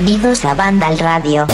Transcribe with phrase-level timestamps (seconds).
[0.00, 1.46] Bienvenidos a Banda al Radio.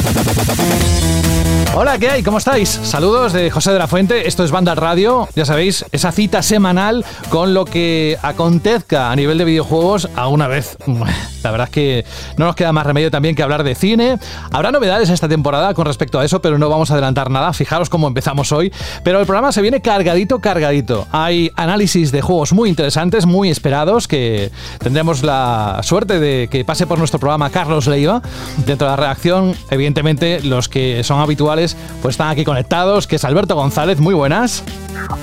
[1.75, 2.22] Hola, ¿qué hay?
[2.22, 2.69] ¿Cómo estáis?
[2.69, 4.29] Saludos de José de la Fuente.
[4.29, 5.29] Esto es Banda Radio.
[5.34, 10.79] Ya sabéis, esa cita semanal con lo que acontezca a nivel de videojuegos alguna vez.
[11.47, 12.05] La verdad es que
[12.37, 14.19] no nos queda más remedio también que hablar de cine.
[14.51, 17.53] Habrá novedades esta temporada con respecto a eso, pero no vamos a adelantar nada.
[17.53, 18.73] Fijaros cómo empezamos hoy.
[19.05, 21.07] Pero el programa se viene cargadito, cargadito.
[21.13, 26.85] Hay análisis de juegos muy interesantes, muy esperados, que tendremos la suerte de que pase
[26.85, 28.23] por nuestro programa Carlos Leiva.
[28.67, 33.25] Dentro de la redacción, evidentemente, los que son habituales pues están aquí conectados, que es
[33.25, 34.65] Alberto González, muy buenas.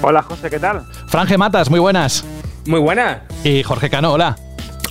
[0.01, 0.85] Hola José, ¿qué tal?
[1.07, 2.23] Franje Matas, muy buenas.
[2.65, 3.23] Muy buenas.
[3.43, 4.37] Y Jorge Cano, hola.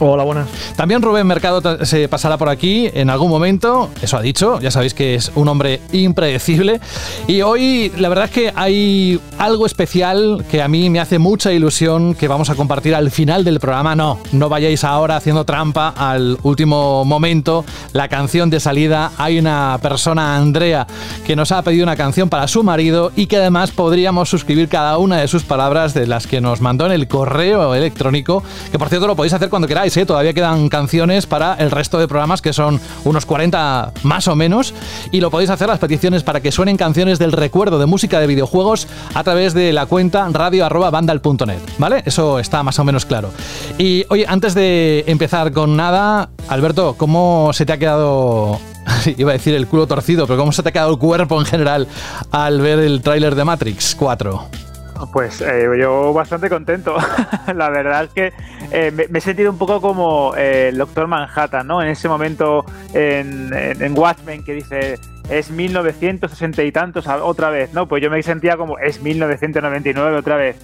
[0.00, 0.48] Hola, buenas.
[0.74, 4.94] También Rubén Mercado se pasará por aquí en algún momento, eso ha dicho, ya sabéis
[4.94, 6.80] que es un hombre impredecible.
[7.28, 11.52] Y hoy la verdad es que hay algo especial que a mí me hace mucha
[11.52, 13.94] ilusión que vamos a compartir al final del programa.
[13.94, 19.12] No, no vayáis ahora haciendo trampa al último momento, la canción de salida.
[19.18, 20.86] Hay una persona, Andrea,
[21.24, 24.98] que nos ha pedido una canción para su marido y que además podríamos suscribir cada
[24.98, 28.88] una de sus palabras de las que nos mandó en el correo electrónico, que por
[28.88, 32.52] cierto lo podéis hacer cuando queráis todavía quedan canciones para el resto de programas, que
[32.52, 34.74] son unos 40 más o menos,
[35.10, 38.28] y lo podéis hacer las peticiones para que suenen canciones del recuerdo de música de
[38.28, 42.02] videojuegos a través de la cuenta radio.bandal.net, ¿vale?
[42.06, 43.30] Eso está más o menos claro.
[43.76, 48.60] Y oye, antes de empezar con nada, Alberto, ¿cómo se te ha quedado
[49.16, 51.46] iba a decir el culo torcido, pero ¿cómo se te ha quedado el cuerpo en
[51.46, 51.88] general
[52.30, 54.71] al ver el tráiler de Matrix 4?
[55.12, 56.96] Pues eh, yo bastante contento.
[57.54, 58.32] la verdad es que
[58.70, 61.82] eh, me, he sentido un poco como eh, el Doctor Manhattan, ¿no?
[61.82, 64.98] En ese momento en, en, Watchmen que dice
[65.32, 67.88] es 1960 y tantos otra vez, ¿no?
[67.88, 70.56] Pues yo me sentía como es 1999 otra vez.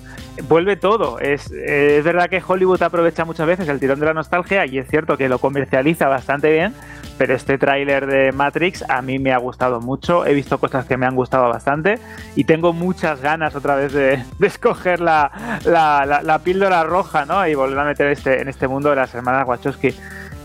[0.48, 1.18] Vuelve todo.
[1.18, 4.88] Es, es verdad que Hollywood aprovecha muchas veces el tirón de la nostalgia y es
[4.88, 6.74] cierto que lo comercializa bastante bien
[7.18, 10.96] pero este tráiler de Matrix a mí me ha gustado mucho, he visto cosas que
[10.96, 11.98] me han gustado bastante
[12.36, 17.46] y tengo muchas ganas otra vez de, escoger la, la, píldora roja ¿no?
[17.46, 19.94] y volver a meter este, en este mundo de las hermanas Wachowski.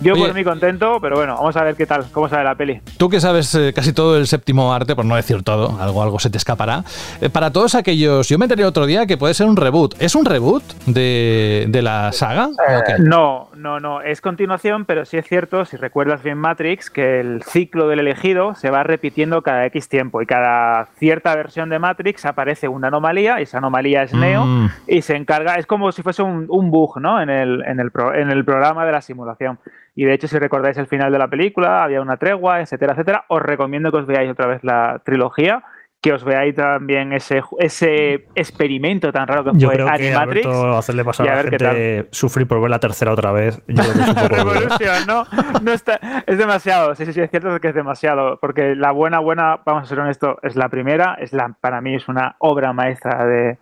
[0.02, 2.82] Yo por mí contento, pero bueno, vamos a ver qué tal, cómo sale la peli.
[2.98, 6.20] Tú que sabes eh, casi todo el séptimo arte, por no decir todo, algo, algo
[6.20, 6.84] se te escapará.
[7.22, 9.96] Eh, para todos aquellos, yo me enteré otro día que puede ser un reboot.
[10.00, 12.50] ¿Es un reboot de, la saga?
[12.68, 17.20] Eh, no, no, no, es continuación, pero sí es cierto, si recuerdas bien Matrix, que
[17.20, 21.80] el ciclo del elegido se va repitiendo cada X tiempo y cada cierta versión de
[21.80, 24.72] Matrix aparece una anomalía, y esa anomalía es Neo, mm.
[24.88, 27.22] y se encarga, es como si fuese un, bug, ¿no?
[27.22, 29.60] En el, en, el en el programa de la simulación.
[29.96, 33.26] Y de hecho, si recordáis el final de la película, había una tregua, etcétera, etcétera.
[33.28, 35.64] Os recomiendo que os veáis otra vez la trilogía
[36.04, 40.48] que os veáis también ese, ese experimento tan raro que yo fue creo que Animatrix.
[40.48, 43.64] hacerle pasar a, la gente sufrir por ver la tercera otra vez.
[43.70, 44.36] Yo creo que es, un poco
[45.08, 45.26] ¿no?
[45.62, 49.20] no está, es demasiado, sí, sí, sí, es cierto que es demasiado, porque la buena,
[49.20, 52.74] buena, vamos a ser honestos, es la primera, es la, para mí es una obra
[52.74, 53.58] maestra de,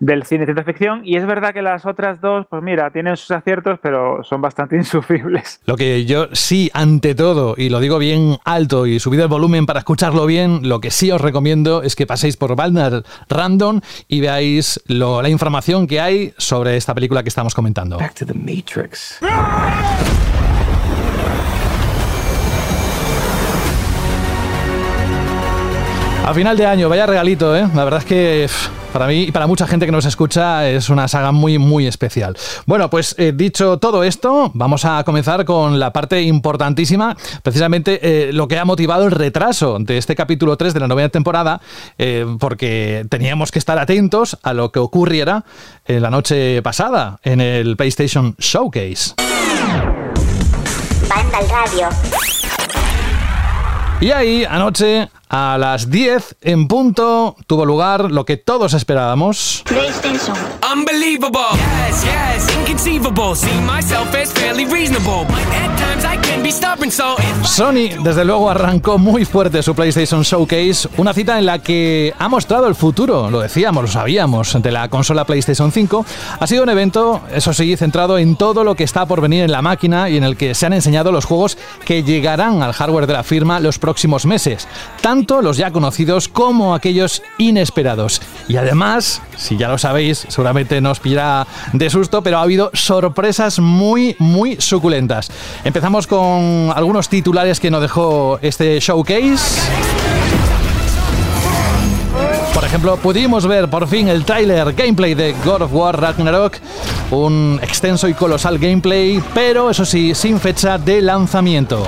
[0.00, 3.16] del cine de ciencia ficción, y es verdad que las otras dos, pues mira, tienen
[3.16, 5.60] sus aciertos, pero son bastante insufribles.
[5.66, 9.66] Lo que yo sí, ante todo, y lo digo bien alto y subido el volumen
[9.66, 14.20] para escucharlo bien, lo que sí os recomiendo es que paséis por Valnar Random y
[14.20, 17.98] veáis la información que hay sobre esta película que estamos comentando.
[17.98, 19.18] Back to the Matrix.
[26.28, 27.66] A final de año, vaya regalito, ¿eh?
[27.74, 28.46] La verdad es que
[28.92, 32.36] para mí y para mucha gente que nos escucha es una saga muy, muy especial.
[32.66, 38.32] Bueno, pues eh, dicho todo esto, vamos a comenzar con la parte importantísima, precisamente eh,
[38.34, 41.62] lo que ha motivado el retraso de este capítulo 3 de la novena temporada,
[41.96, 45.46] eh, porque teníamos que estar atentos a lo que ocurriera
[45.86, 49.14] en la noche pasada en el PlayStation Showcase.
[51.08, 51.88] Banda al radio.
[54.00, 59.62] Y ahí, anoche, a las 10 en punto, tuvo lugar lo que todos esperábamos.
[59.66, 60.36] PlayStation.
[60.72, 61.40] Unbelievable.
[61.54, 63.34] Yes, yes, inconceivable.
[63.34, 65.26] See myself as fairly reasonable.
[65.52, 70.22] At times I can be stubborn, so Sony, desde luego, arrancó muy fuerte su PlayStation
[70.22, 74.70] Showcase, una cita en la que ha mostrado el futuro, lo decíamos, lo sabíamos, de
[74.70, 76.04] la consola PlayStation 5.
[76.40, 79.52] Ha sido un evento, eso sí, centrado en todo lo que está por venir en
[79.52, 83.06] la máquina y en el que se han enseñado los juegos que llegarán al hardware
[83.06, 84.68] de la firma los próximos meses,
[85.42, 88.20] los ya conocidos como aquellos inesperados.
[88.48, 93.58] Y además, si ya lo sabéis, seguramente nos pillará de susto, pero ha habido sorpresas
[93.58, 95.30] muy, muy suculentas.
[95.64, 99.60] Empezamos con algunos titulares que nos dejó este showcase.
[102.54, 106.56] Por ejemplo, pudimos ver por fin el tráiler gameplay de God of War Ragnarok,
[107.10, 111.86] un extenso y colosal gameplay, pero eso sí, sin fecha de lanzamiento.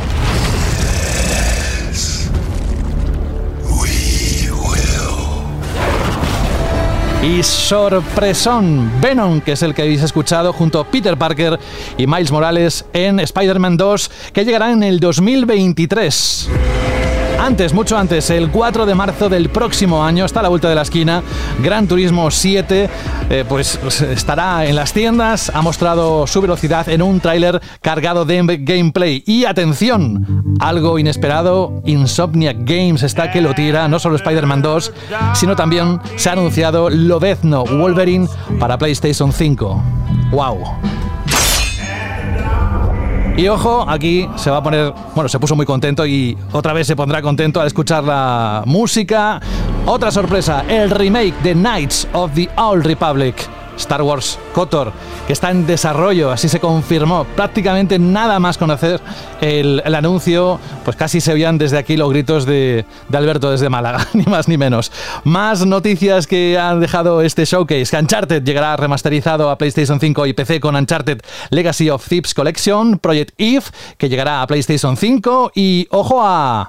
[7.22, 11.58] Y sorpresón Venom, que es el que habéis escuchado junto a Peter Parker
[11.98, 16.48] y Miles Morales en Spider-Man 2, que llegará en el 2023.
[17.40, 20.74] Antes, mucho antes, el 4 de marzo del próximo año, está a la vuelta de
[20.74, 21.22] la esquina,
[21.62, 22.90] Gran Turismo 7,
[23.30, 28.58] eh, pues estará en las tiendas, ha mostrado su velocidad en un tráiler cargado de
[28.60, 29.24] gameplay.
[29.26, 34.92] Y atención, algo inesperado, Insomniac Games está que lo tira, no solo Spider-Man 2,
[35.32, 38.28] sino también se ha anunciado Lobezno Wolverine
[38.58, 39.82] para PlayStation 5.
[40.30, 40.58] ¡Wow!
[43.40, 46.86] Y ojo, aquí se va a poner, bueno, se puso muy contento y otra vez
[46.86, 49.40] se pondrá contento al escuchar la música.
[49.86, 53.59] Otra sorpresa, el remake de Knights of the Old Republic.
[53.80, 54.92] Star Wars KOTOR,
[55.26, 57.24] que está en desarrollo, así se confirmó.
[57.24, 59.00] Prácticamente nada más conocer
[59.40, 64.06] el, anuncio, pues casi se oían desde aquí los gritos de, de, Alberto desde Málaga,
[64.12, 64.92] ni más ni menos.
[65.24, 67.96] Más noticias que han dejado este showcase.
[67.96, 73.34] Uncharted llegará remasterizado a PlayStation 5 y PC con Uncharted Legacy of Thieves Collection, Project
[73.38, 73.64] Eve,
[73.98, 76.68] que llegará a PlayStation 5 y ojo a...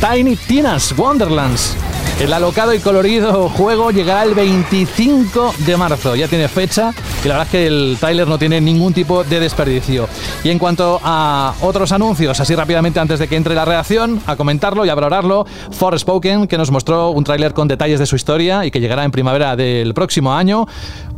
[0.00, 1.83] Tiny Tina's Wonderlands
[2.20, 6.14] el alocado y colorido juego llegará el 25 de marzo.
[6.14, 6.92] Ya tiene fecha
[7.24, 10.08] y la verdad es que el tráiler no tiene ningún tipo de desperdicio.
[10.42, 14.36] Y en cuanto a otros anuncios, así rápidamente antes de que entre la reacción, a
[14.36, 18.64] comentarlo y a valorarlo, Forspoken, que nos mostró un tráiler con detalles de su historia
[18.64, 20.66] y que llegará en primavera del próximo año.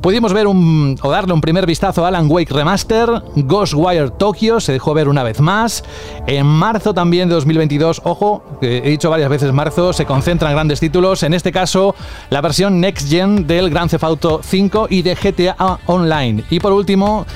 [0.01, 4.73] Pudimos ver un, o darle un primer vistazo a Alan Wake Remaster, Ghostwire Tokyo se
[4.73, 5.83] dejó ver una vez más.
[6.27, 11.23] En marzo también de 2022, ojo, he dicho varias veces marzo, se concentran grandes títulos,
[11.23, 11.95] en este caso
[12.31, 16.45] la versión Next Gen del Grand Theft Auto 5 y de GTA Online.
[16.51, 17.27] Y por último,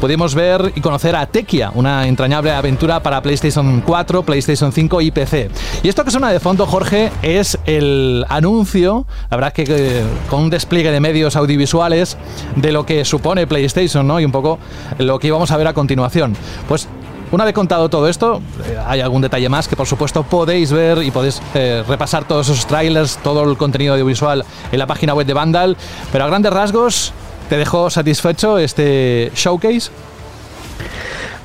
[0.00, 5.10] pudimos ver y conocer a Tekia, una entrañable aventura para PlayStation 4, PlayStation 5 y
[5.10, 5.50] PC.
[5.82, 10.44] Y esto que suena de fondo, Jorge, es el anuncio, la verdad que eh, con
[10.44, 12.15] un despliegue de medios audiovisuales
[12.54, 14.20] de lo que supone PlayStation, ¿no?
[14.20, 14.58] Y un poco
[14.98, 16.34] lo que íbamos a ver a continuación.
[16.68, 16.88] Pues
[17.32, 21.02] una vez contado todo esto, eh, hay algún detalle más que por supuesto podéis ver
[21.02, 25.26] y podéis eh, repasar todos esos trailers, todo el contenido audiovisual en la página web
[25.26, 25.76] de Vandal,
[26.12, 27.12] pero a grandes rasgos,
[27.48, 29.90] ¿te dejó satisfecho este showcase?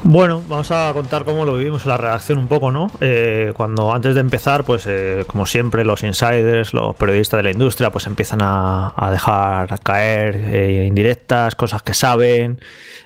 [0.04, 2.92] Bueno, vamos a contar cómo lo vivimos en la redacción un poco, ¿no?
[3.02, 4.88] Eh, cuando antes de empezar, pues
[5.28, 11.56] como siempre, los insiders, los periodistas de la industria, pues empiezan a, dejar caer indirectas,
[11.56, 12.60] cosas que saben,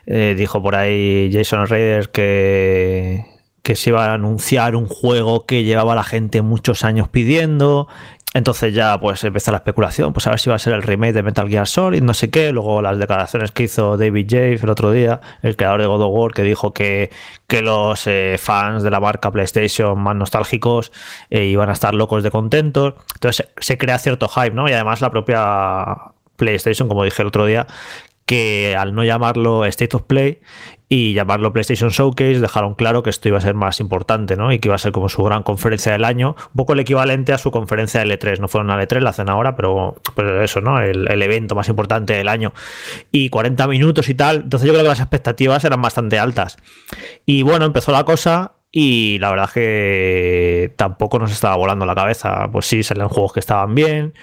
[0.06, 3.25] eh, dijo por ahí Jason Raiders que,
[3.63, 7.88] que se iba a anunciar un juego que llevaba la gente muchos años pidiendo.
[8.36, 11.14] Entonces ya pues empezó la especulación, pues a ver si va a ser el remake
[11.14, 12.52] de Metal Gear Solid, no sé qué.
[12.52, 16.12] Luego las declaraciones que hizo David James el otro día, el creador de God of
[16.12, 17.12] War, que dijo que,
[17.48, 20.92] que los eh, fans de la marca PlayStation más nostálgicos
[21.30, 22.96] eh, iban a estar locos de contentos.
[23.14, 24.68] Entonces se crea cierto hype, ¿no?
[24.68, 25.96] Y además la propia
[26.36, 27.68] PlayStation, como dije el otro día,
[28.25, 30.39] que al no llamarlo State of Play
[30.88, 34.51] y llamarlo PlayStation Showcase dejaron claro que esto iba a ser más importante, ¿no?
[34.51, 37.33] Y que iba a ser como su gran conferencia del año, un poco el equivalente
[37.33, 38.39] a su conferencia de L3.
[38.39, 39.95] No fueron a L3, la hacen ahora, pero,
[40.44, 40.80] eso, ¿no?
[40.80, 42.53] El, evento más importante del año.
[43.12, 44.38] Y 40 minutos y tal.
[44.44, 46.58] Entonces yo creo que las expectativas eran bastante altas.
[47.25, 52.50] Y bueno, empezó la cosa y la verdad que tampoco nos estaba volando la cabeza.
[52.51, 54.13] Pues sí, salían juegos que estaban bien.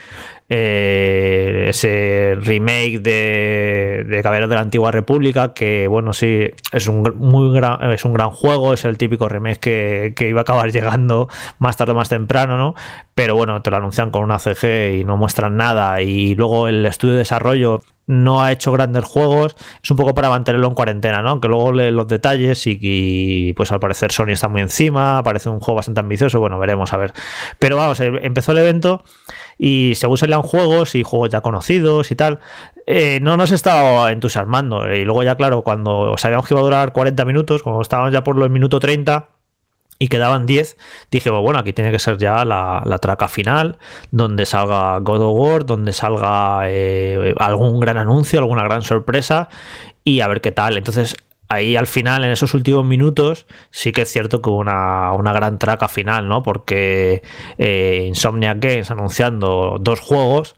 [0.51, 7.15] Eh, ese remake de, de Caballeros de la Antigua República, que bueno, sí, es un,
[7.17, 10.71] muy gran, es un gran juego, es el típico remake que, que, iba a acabar
[10.73, 12.75] llegando más tarde o más temprano, ¿no?
[13.15, 16.03] Pero bueno, te lo anuncian con una CG y no muestran nada.
[16.03, 20.29] Y luego el estudio de desarrollo no ha hecho grandes juegos, es un poco para
[20.29, 21.31] mantenerlo en cuarentena, ¿no?
[21.31, 25.61] Aunque luego lee los detalles y, pues al parecer Sony está muy encima, parece un
[25.61, 27.13] juego bastante ambicioso, bueno, veremos a ver.
[27.59, 29.05] Pero vamos, eh, empezó el evento
[29.59, 32.41] y según salían juegos y juegos ya conocidos y tal,
[32.87, 34.93] eh, no nos estaba entusiasmando.
[34.93, 38.25] Y luego ya, claro, cuando sabíamos que iba a durar 40 minutos, cuando estábamos ya
[38.25, 39.29] por los minuto 30,
[40.03, 40.77] y quedaban 10,
[41.13, 43.79] dije, bueno, aquí tiene que ser ya la, traca final,
[44.11, 49.49] donde salga God of War, donde salga eh, algún gran anuncio, alguna gran sorpresa
[50.03, 50.77] y a ver qué tal.
[50.77, 51.15] Entonces,
[51.49, 55.33] ahí al final, en esos últimos minutos, sí que es cierto que hubo una, una
[55.33, 56.43] gran traca final, ¿no?
[56.43, 57.23] Porque
[57.57, 60.57] eh, Insomniac Games anunciando dos juegos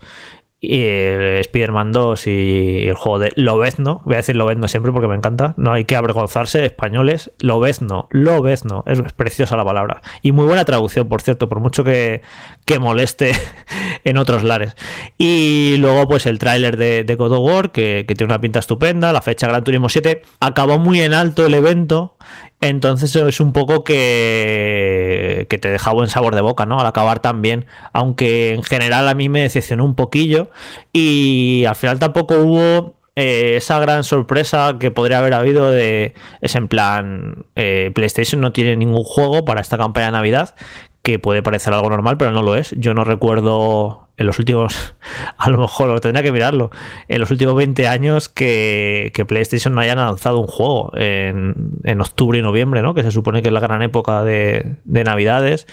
[0.70, 5.14] el Spider-Man 2 y el juego de Lobezno, voy a decir Lobezno siempre porque me
[5.14, 10.02] encanta, no hay que avergonzarse, españoles, Lobezno, Lobezno, es preciosa la palabra.
[10.22, 12.22] Y muy buena traducción, por cierto, por mucho que,
[12.64, 13.32] que moleste
[14.04, 14.76] en otros lares.
[15.18, 18.58] Y luego pues el tráiler de, de, God of War, que, que tiene una pinta
[18.58, 22.16] estupenda, la fecha Gran Turismo 7, acabó muy en alto el evento
[22.64, 26.80] Entonces es un poco que, que te deja buen sabor de boca, ¿no?
[26.80, 30.50] Al acabar también, aunque en general a mí me decepcionó un poquillo.
[30.90, 36.54] Y al final tampoco hubo eh, esa gran sorpresa que podría haber habido de es
[36.56, 40.54] en plan eh, PlayStation no tiene ningún juego para esta campaña de Navidad
[41.02, 42.74] que puede parecer algo normal pero no lo es.
[42.78, 44.94] Yo no recuerdo en los últimos,
[45.38, 46.70] a lo mejor lo tendría que mirarlo,
[47.08, 51.54] en los últimos 20 años que, PlayStation no hayan lanzado un juego en,
[51.84, 52.92] en, octubre y noviembre, ¿no?
[52.92, 55.66] que se supone que es la gran época de, de Navidades.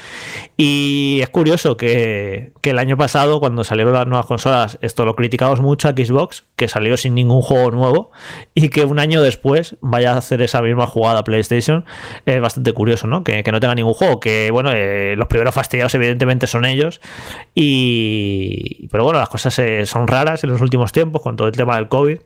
[0.56, 5.16] Y es curioso que, que, el año pasado, cuando salieron las nuevas consolas, esto lo
[5.16, 8.12] criticamos mucho a Xbox, que salió sin ningún juego nuevo,
[8.56, 11.84] y que un año después vaya a hacer esa misma jugada PlayStation.
[12.26, 13.24] Es bastante curioso, ¿no?
[13.26, 17.02] Que, que no tenga ningún juego, que bueno, eh, los primeros fastidiados evidentemente son ellos,
[17.54, 18.31] y
[18.92, 21.76] pero bueno, las cosas eh, son raras en los últimos tiempos con todo el tema
[21.76, 22.20] del COVID.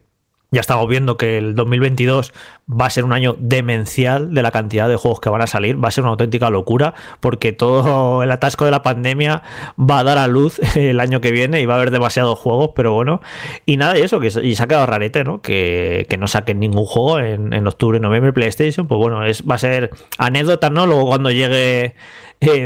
[0.52, 2.32] Ya estamos viendo que el 2022
[2.70, 5.84] va a ser un año demencial de la cantidad de juegos que van a salir.
[5.84, 9.42] Va a ser una auténtica locura porque todo el atasco de la pandemia
[9.78, 12.72] va a dar a luz el año que viene y va a haber demasiados juegos,
[12.76, 13.22] pero bueno.
[13.66, 15.42] Y nada, y eso, que y se ha quedado rarete, ¿no?
[15.42, 18.88] Que, no saquen ningún juego en, en octubre, noviembre PlayStation.
[18.88, 20.86] Pues bueno, es, va a ser anécdota, ¿no?
[20.86, 21.96] Luego cuando llegue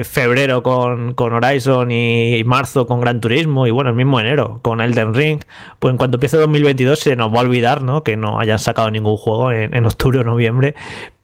[0.03, 5.13] febrero con, Horizon y, marzo con Gran Turismo y bueno, el mismo enero con Elden
[5.13, 5.41] Ring,
[5.79, 8.03] pues en cuanto empiece 2022 se nos va a olvidar ¿no?
[8.03, 10.75] que no hayan sacado ningún juego en, octubre o noviembre,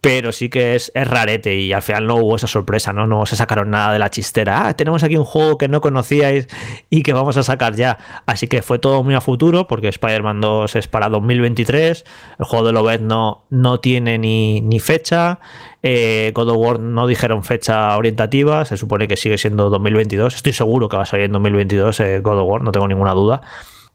[0.05, 3.07] pero sí que es, rarete y al final no hubo esa sorpresa, ¿no?
[3.07, 4.67] No se sacaron nada de la chistera.
[4.67, 6.47] Ah, tenemos aquí un juego que no conocíais
[6.91, 7.97] y que vamos a sacar ya.
[8.27, 12.05] Así que fue todo muy a futuro porque Spider-Man 2 es para 2023,
[12.37, 15.39] el juego de Lobet no, no tiene ni, ni fecha.
[15.81, 20.35] Eh, God of War no dijeron fecha orientativa, se supone que sigue siendo 2022.
[20.35, 23.13] Estoy seguro que va a salir en 2022 eh, God of War, no tengo ninguna
[23.13, 23.41] duda.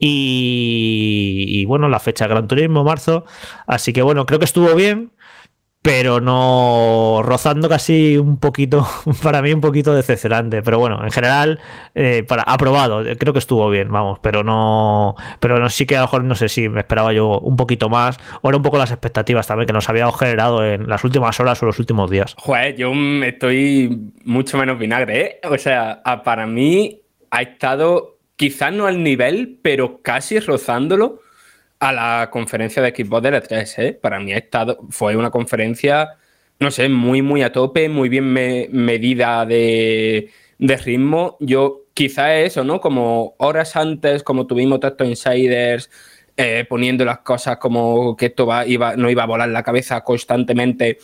[0.00, 3.26] Y, y, bueno, la fecha Gran Turismo, marzo.
[3.68, 5.12] Así que bueno, creo que estuvo bien
[5.82, 8.86] pero no rozando casi un poquito,
[9.22, 11.60] para mí un poquito decepcionante, pero bueno, en general,
[11.94, 16.00] eh, para, aprobado, creo que estuvo bien, vamos, pero no, pero no, sí que a
[16.00, 18.76] lo mejor no sé si me esperaba yo un poquito más, o era un poco
[18.76, 22.34] las expectativas también que nos había generado en las últimas horas o los últimos días.
[22.36, 22.92] Joder, yo
[23.24, 25.40] estoy mucho menos vinagre, ¿eh?
[25.48, 31.20] O sea, para mí ha estado quizás no al nivel, pero casi rozándolo
[31.80, 33.98] a la conferencia de Xbox de 3 ¿eh?
[34.00, 36.10] Para mí ha estado, fue una conferencia,
[36.60, 41.38] no sé, muy, muy a tope, muy bien medida de, ritmo.
[41.40, 42.80] Yo, quizá eso, ¿no?
[42.80, 45.90] Como horas antes, como tuvimos estos insiders,
[46.36, 50.02] eh, poniendo las cosas como que esto va, iba, no iba a volar la cabeza
[50.02, 50.98] constantemente,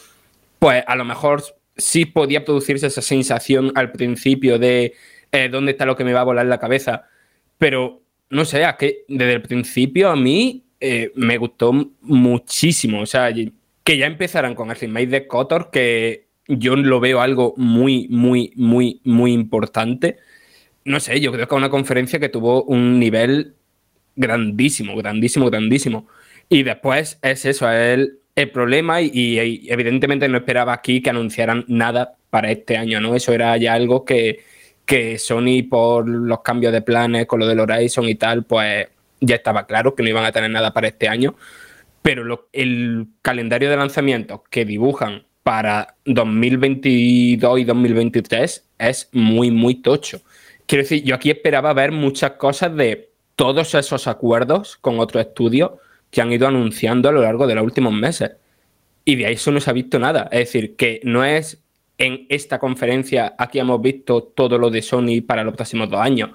[0.59, 1.42] pues a lo mejor
[1.76, 4.95] sí podía producirse esa sensación al principio de
[5.33, 7.04] eh, dónde está lo que me va a volar la cabeza.
[7.59, 13.00] Pero no sé, es que desde el principio a mí eh, me gustó muchísimo.
[13.00, 13.33] O sea,
[13.85, 18.52] que ya empezaran con el remake de Kotor, que yo lo veo algo muy, muy,
[18.56, 20.18] muy, muy importante.
[20.85, 23.54] No sé, yo creo que es una conferencia que tuvo un nivel
[24.16, 26.09] grandísimo, grandísimo, grandísimo.
[26.49, 32.16] Y después es eso, el, el problema y, evidentemente no esperaba aquí que anunciaran nada
[32.30, 33.14] para este año, ¿no?
[33.16, 34.45] Eso era ya algo que,
[34.85, 38.88] que Sony por los cambios de planes con lo del Horizon y tal, pues
[39.20, 41.35] ya estaba claro que no iban a tener nada para este año,
[42.02, 50.20] pero el calendario de lanzamientos que dibujan para 2022 y 2023 es muy, muy tocho.
[50.66, 55.73] Quiero decir, yo aquí esperaba ver muchas cosas de todos esos acuerdos con otros estudios
[56.11, 58.32] que han ido anunciando a lo largo de los últimos meses.
[59.04, 60.28] Y de ahí eso no se ha visto nada.
[60.32, 61.62] Es decir, que no es
[61.99, 66.30] en esta conferencia aquí hemos visto todo lo de Sony para los próximos dos años.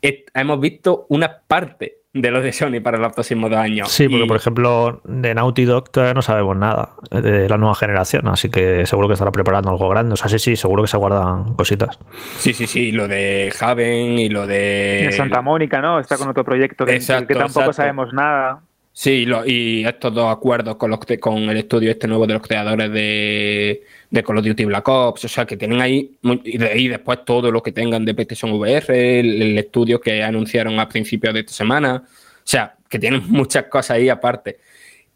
[0.00, 3.88] hemos visto una parte de los de Sony para los próximos dos años.
[3.90, 8.26] Sí, porque por ejemplo de Naughty Dog todavía no sabemos nada de la nueva generación,
[8.28, 10.14] así que seguro que estará preparando algo grande.
[10.14, 11.98] O sea, sí, sí, seguro que se guardan cositas.
[12.38, 15.10] Sí, sí, sí, lo de Haven y lo de...
[15.12, 16.00] Santa Mónica, ¿no?
[16.00, 18.62] Está con otro proyecto que, que tampoco sabemos nada.
[18.98, 22.90] Sí, y estos dos acuerdos con, los, con el estudio este nuevo de los creadores
[22.90, 27.50] de, de Call of Duty Black Ops, o sea, que tienen ahí, y, después todo
[27.52, 32.04] lo que tengan de PlayStation VR, el, estudio que anunciaron a principios de esta semana,
[32.06, 34.60] o sea, que tienen muchas cosas ahí aparte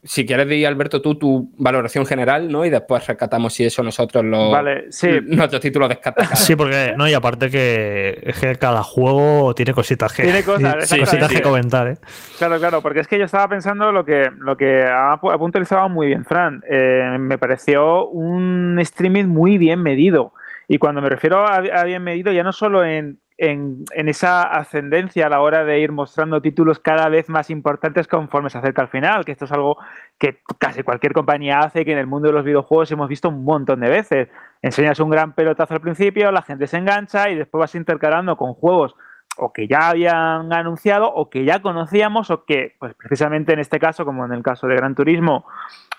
[0.02, 2.64] si quieres decir, Alberto, tú tu valoración general, ¿no?
[2.64, 5.08] Y después rescatamos si eso nosotros los vale, sí.
[5.26, 6.38] nuestros títulos descartados.
[6.40, 10.88] Sí, porque no, y aparte que, es que cada juego tiene cositas que, tiene cosas,
[10.98, 11.98] cositas que comentar, ¿eh?
[12.38, 16.08] Claro, claro, porque es que yo estaba pensando lo que, lo que ha, puntualizado muy
[16.08, 16.62] bien, Fran.
[16.68, 20.32] Eh, me pareció un streaming muy bien medido.
[20.66, 25.30] Y cuando me refiero a, bien medido, ya no solo en en, esa ascendencia a
[25.30, 29.24] la hora de ir mostrando títulos cada vez más importantes conforme se acerca al final,
[29.24, 29.78] que esto es algo
[30.18, 33.42] que casi cualquier compañía hace, que en el mundo de los videojuegos hemos visto un
[33.42, 34.28] montón de veces.
[34.60, 38.52] Enseñas un gran pelotazo al principio, la gente se engancha y después vas intercalando con
[38.52, 38.94] juegos
[39.38, 43.78] o que ya habían anunciado o que ya conocíamos o que, pues precisamente en este
[43.78, 45.46] caso, como en el caso de Gran Turismo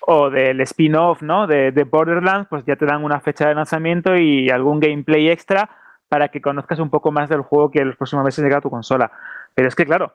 [0.02, 1.48] o del spin-off ¿no?
[1.48, 5.81] de, de Borderlands, pues ya te dan una fecha de lanzamiento y algún gameplay extra
[6.12, 8.70] para que conozcas un poco más del juego que los próximos meses llega a tu
[8.70, 9.14] consola.
[9.56, 10.14] Pero es que, claro,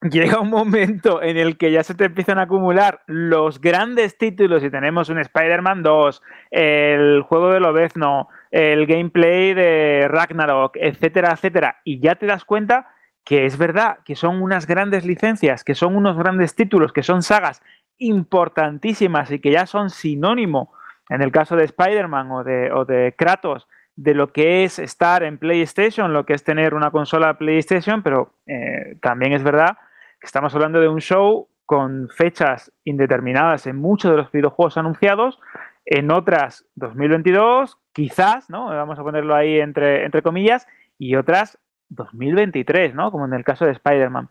[0.00, 4.62] llega un momento en el que ya se te empiezan a acumular los grandes títulos
[4.62, 6.22] y tenemos un Spider-Man 2,
[6.52, 12.86] el juego de Lobezno, el gameplay de Ragnarok, etcétera, etcétera, y ya te das cuenta
[13.24, 17.24] que es verdad que son unas grandes licencias, que son unos grandes títulos, que son
[17.24, 17.64] sagas
[17.98, 20.72] importantísimas y que ya son sinónimo,
[21.08, 25.22] en el caso de Spider-Man o de, o de Kratos, de lo que es estar
[25.22, 29.76] en PlayStation, lo que es tener una consola PlayStation, pero eh, también es verdad
[30.20, 35.40] que estamos hablando de un show con fechas indeterminadas en muchos de los videojuegos anunciados,
[35.84, 38.66] en otras 2022, quizás, ¿no?
[38.66, 40.66] Vamos a ponerlo ahí entre, entre comillas,
[40.98, 41.58] y otras
[41.88, 43.10] 2023, ¿no?
[43.10, 44.28] Como en el caso de Spider-Man.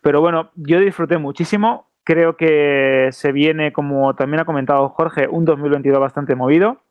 [0.00, 1.90] Pero bueno, yo disfruté muchísimo.
[2.04, 6.82] Creo que se viene, como también ha comentado Jorge, un 2022 bastante movido,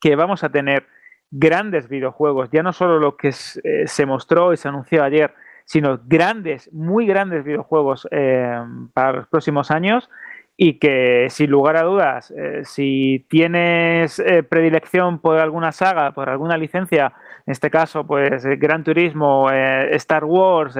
[0.00, 0.86] que vamos a tener
[1.30, 5.32] grandes videojuegos, ya no solo lo que eh, se mostró y se anunció ayer,
[5.64, 8.60] sino grandes, muy grandes videojuegos eh,
[8.92, 10.10] para los próximos años
[10.56, 16.58] y que sin lugar a dudas, eh, si tienes predilección por alguna saga, por alguna
[16.58, 17.12] licencia,
[17.46, 20.74] en este caso pues Gran Turismo, Star Wars,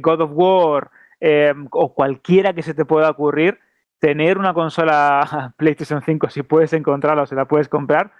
[0.00, 0.90] God of War
[1.70, 3.60] o cualquiera que se te pueda ocurrir,
[4.00, 8.10] tener una consola PlayStation 5 si puedes encontrarla o si la puedes comprar,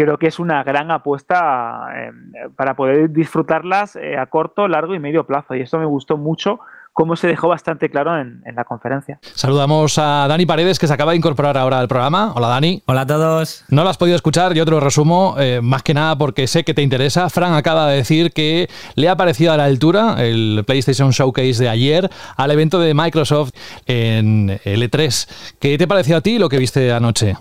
[0.00, 2.10] creo que es una gran apuesta eh,
[2.56, 5.54] para poder disfrutarlas eh, a corto, largo y medio plazo.
[5.54, 6.60] Y eso me gustó mucho
[6.94, 9.18] cómo se dejó bastante claro en, la conferencia.
[9.22, 12.32] Saludamos a Dani Paredes, que se acaba de incorporar ahora al programa.
[12.34, 12.82] Hola, Dani.
[12.86, 13.64] Hola a todos.
[13.68, 16.64] No lo has podido escuchar, yo te lo resumo, eh, más que nada porque sé
[16.64, 17.28] que te interesa.
[17.28, 21.68] Fran acaba de decir que le ha parecido a la altura el PlayStation Showcase de
[21.68, 23.52] ayer al evento de Microsoft
[23.86, 25.54] en L3.
[25.60, 27.36] ¿Qué te pareció a ti lo que viste anoche?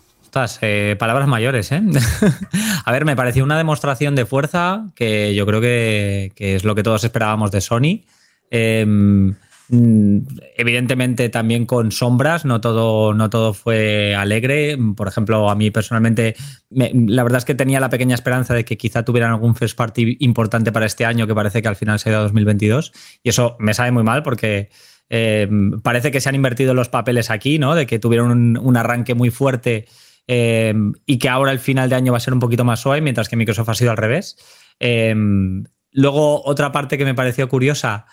[0.62, 1.82] Eh, palabras mayores, ¿eh?
[2.86, 6.84] a ver, me pareció una demostración de fuerza que yo creo que, es lo que
[6.84, 8.06] todos esperábamos de Sony.
[8.52, 9.36] Em,
[9.70, 10.20] mm,
[10.58, 14.78] evidentemente también con sombras, no todo, no todo fue alegre.
[14.96, 16.36] Por ejemplo, a mí personalmente,
[16.70, 20.18] la verdad es que tenía la pequeña esperanza de que quizá tuvieran algún first party
[20.20, 22.94] importante para este año, que parece que al final se ha ido a 2022.
[23.24, 24.70] Y eso me sabe muy mal porque
[25.10, 27.74] em, parece que se han invertido los papeles aquí, ¿no?
[27.74, 29.88] De que tuvieron un arranque muy fuerte
[30.32, 33.02] Em, y que ahora el final de año va a ser un poquito más suave,
[33.02, 34.38] mientras que Microsoft ha sido al revés.
[34.78, 38.06] Em, luego, otra parte que me pareció curiosa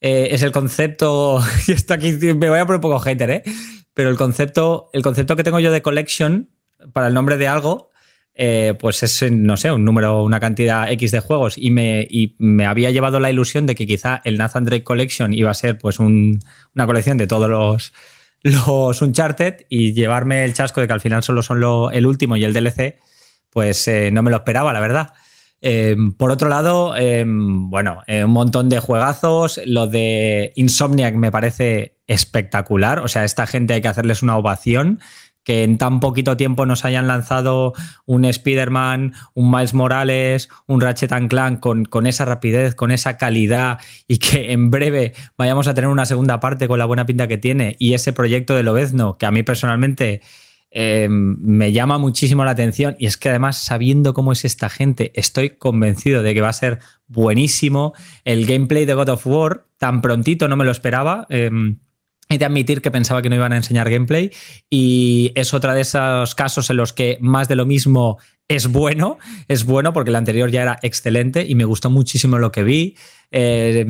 [0.00, 3.42] eh, es el concepto, y esto aquí me voy a poner un poco hater, ¿eh?
[3.92, 6.48] pero el concepto, el concepto que tengo yo de collection
[6.92, 7.90] para el nombre de algo,
[8.36, 12.36] eh, pues es, no sé, un número, una cantidad X de juegos y me, y
[12.38, 15.76] me había llevado la ilusión de que quizá el Nathan Drake Collection iba a ser
[15.78, 16.38] pues una
[16.86, 17.92] colección de todos los
[18.44, 22.44] los Uncharted y llevarme el chasco de que al final solo son el último y
[22.44, 23.00] el DLC,
[23.50, 25.14] pues eh, no me lo esperaba, la verdad.
[25.62, 29.58] Em, por otro lado, em, bueno, eh, un montón de juegazos.
[29.64, 32.98] Lo de Insomniac me parece espectacular.
[32.98, 35.00] O sea, esta gente hay que hacerles una ovación
[35.44, 37.74] que en tan poquito tiempo nos hayan lanzado
[38.06, 43.78] un Spider-Man, un Miles Morales, un Ratchet Clank con, con esa rapidez, con esa calidad
[44.08, 47.38] y que en breve vayamos a tener una segunda parte con la buena pinta que
[47.38, 50.22] tiene y ese proyecto de Lobezno que a mí personalmente
[50.76, 52.96] eh, me llama muchísimo la atención.
[52.98, 56.52] Y es que además sabiendo cómo es esta gente estoy convencido de que va a
[56.52, 59.66] ser buenísimo el gameplay de God of War.
[59.78, 61.78] Tan prontito no me lo esperaba em,
[62.28, 64.30] He de admitir que pensaba que no iban a enseñar gameplay
[64.70, 69.18] y es otra de esos casos en los que más de lo mismo es bueno,
[69.48, 72.96] es bueno porque el anterior ya era excelente y me gustó muchísimo lo que vi.
[73.30, 73.86] Eh,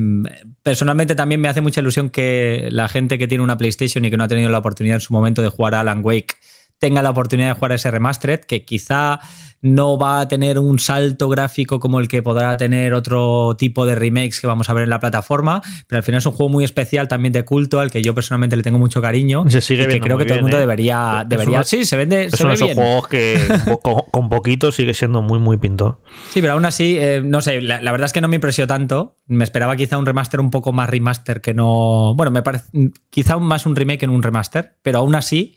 [0.63, 4.17] personalmente también me hace mucha ilusión que la gente que tiene una PlayStation y que
[4.17, 6.35] no ha tenido la oportunidad en su momento de jugar a Alan Wake
[6.79, 9.21] tenga la oportunidad de jugar ese remastered, que quizá
[9.65, 13.95] no va a tener un salto gráfico como el que podrá tener otro tipo de
[13.95, 16.65] remakes que vamos a ver en la plataforma, pero al final es un juego muy
[16.65, 19.47] especial también de culto al que yo personalmente le tengo mucho cariño.
[19.49, 20.61] Se sigue y que creo que todo el mundo ¿eh?
[20.61, 22.25] debería, debería sí, se vende.
[22.25, 23.39] Es uno de esos juegos que
[24.11, 25.99] con, poquito sigue siendo muy, muy pintor.
[26.31, 29.17] Sí, pero aún así, eh, no sé, la, verdad es que no me impresionó tanto.
[29.27, 32.13] Me esperaba quizá un remaster un poco más remaster que no.
[32.15, 32.67] Bueno, me parece
[33.09, 35.57] quizá más un remake que en un remaster, pero aún así.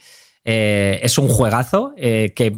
[0.50, 2.58] Eh, es un juegazo que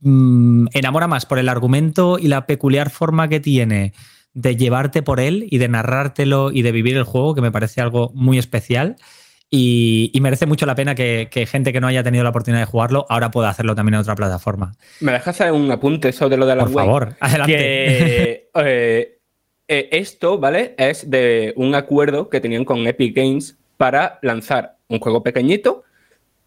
[0.00, 3.94] mm, enamora más por el argumento y la peculiar forma que tiene
[4.34, 7.80] de llevarte por él y de narrártelo y de vivir el juego, que me parece
[7.80, 8.96] algo muy especial.
[9.52, 13.04] Y, merece mucho la pena que, gente que no haya tenido la oportunidad de jugarlo
[13.08, 14.76] ahora pueda hacer también en otra plataforma.
[15.00, 18.48] ¿Me dejas hacer un apunte sobre lo de la Por favor, adelante.
[18.62, 19.18] Eh,
[19.68, 20.74] eh, esto, ¿vale?
[20.76, 25.84] Es de un acuerdo que tenían con Epic Games para lanzar un juego pequeñito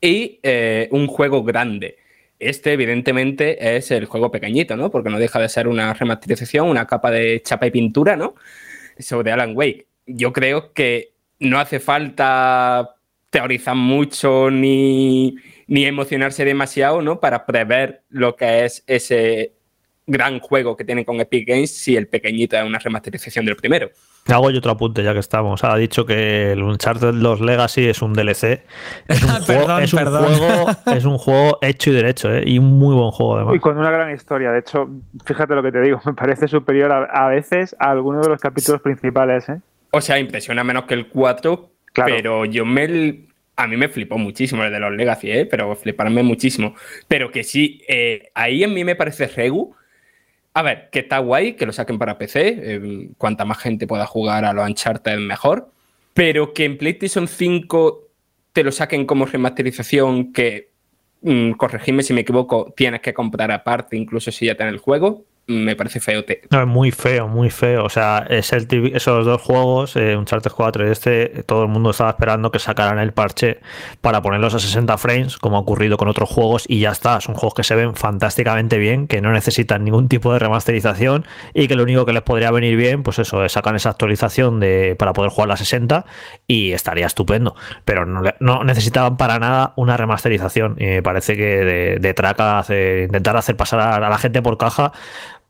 [0.03, 1.97] y eh, un juego grande.
[2.37, 4.91] Este, evidentemente, es el juego pequeñito, ¿no?
[4.91, 8.35] Porque no deja de ser una remasterización, una capa de chapa y pintura, ¿no?
[8.99, 9.87] Sobre Alan Wake.
[10.05, 12.95] Yo creo que no hace falta
[13.29, 15.35] teorizar mucho ni,
[15.67, 17.21] ni emocionarse demasiado, ¿no?
[17.21, 19.53] Para prever lo que es ese
[20.05, 23.89] gran juego que tienen con Epic Games si el pequeñito es una remasterización del primero.
[24.27, 25.63] Hago yo otro apunte ya que estamos.
[25.63, 28.63] Ha dicho que el Uncharted 2 Legacy es un DLC.
[29.07, 32.43] Es un, juego, es un, juego, es un juego hecho y derecho, ¿eh?
[32.45, 33.55] y un muy buen juego además.
[33.55, 34.51] Y con una gran historia.
[34.51, 34.89] De hecho,
[35.25, 38.81] fíjate lo que te digo, me parece superior a, veces a algunos de los capítulos
[38.81, 39.49] principales.
[39.49, 39.59] ¿eh?
[39.91, 44.63] O sea, impresiona menos que el 4, pero yo me a mí me flipó muchísimo
[44.63, 45.45] el de los Legacy, ¿eh?
[45.45, 46.75] pero fliparme muchísimo.
[47.07, 49.75] Pero que sí, eh, ahí a mí me parece Regu
[50.53, 52.55] a ver, que está guay que lo saquen para PC.
[52.57, 55.71] Eh, cuanta más gente pueda jugar a los Uncharted, mejor.
[56.13, 58.07] Pero que en PlayStation 5
[58.51, 60.71] te lo saquen como remasterización, que,
[61.21, 61.53] mm,
[62.01, 65.99] si me equivoco, tienes que comprar aparte, incluso si ya tienes el juego me parece
[65.99, 66.23] feo.
[66.51, 67.83] No, es muy feo, muy feo.
[67.83, 71.89] O sea, es el esos dos juegos, eh, Uncharted 4 y este, todo el mundo
[71.89, 73.59] estaba esperando que sacaran el parche
[73.99, 77.19] para ponerlos a 60 frames, como ha ocurrido con otros juegos, y ya está.
[77.19, 81.67] Son juegos que se ven fantásticamente bien, que no necesitan ningún tipo de remasterización y
[81.67, 84.95] que lo único que les podría venir bien, pues eso, es sacar esa actualización de,
[84.97, 86.05] para poder jugar a 60
[86.47, 87.55] y estaría estupendo.
[87.83, 90.77] Pero no, necesitaban para nada una remasterización.
[90.79, 94.93] Y me parece que de, traca hace, intentar hacer pasar a la gente por caja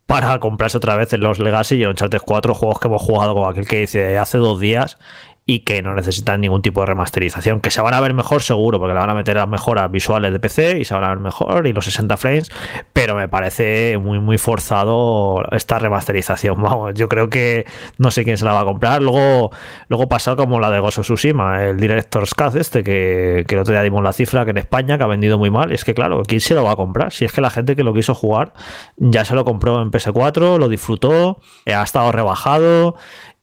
[0.06, 3.34] para comprarse otra vez en los Legacy y en Uncharted 4, juegos que hemos jugado
[3.34, 4.98] como aquel que dice hace dos días
[5.46, 8.80] y que no necesitan ningún tipo de remasterización, que se van a ver mejor seguro,
[8.80, 11.20] porque le van a meter las mejoras visuales de PC y se van a ver
[11.20, 12.50] mejor y los 60 frames,
[12.94, 16.62] pero me parece muy muy forzado esta remasterización.
[16.62, 17.66] Vamos, yo creo que
[17.98, 19.02] no sé quién se la va a comprar.
[19.02, 19.52] Luego,
[19.90, 23.62] luego pasa como la de Ghost of Tsushima, el Director's Cut este, que, que el
[23.62, 25.74] otro día dimos la cifra que en España que ha vendido muy mal.
[25.74, 27.12] Es que claro, ¿quién se lo va a comprar?
[27.12, 28.54] Si es que la gente que lo quiso jugar
[28.96, 32.96] ya se lo compró en PS4, lo disfrutó, ha estado rebajado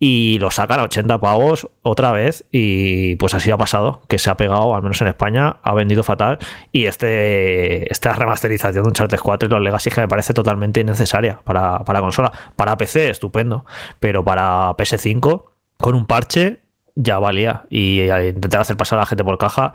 [0.02, 4.30] y lo sacan a 80 pavos otra vez y pues así ha pasado, que se
[4.30, 6.38] ha pegado, al menos en España, ha vendido fatal
[6.72, 11.40] y este esta remasterización de Uncharted 4 y los Legacy que me parece totalmente innecesaria
[11.44, 12.32] para, para consola.
[12.56, 13.66] Para PC, estupendo,
[14.00, 15.44] pero para PS5,
[15.76, 16.60] con un parche,
[16.94, 17.64] ya valía.
[17.70, 19.72] Y intentar hacer pasar a la gente por caja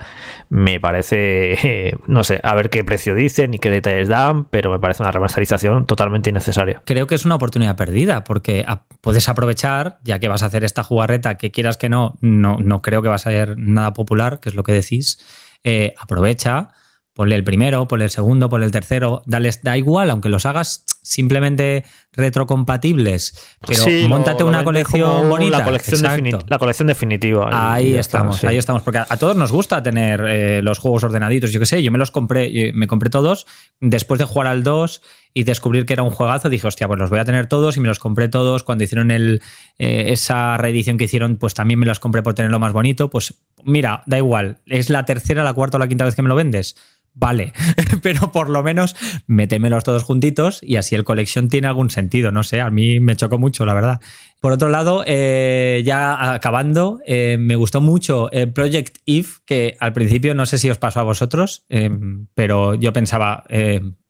[0.50, 4.80] me parece, no sé, a ver qué precio dicen y qué detalles dan, pero me
[4.80, 6.82] parece una remasterización totalmente innecesaria.
[6.86, 8.66] Creo que es una oportunidad perdida porque
[9.02, 12.82] puedes aprovechar, ya que vas a hacer esta jugarreta que quieras que no, no, no
[12.82, 15.20] creo que va a ser nada popular, que es lo que decís,
[15.64, 16.70] eh, aprovecha
[17.16, 20.84] ponle el primero, ponle el segundo, ponle el tercero, dales, da igual, aunque los hagas
[21.02, 25.60] simplemente retrocompatibles, pero sí, montate una colección bonita.
[25.60, 26.02] La colección,
[26.48, 27.74] la colección definitiva.
[27.74, 31.54] Ahí, estamos, ahí estamos, porque a, todos nos gusta tener eh, los juegos ordenaditos.
[31.54, 33.48] Yo qué sé, yo me los compré, me compré todos
[33.80, 35.02] después de jugar al 2
[35.34, 37.80] y descubrir que era un juegazo, dije, hostia, pues los voy a tener todos y
[37.80, 38.64] me los compré todos.
[38.64, 39.42] Cuando hicieron el,
[39.78, 43.10] eh, esa reedición que hicieron, pues también me los compré por tenerlo más bonito.
[43.10, 46.30] Pues mira, da igual, es la tercera, la cuarta o la quinta vez que me
[46.30, 46.76] lo vendes
[47.16, 47.54] vale,
[48.04, 52.44] pero por lo menos métemelos todos juntitos y así el colección tiene algún sentido, no
[52.44, 54.02] sé, a mí me chocó mucho, la verdad.
[54.42, 59.94] Por otro lado, eh, ya acabando, eh, me gustó mucho el Project If, que al
[59.94, 61.90] principio no sé si os pasó a vosotros, eh,
[62.36, 63.44] pero yo pensaba,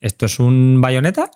[0.02, 1.32] ¿esto es un bayoneta?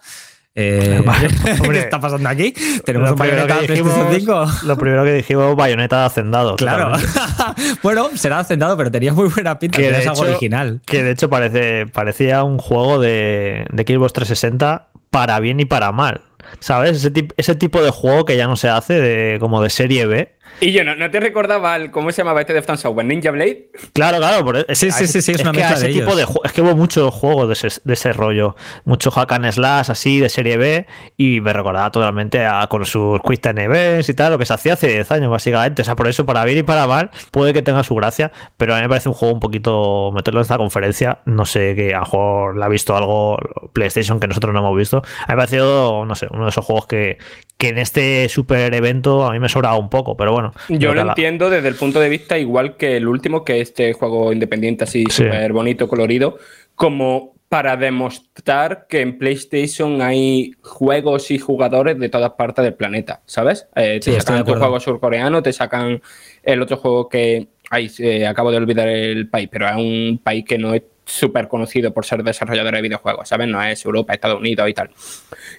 [0.56, 1.02] Eh,
[1.72, 2.54] ¿Qué está pasando aquí?
[2.84, 4.46] Tenemos lo un bayoneta dijimos, 5.
[4.64, 6.56] Lo primero que dijimos, bayoneta de hacendado.
[6.56, 6.92] Claro.
[7.84, 9.78] bueno, será hacendado, pero tenía muy buena pinta.
[9.78, 10.82] Que es algo original.
[10.86, 15.92] Que de hecho parece, parecía un juego de, de Xbox 360 para bien y para
[15.92, 16.22] mal.
[16.60, 17.06] ¿Sabes?
[17.06, 20.39] Ese, ese tipo de juego que ya no se hace de, como de serie B
[20.62, 23.06] y yo, ¿no, te recordaba el, cómo se llamaba este Deftown Software?
[23.06, 23.70] ¿Ninja Blade?
[23.94, 24.44] Claro, claro.
[24.44, 26.76] Por, e-, sí, sí, sí, sí, es, una que de tipo de Es que hubo
[26.76, 28.56] muchos juegos de ese, de ese, rollo.
[28.86, 33.20] Mucho hack and slash así de serie B y me recordaba totalmente a, con sus
[33.22, 35.82] Quick Time Events y tal, lo que se hacía hace 10 años básicamente.
[35.82, 38.74] O sea, por eso, para bien y para mal, puede que tenga su gracia, pero
[38.74, 41.20] a mí me parece un juego un poquito meterlo en esta conferencia.
[41.26, 43.38] No sé, que a lo mejor la ha visto algo
[43.74, 44.98] PlayStation que nosotros no hemos visto.
[44.98, 47.18] A mí me ha parecido, no sé, uno de esos juegos que,
[47.58, 50.49] que en este super evento a mí me sobraba un poco, pero bueno.
[50.70, 54.32] Yo lo entiendo desde el punto de vista igual que el último, que este juego
[54.34, 56.38] independiente así súper bonito, colorido,
[56.76, 63.22] como para demostrar que en PlayStation hay juegos y jugadores de todas partes del planeta,
[63.26, 63.68] ¿sabes?
[63.76, 66.02] Eh, te sacan tu juego surcoreano, te sacan
[66.44, 67.48] el otro juego que...
[67.72, 71.48] Ay, eh, acabo de olvidar el país, pero es un país que no es súper
[71.48, 73.48] conocido por ser desarrollador de videojuegos, ¿sabes?
[73.48, 74.92] No es Europa, Estados Unidos y tal.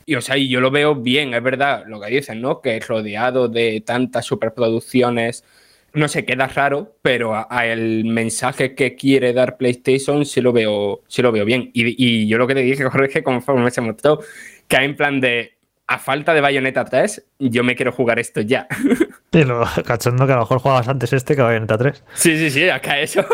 [0.06, 2.60] Y o sea, y yo lo veo bien, es verdad lo que dicen, ¿no?
[2.60, 5.44] Que es rodeado de tantas superproducciones
[5.92, 11.22] no sé, queda raro, pero el mensaje que quiere dar PlayStation sí lo veo, sí
[11.22, 11.70] lo veo bien.
[11.72, 14.20] Y, yo lo que te dije, Jorge, conforme se mostró,
[14.68, 18.66] que en plan de, a falta de Bayonetta 3, yo me quiero jugar esto ya.
[19.32, 22.02] Y lo cachondo que a lo mejor jugabas antes este que Bayonetta 3.
[22.14, 23.24] Sí, sí, sí, acá eso.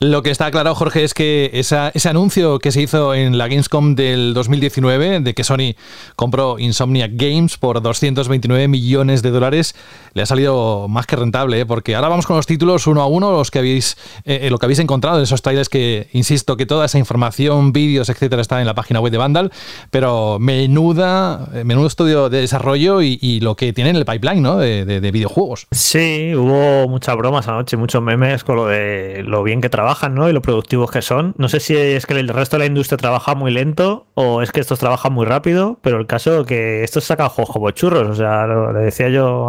[0.00, 3.96] Lo que está claro, Jorge, es que ese anuncio que se hizo en la Gamescom
[3.96, 5.74] del 2019 de que Sony
[6.14, 9.74] compró Insomniac Games por 229 millones de dólares
[10.14, 11.66] le ha salido más que rentable, ¿eh?
[11.66, 14.58] porque ahora vamos con los títulos uno a uno, los que habéis, eh, eh, lo
[14.58, 18.60] que habéis encontrado en esos trailers que, insisto, que toda esa información, vídeos, etcétera, está
[18.60, 19.50] en la página web de Vandal,
[19.90, 24.58] pero menuda, menudo estudio de desarrollo y, lo que tienen en el pipeline, ¿no?
[24.58, 25.66] De, de videojuegos.
[25.70, 30.14] Sí, hubo muchas bromas anoche, muchos memes con lo de lo bien que trabaja trabajan,
[30.14, 30.28] ¿no?
[30.28, 31.34] Y lo productivos que son.
[31.38, 34.52] No sé si es que el resto de la industria trabaja muy lento o es
[34.52, 38.06] que estos trabajan muy rápido, pero el caso es que estos sacan juegos como churros.
[38.06, 39.48] O sea, le decía yo,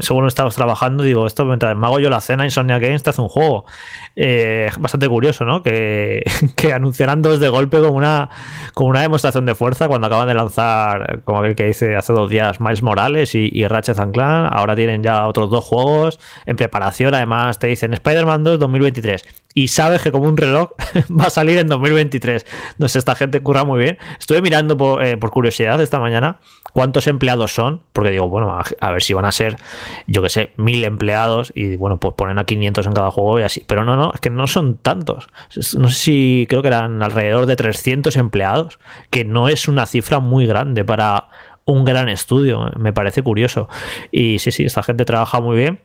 [0.00, 3.22] según estamos trabajando, digo, esto mientras me hago yo la cena, Insomnia Games te hace
[3.22, 3.64] un juego.
[4.16, 5.62] Eh, bastante curioso, ¿no?
[5.62, 6.22] Que,
[6.56, 8.28] que anunciarán dos de golpe como una,
[8.74, 12.28] como una demostración de fuerza cuando acaban de lanzar, como aquel que dice hace dos
[12.28, 14.52] días, Miles Morales y, y Ratchet Clank.
[14.52, 17.14] Ahora tienen ya otros dos juegos en preparación.
[17.14, 19.24] Además, te dicen Spider-Man 2 2023
[19.54, 20.70] y sabes que como un reloj
[21.20, 22.44] va a salir en 2023.
[22.78, 23.98] No sé, esta gente curra muy bien.
[24.18, 26.40] Estuve mirando por, eh, curiosidad esta mañana
[26.72, 29.56] cuántos empleados son, porque digo, bueno, a, ver si van a ser,
[30.08, 33.42] yo que sé, mil empleados y bueno, pues ponen a 500 en cada juego y
[33.44, 33.62] así.
[33.66, 35.28] Pero no, no, es que no son tantos.
[35.78, 40.18] No sé si creo que eran alrededor de 300 empleados, que no es una cifra
[40.18, 41.28] muy grande para
[41.64, 42.72] un gran estudio.
[42.76, 43.68] Me parece curioso.
[44.10, 45.80] Y sí, sí, esta gente trabaja muy bien.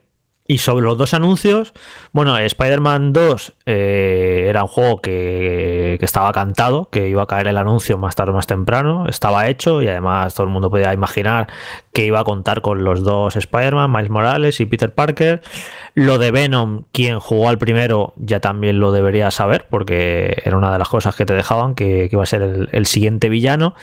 [0.51, 1.73] Y sobre los dos anuncios,
[2.11, 7.57] bueno, Spider-Man 2 eh, era un juego que, estaba cantado, que iba a caer el
[7.57, 11.49] anuncio más tarde o más temprano, estaba hecho y además todo el mundo podía imaginar
[11.93, 15.43] que iba a contar con los dos Spider-Man, Miles Morales y Peter Parker.
[15.93, 20.71] Lo de Venom, quien jugó al primero ya también lo debería saber, porque era una
[20.71, 23.75] de las cosas que te dejaban, que, iba a ser el, siguiente villano.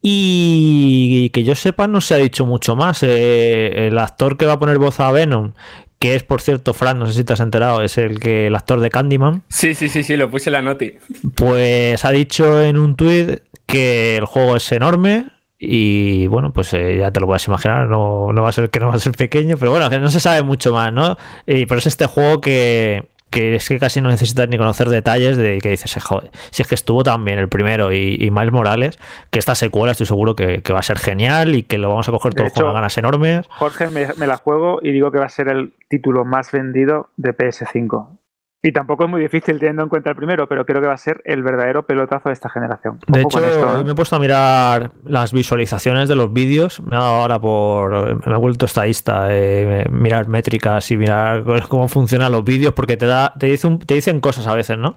[0.00, 3.02] Y que yo sepa, no se ha dicho mucho más.
[3.02, 5.52] Eh, el actor que va a poner voz a Venom,
[5.98, 8.54] que es, por cierto, Fran, no sé si te has enterado, es el que el
[8.54, 9.42] actor de Candyman.
[9.48, 10.94] Sí, sí, sí, sí, lo puse en la noti.
[11.34, 15.26] Pues ha dicho en un tuit que el juego es enorme
[15.58, 18.78] y bueno, pues eh, ya te lo puedes imaginar, no, no, va a ser que
[18.78, 21.16] no va a ser pequeño, pero bueno, que no se sabe mucho más, ¿no?
[21.46, 25.36] Y por eso este juego que, que es que casi no necesitas ni conocer detalles
[25.36, 28.52] de que dices, joder, si es que estuvo tan bien el primero y, y Miles
[28.52, 28.98] Morales,
[29.30, 32.12] que esta secuela estoy seguro que, va a ser genial y que lo vamos a
[32.12, 33.46] coger todos con ganas enormes.
[33.48, 37.10] Jorge, me, me, la juego y digo que va a ser el título más vendido
[37.16, 38.18] de PS5.
[38.60, 40.98] Y tampoco es muy difícil teniendo en cuenta el primero, pero creo que va a
[40.98, 42.98] ser el verdadero pelotazo de esta generación.
[43.06, 43.84] De hecho, ¿eh?
[43.84, 46.80] me he puesto a mirar las visualizaciones de los vídeos.
[46.80, 48.26] Me ha dado ahora por.
[48.26, 53.06] Me ha vuelto estadista eh, mirar métricas y mirar cómo funcionan los vídeos, porque te
[53.06, 54.96] da te, dicen, te dicen cosas a veces, ¿no?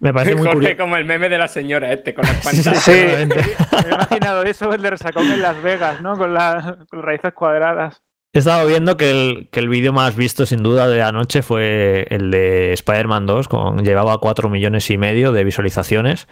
[0.00, 2.82] Me parece muy Jorge, como el meme de la señora este con las pantallas.
[2.82, 6.16] Sí, me he imaginado eso, el de resacón en Las Vegas, ¿no?
[6.16, 8.02] Con, la, con raíces cuadradas.
[8.34, 12.06] He estado viendo que el, que el vídeo más visto sin duda de anoche fue
[12.08, 16.28] el de Spider-Man 2, con, llevaba 4 millones y medio de visualizaciones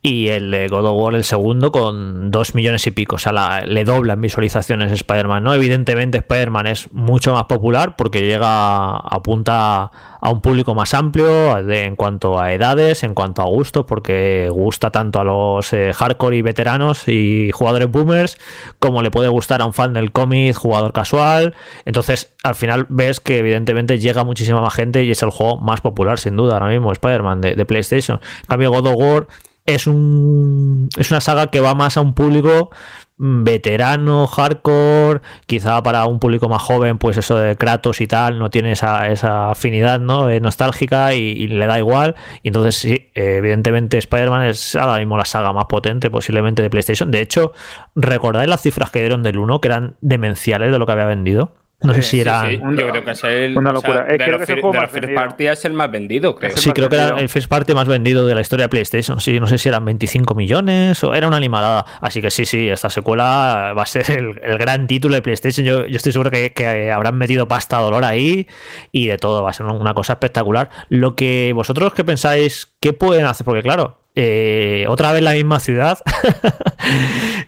[0.00, 3.62] y el de God of War el segundo con 2 millones y pico, o sea,
[3.66, 5.54] le doblan visualizaciones Spider-Man, ¿no?
[5.54, 11.96] Evidentemente Spider-Man es mucho más popular porque llega, apunta a un público más amplio en
[11.96, 16.42] cuanto a edades, en cuanto a gustos, porque gusta tanto a los eh, hardcore y
[16.42, 18.38] veteranos y jugadores boomers,
[18.78, 23.18] como le puede gustar a un fan del cómic, jugador casual, entonces al final ves
[23.18, 26.68] que evidentemente llega muchísima más gente y es el juego más popular sin duda ahora
[26.68, 28.20] mismo, Spider-Man de, de PlayStation.
[28.42, 29.26] En cambio God of War
[29.68, 32.70] es, un, es una saga que va más a un público
[33.18, 38.48] veterano, hardcore, quizá para un público más joven, pues eso de Kratos y tal, no
[38.48, 40.28] tiene esa, esa afinidad ¿no?
[40.40, 42.14] nostálgica y, le da igual.
[42.42, 47.10] Y entonces sí, evidentemente Spider-Man es ahora mismo la saga más potente posiblemente de PlayStation.
[47.10, 47.52] De hecho,
[47.94, 51.52] ¿recordáis las cifras que dieron del 1 que eran demenciales de lo que había vendido?
[51.80, 52.50] No sé si era.
[52.50, 53.56] Yo creo que es el.
[53.56, 54.04] Una locura.
[54.04, 56.56] de, los, first party es el más vendido, creo.
[56.56, 59.20] Sí, creo que era el first party más vendido de la historia de PlayStation.
[59.20, 61.86] Sí, no sé si eran 25 millones o era una animada.
[62.00, 65.64] Así que sí, sí, esta secuela va a ser el, gran título de PlayStation.
[65.64, 68.48] Yo, yo estoy seguro que, que, habrán metido pasta dolor ahí
[68.90, 69.44] y de todo.
[69.44, 70.70] Va a ser una cosa espectacular.
[70.88, 73.44] Lo que vosotros que pensáis, ¿qué pueden hacer?
[73.44, 75.98] Porque claro, eh, otra vez la misma ciudad.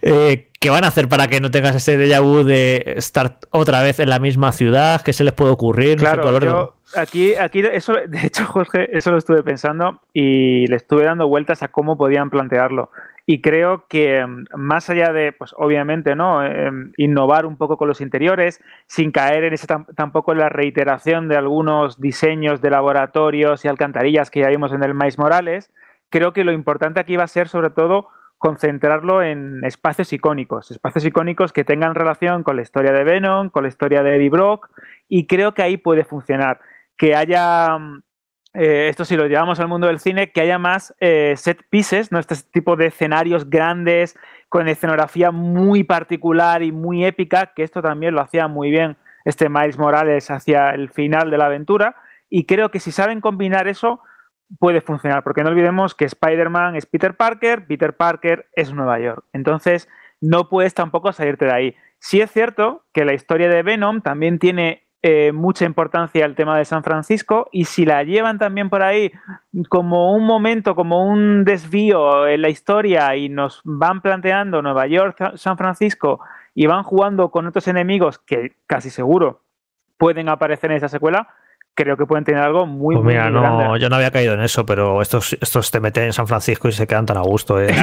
[0.03, 3.81] Eh, ¿Qué van a hacer para que no tengas ese déjà vu de estar otra
[3.81, 5.01] vez en la misma ciudad?
[5.01, 5.97] ¿Qué se les puede ocurrir?
[5.97, 11.05] Claro, yo aquí, aquí eso, de hecho, Jorge, eso lo estuve pensando y le estuve
[11.05, 12.91] dando vueltas a cómo podían plantearlo.
[13.25, 16.43] Y creo que mm, más allá de, pues obviamente, ¿no?
[16.43, 21.27] Em, innovar un poco con los interiores, sin caer en ese tampoco en la reiteración
[21.27, 25.71] de algunos diseños de laboratorios y alcantarillas que ya vimos en el Mais Morales,
[26.11, 31.05] creo que lo importante aquí va a ser sobre todo concentrarlo en espacios icónicos, espacios
[31.05, 34.67] icónicos que tengan relación con la historia de Venom, con la historia de Eddie Brock,
[35.07, 36.59] y creo que ahí puede funcionar.
[36.97, 37.77] Que haya,
[38.55, 42.11] eh, esto si lo llevamos al mundo del cine, que haya más eh, set pieces,
[42.11, 42.17] ¿no?
[42.17, 44.17] este tipo de escenarios grandes,
[44.49, 49.49] con escenografía muy particular y muy épica, que esto también lo hacía muy bien este
[49.49, 51.95] Miles Morales hacia el final de la aventura,
[52.27, 54.01] y creo que si saben combinar eso,
[54.59, 59.25] puede funcionar, porque no olvidemos que Spider-Man es Peter Parker, Peter Parker es Nueva York.
[59.33, 59.87] Entonces,
[60.19, 61.75] no puedes tampoco salirte de ahí.
[61.99, 66.55] Sí es cierto que la historia de Venom también tiene eh, mucha importancia el tema
[66.57, 69.11] de San Francisco y si la llevan también por ahí
[69.67, 75.37] como un momento, como un desvío en la historia y nos van planteando Nueva York,
[75.37, 76.19] San Francisco
[76.53, 79.41] y van jugando con otros enemigos que casi seguro
[79.97, 81.29] pueden aparecer en esa secuela,
[81.73, 84.65] creo que pueden tener algo muy, pues mira, no, Yo no había caído en eso,
[84.65, 87.59] pero estos, estos te meten en San Francisco y se quedan tan a gusto.
[87.61, 87.73] ¿eh?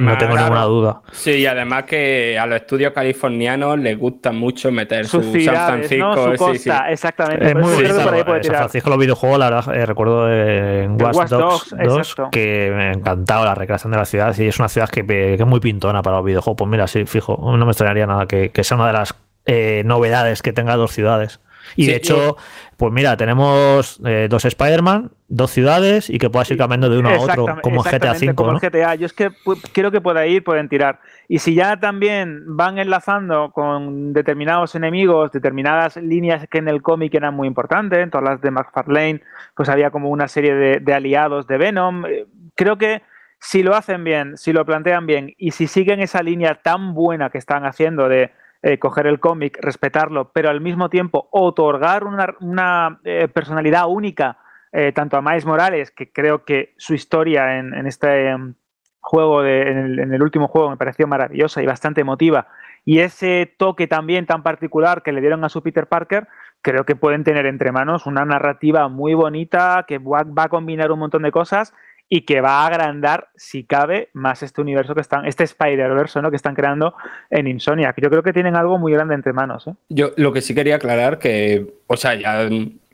[0.00, 1.02] no, tengo ninguna duda.
[1.12, 6.32] Sí, y además que a los estudios californianos les gusta mucho meter su San Francisco.
[6.32, 7.48] Su costa, exactamente.
[7.48, 12.72] Es muy San Francisco los videojuegos, la verdad, eh, recuerdo en Watch, Dogs, 2 que
[12.74, 15.60] me ha encantado la recreación de la ciudad y es una ciudad que, es muy
[15.60, 16.58] pintona para los videojuegos.
[16.58, 19.14] Pues mira, sí, fijo, no me extrañaría nada que, sea una de las
[19.46, 21.40] eh, novedades que tenga dos ciudades.
[21.76, 22.36] Y de hecho,
[22.76, 27.10] pues mira, tenemos eh, dos Spider-Man, dos ciudades y que puedas ir cambiando de uno
[27.10, 28.34] a otro, como GTA V.
[28.34, 28.94] Como el GTA.
[28.94, 29.30] Yo es que
[29.72, 31.00] quiero que pueda ir, pueden tirar.
[31.28, 37.14] Y si ya también van enlazando con determinados enemigos, determinadas líneas que en el cómic
[37.14, 39.22] eran muy importantes, en todas las de McFarlane,
[39.54, 42.06] pues había como una serie de, de aliados de Venom.
[42.06, 43.02] Eh, creo que
[43.40, 47.30] si lo hacen bien, si lo plantean bien y si siguen esa línea tan buena
[47.30, 53.00] que están haciendo de eh, coger el cómic, respetarlo, pero al mismo tiempo otorgar una,
[53.04, 54.38] eh, personalidad única
[54.72, 58.54] eh, tanto a Miles Morales, que creo que su historia en, este em,
[58.98, 62.48] juego, en, el, último juego, me pareció maravillosa y bastante emotiva,
[62.84, 66.26] y ese toque también tan particular que le dieron a su Peter Parker,
[66.60, 70.98] creo que pueden tener entre manos una narrativa muy bonita que va a combinar un
[70.98, 71.72] montón de cosas
[72.08, 76.30] y que va a agrandar, si cabe, más este universo que están, este Spider-Verse ¿no?
[76.30, 76.94] que están creando
[77.30, 77.94] en Insomnia.
[77.96, 79.66] Yo creo que tienen algo muy grande entre manos.
[79.66, 79.74] ¿eh?
[79.88, 82.48] Yo lo que sí quería aclarar que, o sea, ya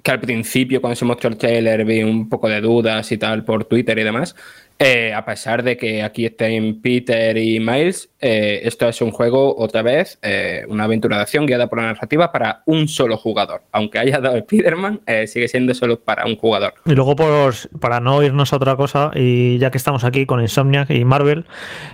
[0.04, 3.42] que al principio cuando se mostró el trailer vi un poco de dudas y tal
[3.42, 4.36] por Twitter y demás,
[4.78, 9.56] eh, a pesar de que aquí estén Peter y Miles, eh, esto es un juego,
[9.56, 13.62] otra vez, eh, una aventura de acción guiada por la narrativa para un solo jugador.
[13.72, 16.74] Aunque haya dado Spider-Man, sigue siendo solo para un jugador.
[16.84, 20.42] Y luego, por, para no irnos a otra cosa, y ya que estamos aquí con
[20.42, 21.46] Insomniac y Marvel,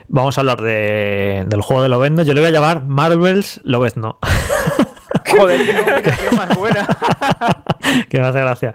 [0.08, 2.24] vamos a hablar de, del juego de Lobezno.
[2.24, 4.18] Yo le voy a llamar Marvel's Lobezno.
[5.30, 5.60] Joder,
[6.02, 6.88] qué, más buena.
[8.08, 8.74] que me hace gracia.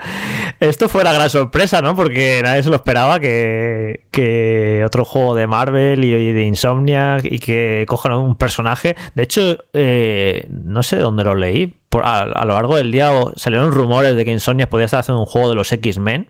[0.59, 1.95] Esto fue la gran sorpresa, ¿no?
[1.95, 7.85] Porque nadie se lo esperaba que, otro juego de Marvel y, de Insomnia y que
[7.87, 8.95] cojan un personaje.
[9.13, 11.75] De hecho, eh, no sé dónde lo leí.
[12.03, 15.49] a, lo largo del día salieron rumores de que Insomnia podía estar haciendo un juego
[15.49, 16.29] de los X-Men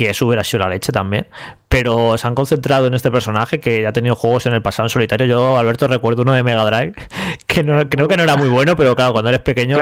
[0.00, 1.26] que eso hubiera sido la leche también,
[1.68, 4.88] pero se han concentrado en este personaje que ha tenido juegos en el pasado en
[4.88, 5.26] solitario.
[5.26, 6.94] Yo, Alberto, recuerdo uno de Mega Drive,
[7.46, 9.76] que no, creo que no era muy bueno, pero claro, cuando eres pequeño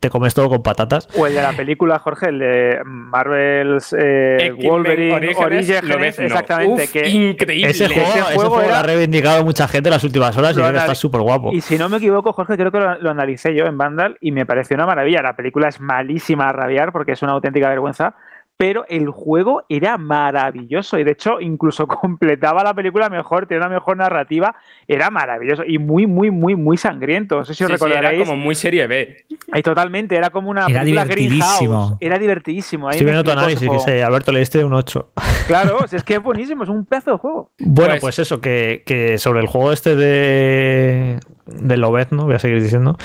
[0.00, 1.08] te, comes todo con patatas.
[1.16, 6.88] O el de la película, Jorge, el de Marvel's eh, Wolverine Origins, exactamente.
[6.88, 7.70] que increíble.
[7.70, 11.52] Ese juego, lo ha reivindicado mucha gente en las últimas horas y está súper guapo.
[11.52, 14.32] Y si no me equivoco, Jorge, creo que lo, lo, analicé yo en Vandal y
[14.32, 15.22] me pareció una maravilla.
[15.22, 18.16] La película es malísima a rabiar porque es una auténtica vergüenza
[18.60, 23.74] pero el juego era maravilloso y de hecho incluso completaba la película mejor, tenía una
[23.74, 24.54] mejor narrativa,
[24.86, 27.38] era maravilloso y muy, muy, muy, muy sangriento.
[27.38, 28.20] No sé si os recordaréis.
[28.20, 29.16] era como muy serie B.
[29.50, 31.96] Ahí totalmente, era como una era película divertidísimo.
[32.00, 32.88] Era divertidísimo.
[32.88, 35.12] Ahí Estoy viendo tu análisis, que sé, Alberto le diste un 8.
[35.46, 37.50] Claro, es que es buenísimo, es un pedazo de juego.
[37.58, 42.26] Bueno, pues, pues eso, que, que, sobre el juego este de, de Lobet, ¿no?
[42.26, 42.96] Voy a seguir diciendo,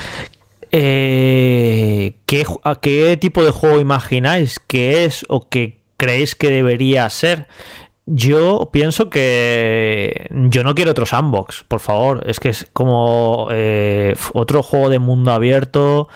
[0.78, 7.10] eh, ¿qué, ¿A qué tipo de juego imagináis que es o que creéis que debería
[7.10, 7.48] ser?
[8.06, 12.24] Yo pienso que yo no quiero otro sandbox, por favor.
[12.28, 16.10] Es que es como eh, otro juego de mundo abierto.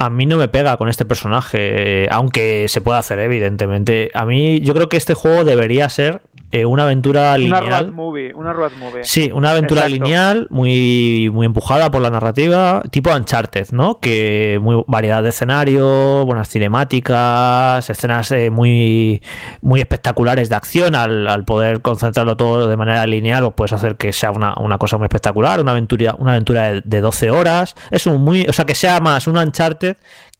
[0.00, 4.12] A mí no me pega con este personaje, aunque se pueda hacer, evidentemente.
[4.14, 6.22] A mí, yo creo que este juego debería ser
[6.52, 7.92] eh, una aventura Una road lineal.
[7.92, 9.02] movie, una road movie.
[9.02, 10.04] Sí, una aventura Exacto.
[10.04, 13.98] lineal muy, muy empujada por la narrativa, tipo Uncharted, ¿no?
[13.98, 19.20] Que muy variedad de escenarios, buenas cinemáticas, escenas eh, muy,
[19.62, 20.94] muy espectaculares de acción.
[20.94, 24.78] Al, al poder concentrarlo todo de manera lineal, pues puedes hacer que sea una, una
[24.78, 27.74] cosa muy espectacular, una aventura, una aventura de, de 12 horas.
[27.90, 29.87] Es un muy, o sea, que sea más un Uncharted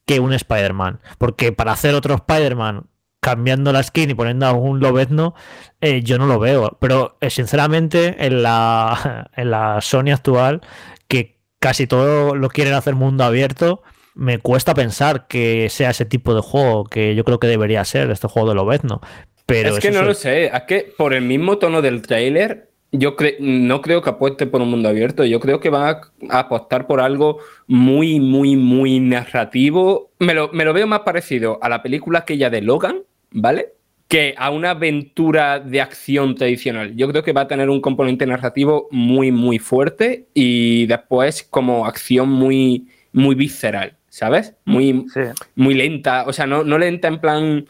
[0.07, 1.01] que un Spider-Man.
[1.19, 2.87] Porque para hacer otro Spider-Man
[3.21, 5.35] cambiando la skin y poniendo algún lobezno,
[5.81, 6.77] eh, yo no lo veo.
[6.81, 10.61] Pero eh, sinceramente, en la, en la Sony actual,
[11.09, 13.83] que casi todo lo quieren hacer mundo abierto,
[14.15, 18.11] me cuesta pensar que sea ese tipo de juego que yo creo que debería ser
[18.11, 19.01] este juego de lobezno.
[19.47, 23.17] Pero es que no lo sé, es que por el mismo tono del trailer, yo
[23.17, 26.01] cre- no creo que apueste por un mundo abierto, yo creo que va a,
[26.41, 30.11] apostar por algo muy, muy, muy narrativo.
[30.19, 32.99] Me lo, me lo veo más parecido a la película aquella de Logan,
[33.31, 33.75] ¿vale?
[34.09, 36.97] Que a una aventura de acción tradicional.
[36.97, 41.85] Yo creo que va a tener un componente narrativo muy, muy fuerte y después como
[41.85, 44.55] acción muy, muy visceral, ¿sabes?
[44.65, 45.21] Muy, Sí.
[45.57, 47.67] muy lenta, o sea, no, no lenta en plan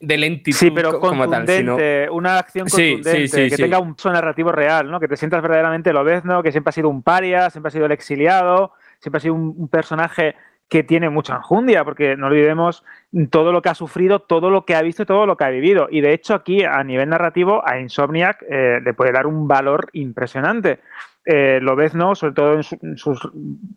[0.00, 3.56] de lentitud Sí, pero co- como tal, sino contundente, una acción contundente, sí, sí, que
[3.62, 4.98] tenga un narrativo real, ¿no?
[4.98, 7.92] Que te sientas verdaderamente lobezno, que siempre ha sido un paria, siempre ha sido el
[7.92, 10.34] exiliado, siempre ha sido un, un personaje
[10.68, 12.84] que tiene mucha enjundia, porque no olvidemos
[13.30, 15.48] todo lo que ha sufrido, todo lo que ha visto y todo lo que ha
[15.50, 15.88] vivido.
[15.90, 19.88] Y de hecho aquí, a nivel narrativo, a Insomniac eh, le puede dar un valor
[19.94, 20.78] impresionante.
[21.24, 23.20] Eh, Lobezno, sobre todo en, su- en sus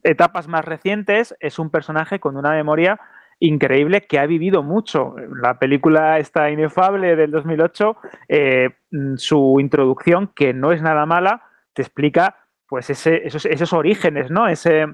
[0.03, 2.99] etapas más recientes, es un personaje con una memoria
[3.43, 5.15] increíble que ha vivido mucho.
[5.41, 7.97] La película esta inefable del 2008,
[8.29, 12.37] eh, mm, su introducción, que no es nada mala, te explica
[12.67, 14.47] pues ese, esos, esos orígenes, ¿no?
[14.47, 14.85] Ese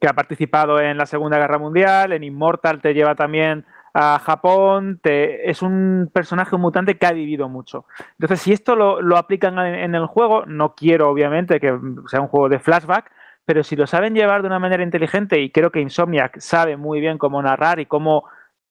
[0.00, 5.00] que ha participado en la Segunda Guerra Mundial, en Immortal te lleva también a Japón,
[5.02, 7.86] es un personaje mutante que ha vivido mucho.
[8.12, 11.76] Entonces, si esto lo, aplican en el juego, no quiero obviamente que
[12.06, 13.10] sea un juego de flashback,
[13.50, 17.00] pero si lo saben llevar de una manera inteligente, y creo que Insomniac sabe muy
[17.00, 18.26] bien cómo narrar y cómo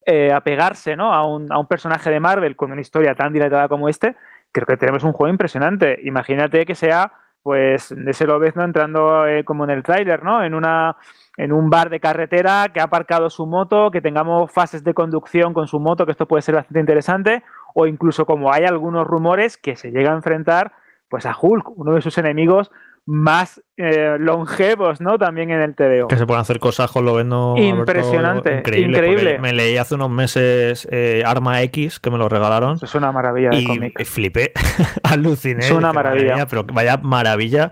[0.06, 1.14] eh, apegarse ¿no?
[1.14, 4.16] a, un, a un personaje de Marvel con una historia tan dilatada como este,
[4.54, 6.00] creo que tenemos un juego impresionante.
[6.04, 7.12] Imagínate que sea,
[7.44, 10.46] pues, de ese lobezno entrando eh, como en el tráiler, ¿no?
[10.46, 10.96] En una
[11.36, 15.54] en un bar de carretera que ha aparcado su moto, que tengamos fases de conducción
[15.54, 17.44] con su moto, que esto puede ser bastante interesante,
[17.76, 20.72] o incluso como hay algunos rumores que se llega a enfrentar
[21.10, 22.72] pues a Hulk, uno de sus enemigos
[23.06, 25.18] más eh, longevos, ¿no?
[25.18, 26.08] También en el TVO.
[26.10, 28.98] Que se pueden hacer cosas con lo vendo Impresionante, increíble.
[28.98, 29.40] increíble.
[29.40, 32.78] Me leí hace unos meses eh, Arma X, que me lo regalaron.
[32.82, 34.04] Es una maravilla de y cómic.
[34.06, 34.52] flipé,
[35.04, 35.60] aluciné.
[35.66, 36.46] Es una dije, "Madre maravilla".
[36.48, 37.72] pero vaya maravilla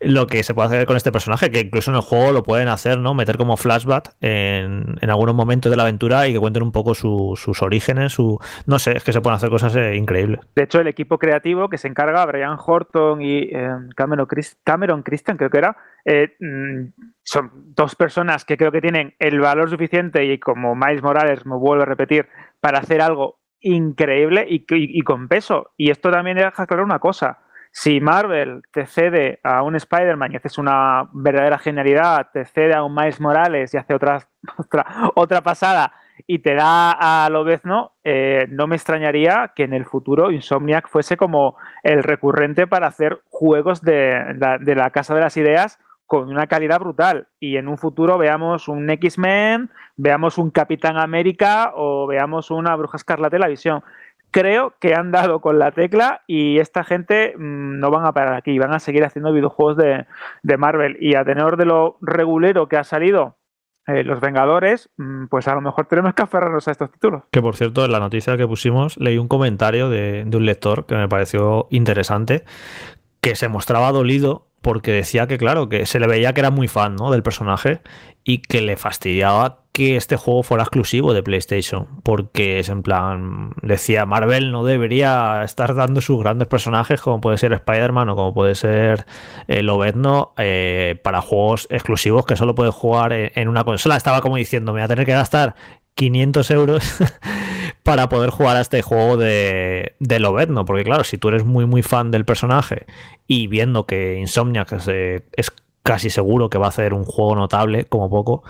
[0.00, 2.68] lo que se puede hacer con este personaje, que incluso en el juego lo pueden
[2.68, 3.14] hacer, ¿no?
[3.14, 6.94] Meter como flashback en, en algunos momentos de la aventura y que cuenten un poco
[6.94, 8.38] su- sus orígenes, su.
[8.66, 10.40] No sé, es que se pueden hacer cosas eh, increíbles.
[10.54, 13.50] De hecho, el equipo creativo que se encarga, Brian Horton y
[13.96, 18.80] Cameron, Chris- Cameron Christian, creo que era, eh, mm, son dos personas que creo que
[18.80, 22.28] tienen el valor suficiente y como Miles Morales, me vuelvo a repetir,
[22.60, 25.72] para hacer algo increíble y, y- y con peso.
[25.76, 27.38] Y esto también deja claro una cosa.
[27.72, 32.84] Si Marvel te cede a un Spider-Man y haces una verdadera genialidad, te cede a
[32.84, 34.20] un Miles Morales y hace otra,
[34.58, 35.92] otra, otra pasada
[36.26, 41.16] y te da a Lobezno, eh, no me extrañaría que en el futuro Insomniac fuese
[41.16, 46.80] como el recurrente para hacer juegos de la, Casa de las Ideas con una calidad
[46.80, 47.28] brutal.
[47.40, 52.96] Y en un futuro veamos un X-Men, veamos un Capitán América o veamos una Bruja
[52.96, 53.82] Escarlata de la visión.
[54.30, 58.34] Creo que han dado con la tecla y esta gente mmm, no van a parar
[58.34, 60.06] aquí, van a seguir haciendo videojuegos de,
[60.42, 60.96] de Marvel.
[61.00, 63.36] Y a tenor de lo regulero que ha salido
[63.86, 67.22] eh, los Vengadores, mmm, pues a lo mejor tenemos que aferrarnos a estos títulos.
[67.30, 70.86] Que por cierto, en la noticia que pusimos, leí un comentario de, de un lector
[70.86, 72.44] que me pareció interesante,
[73.20, 76.68] que se mostraba dolido porque decía que, claro, que se le veía que era muy
[76.68, 77.10] fan ¿no?
[77.10, 77.82] del personaje
[78.24, 81.88] y que le fastidiaba que este juego fuera exclusivo de PlayStation.
[82.04, 87.38] Porque es en plan, decía, Marvel no debería estar dando sus grandes personajes, como puede
[87.38, 89.04] ser Spider-Man o como puede ser
[89.48, 93.96] eh, Lobezno, eh, para juegos exclusivos que solo puedes jugar en, una consola.
[93.96, 95.56] Estaba como diciendo, me voy a tener que gastar
[95.96, 96.84] 500 euros
[97.82, 100.64] para poder jugar a este juego de, de Lobezno.
[100.64, 102.86] Porque claro, si tú eres muy muy fan del personaje
[103.26, 105.50] y viendo que Insomniac es, eh, es
[105.84, 108.42] casi seguro que va a hacer un juego notable, como poco,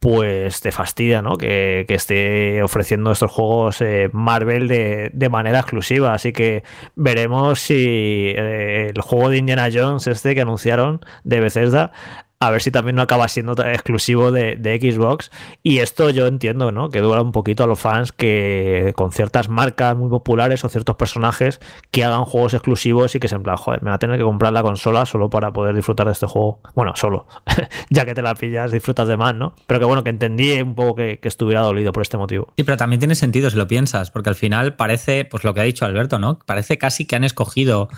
[0.00, 1.36] pues te fastidia, ¿no?
[1.36, 6.14] Que, que esté ofreciendo estos juegos eh, Marvel de, de, manera exclusiva.
[6.14, 6.64] Así que
[6.96, 11.92] veremos si eh, el juego de Indiana Jones, este que anunciaron de Bethesda,
[12.40, 15.30] a ver si también no acaba siendo exclusivo de, Xbox.
[15.62, 16.90] Y esto yo entiendo, ¿no?
[16.90, 20.96] Que dura un poquito a los fans que con ciertas marcas muy populares o ciertos
[20.96, 21.60] personajes
[21.90, 24.24] que hagan juegos exclusivos y que se en plan, joder, me va a tener que
[24.24, 26.60] comprar la consola solo para poder disfrutar de este juego.
[26.74, 27.26] Bueno, solo,
[27.90, 29.54] ya que te la pillas, disfrutas de más, ¿no?
[29.66, 32.52] Pero que bueno, que entendí un poco que, que estuviera dolido por este motivo.
[32.56, 35.60] Sí, pero también tiene sentido si lo piensas, porque al final parece, pues lo que
[35.60, 36.38] ha dicho Alberto, ¿no?
[36.46, 37.88] Parece casi que han escogido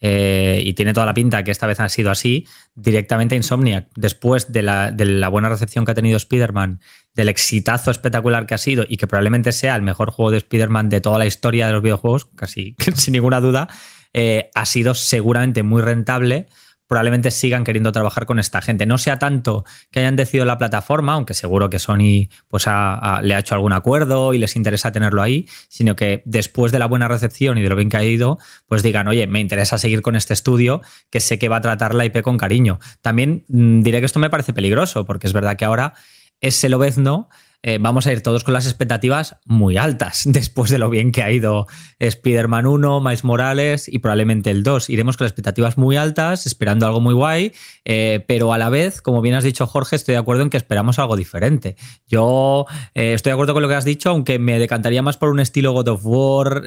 [0.00, 3.88] eh, y tiene toda la pinta que esta vez ha sido así, directamente a Insomniac,
[3.96, 6.80] después de la, de la buena recepción que ha tenido Spider-Man,
[7.14, 10.88] del exitazo espectacular que ha sido y que probablemente sea el mejor juego de Spider-Man
[10.88, 13.68] de toda la historia de los videojuegos, casi sin ninguna duda,
[14.12, 16.48] eh, ha sido seguramente muy rentable
[16.90, 18.84] probablemente sigan queriendo trabajar con esta gente.
[18.84, 23.38] No sea tanto que hayan decidido la plataforma, aunque seguro que Sony pues, le ha
[23.38, 27.58] hecho algún acuerdo y les interesa tenerlo ahí, sino que después de la buena recepción
[27.58, 30.34] y de lo bien que ha ido, pues digan, oye, me interesa seguir con este
[30.34, 32.80] estudio que sé que va a tratar la IP con cariño.
[33.02, 35.94] También mm, diré que esto me parece peligroso, porque es verdad que ahora
[36.40, 37.28] es el obezno
[37.62, 41.22] eh, vamos a ir todos con las expectativas muy altas después de lo bien que
[41.22, 41.66] ha ido
[41.98, 44.88] Spider-Man 1, Miles Morales y probablemente el 2.
[44.88, 47.52] Iremos con las expectativas muy altas, esperando algo muy guay,
[47.84, 50.56] eh, pero a la vez, como bien has dicho Jorge, estoy de acuerdo en que
[50.56, 51.76] esperamos algo diferente.
[52.06, 55.28] Yo eh, estoy de acuerdo con lo que has dicho, aunque me decantaría más por
[55.28, 56.62] un estilo God of War,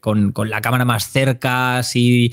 [0.00, 2.32] con, con, la cámara más cerca, así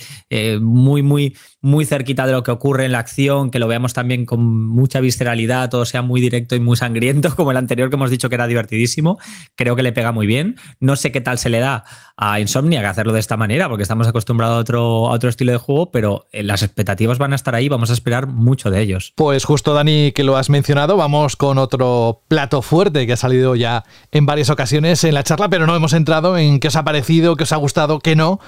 [0.60, 4.26] muy, muy muy cerquita de lo que ocurre en la acción, que lo veamos también
[4.26, 8.12] con mucha visceralidad, todo sea muy directo y muy sangriento, como el anterior que hemos
[8.12, 9.18] dicho que era divertidísimo.
[9.56, 10.58] Creo que le pega muy bien.
[10.82, 11.86] No sé qué tal se le da
[12.18, 15.54] a Insomnia que hacerlo de esta manera, porque estamos acostumbrados a otro, a otro estilo
[15.54, 18.82] de juego, pero eh, las expectativas van a estar ahí, vamos a esperar mucho de
[18.82, 19.14] ellos.
[19.16, 23.56] Pues justo, Dani, que lo has mencionado, vamos con otro plato fuerte que ha salido
[23.56, 26.84] ya en varias ocasiones en la charla, pero no hemos entrado en qué os ha
[26.84, 28.42] parecido, qué os ha gustado, qué no.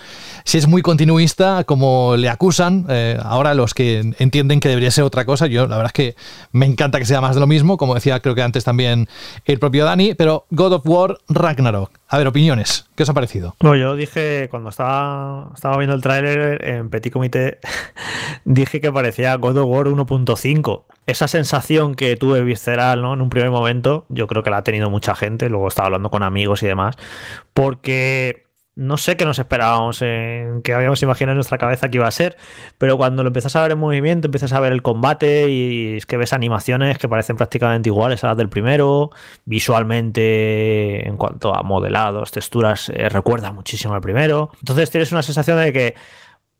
[0.43, 2.85] Si es muy continuista, como le acusan.
[2.89, 6.15] Eh, ahora los que entienden que debería ser otra cosa, yo la verdad es que
[6.51, 9.07] me encanta que sea más de lo mismo, como decía creo que antes también
[9.45, 11.91] el propio Dani, pero God of War Ragnarok.
[12.07, 13.55] A ver, opiniones, ¿qué os ha parecido?
[13.59, 17.59] Bueno, yo dije cuando estaba, estaba viendo el tráiler en Petit Comité,
[18.45, 23.13] dije que parecía God of War 1.5 esa sensación que tuve visceral ¿no?
[23.13, 26.09] en un primer momento, yo creo que la ha tenido mucha gente, luego estaba hablando
[26.09, 26.95] con amigos y demás,
[27.53, 28.44] porque
[28.75, 32.11] no sé qué nos esperábamos, en, que habíamos imaginado en nuestra cabeza que iba a
[32.11, 32.37] ser,
[32.77, 36.05] pero cuando lo empiezas a ver en movimiento, empiezas a ver el combate y es
[36.05, 39.11] que ves animaciones que parecen prácticamente iguales a las del primero,
[39.45, 44.51] visualmente, en cuanto a modelados, texturas, eh, recuerda muchísimo al primero.
[44.59, 45.95] Entonces tienes una sensación de que,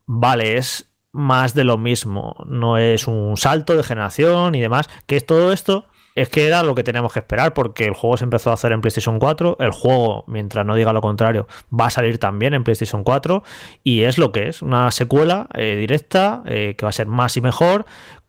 [0.06, 5.16] vale, es más de lo mismo, no es un salto de generación y demás, que
[5.16, 5.86] es todo esto
[6.16, 8.72] es que era lo que teníamos que esperar porque el juego se empezó a hacer
[8.72, 11.46] en PlayStation 4, el juego, mientras no diga lo contrario,
[11.78, 13.44] va a salir también en PlayStation 4
[13.84, 17.36] y es lo que es, una secuela eh, directa eh, que va a ser más
[17.36, 17.84] y mejor,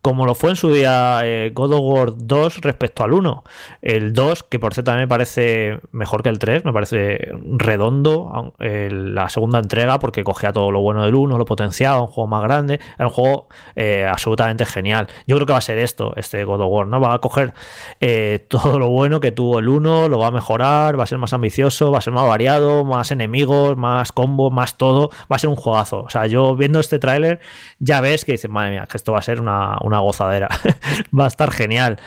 [0.08, 3.44] como lo fue en su día eh, God of War 2 respecto al 1.
[3.82, 8.54] El 2, que por cierto también me parece mejor que el 3, me parece redondo
[8.58, 12.42] la segunda entrega porque cogía todo lo bueno del 1, lo potenciaba, un juego más
[12.42, 15.08] grande, era un juego eh, absolutamente genial.
[15.26, 17.02] Yo creo que va a ser esto, este God of War, ¿no?
[17.02, 17.52] Va a coger
[18.00, 21.18] eh, todo lo bueno que tuvo el 1, lo va a mejorar, va a ser
[21.18, 25.38] más ambicioso, va a ser más variado, más enemigos, más combos, más todo, va a
[25.38, 26.00] ser un juegazo.
[26.00, 27.40] O sea, yo viendo este tráiler
[27.78, 30.48] ya ves que dices, madre mía, que esto va a ser una gozadera.
[31.18, 31.98] Va a estar genial.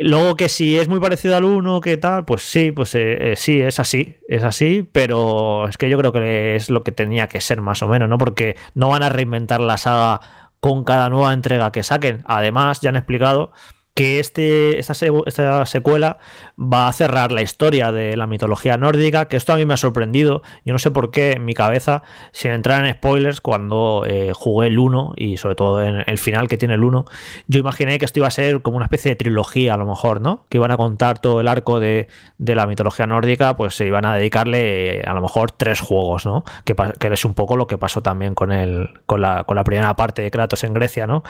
[0.00, 3.36] Luego que si es muy parecido al 1, que tal, pues sí, pues eh, eh,
[3.36, 7.26] sí, es así, es así, pero es que yo creo que es lo que tenía
[7.26, 8.16] que ser más o menos, ¿no?
[8.16, 10.20] Porque no van a reinventar la saga
[10.60, 12.22] con cada nueva entrega que saquen.
[12.26, 13.52] Además, ya han explicado
[13.98, 14.92] que este, esta,
[15.26, 16.18] esta, secuela
[16.60, 19.76] va a cerrar la historia de la mitología nórdica, que esto a mí me ha
[19.76, 20.42] sorprendido.
[20.64, 22.02] Yo no sé por qué en mi cabeza,
[22.32, 26.48] sin entrar en spoilers, cuando eh, jugué el 1 y sobre todo en el final
[26.48, 27.04] que tiene el 1,
[27.46, 30.20] yo imaginé que esto iba a ser como una especie de trilogía a lo mejor,
[30.20, 30.44] ¿no?
[30.48, 34.16] Que iban a contar todo el arco de, la mitología nórdica, pues se iban a
[34.16, 36.44] dedicarle a lo mejor tres juegos, ¿no?
[36.64, 36.74] Que,
[37.12, 40.22] es un poco lo que pasó también con, el, con, la, con la primera parte
[40.22, 41.22] de Kratos en Grecia, ¿no?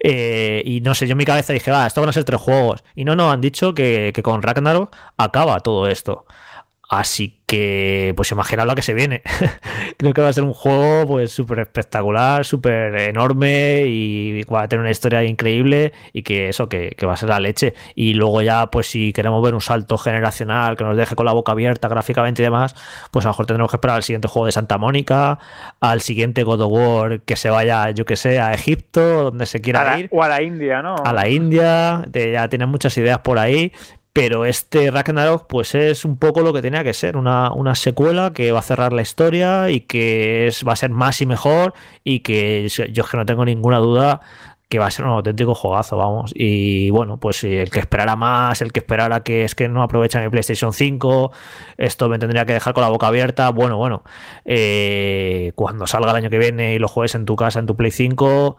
[0.00, 2.40] Eh, y no sé, yo en mi cabeza dije, va, esto van a ser tres
[2.40, 2.84] juegos.
[2.94, 4.42] Y no, no, han dicho que, con
[5.16, 6.26] Acaba todo esto.
[6.88, 9.22] Así que, pues imagina lo que se viene.
[9.96, 14.68] Creo que va a ser un juego pues súper espectacular, súper enorme y va a
[14.68, 17.74] tener una historia increíble y que eso, que, va a ser la leche.
[17.94, 21.32] Y luego ya, pues si queremos ver un salto generacional que nos deje con la
[21.32, 22.74] boca abierta gráficamente y demás,
[23.10, 25.38] pues a lo mejor tendremos que esperar al siguiente juego de Santa Mónica,
[25.80, 29.60] al siguiente God of War que se vaya, yo que sé, a Egipto, donde se
[29.60, 30.08] quiera ir.
[30.12, 30.96] O a la India, ¿no?
[30.96, 33.72] A la India, ya tienen muchas ideas por ahí,
[34.14, 38.32] pero este Ragnarok, pues es un poco lo que tenía que ser, una, una secuela
[38.32, 41.74] que va a cerrar la historia y que es, va a ser más y mejor
[42.04, 44.20] y que yo es que no tengo ninguna duda
[44.68, 46.32] que va a ser un auténtico juegazo, vamos.
[46.34, 50.20] Y bueno, pues el que esperara más, el que esperara que es que no aprovecha
[50.20, 51.32] mi PlayStation 5,
[51.76, 53.50] esto me tendría que dejar con la boca abierta.
[53.50, 54.02] Bueno, bueno,
[54.44, 57.76] eh, cuando salga el año que viene y lo juegues en tu casa, en tu
[57.76, 58.56] Play 5,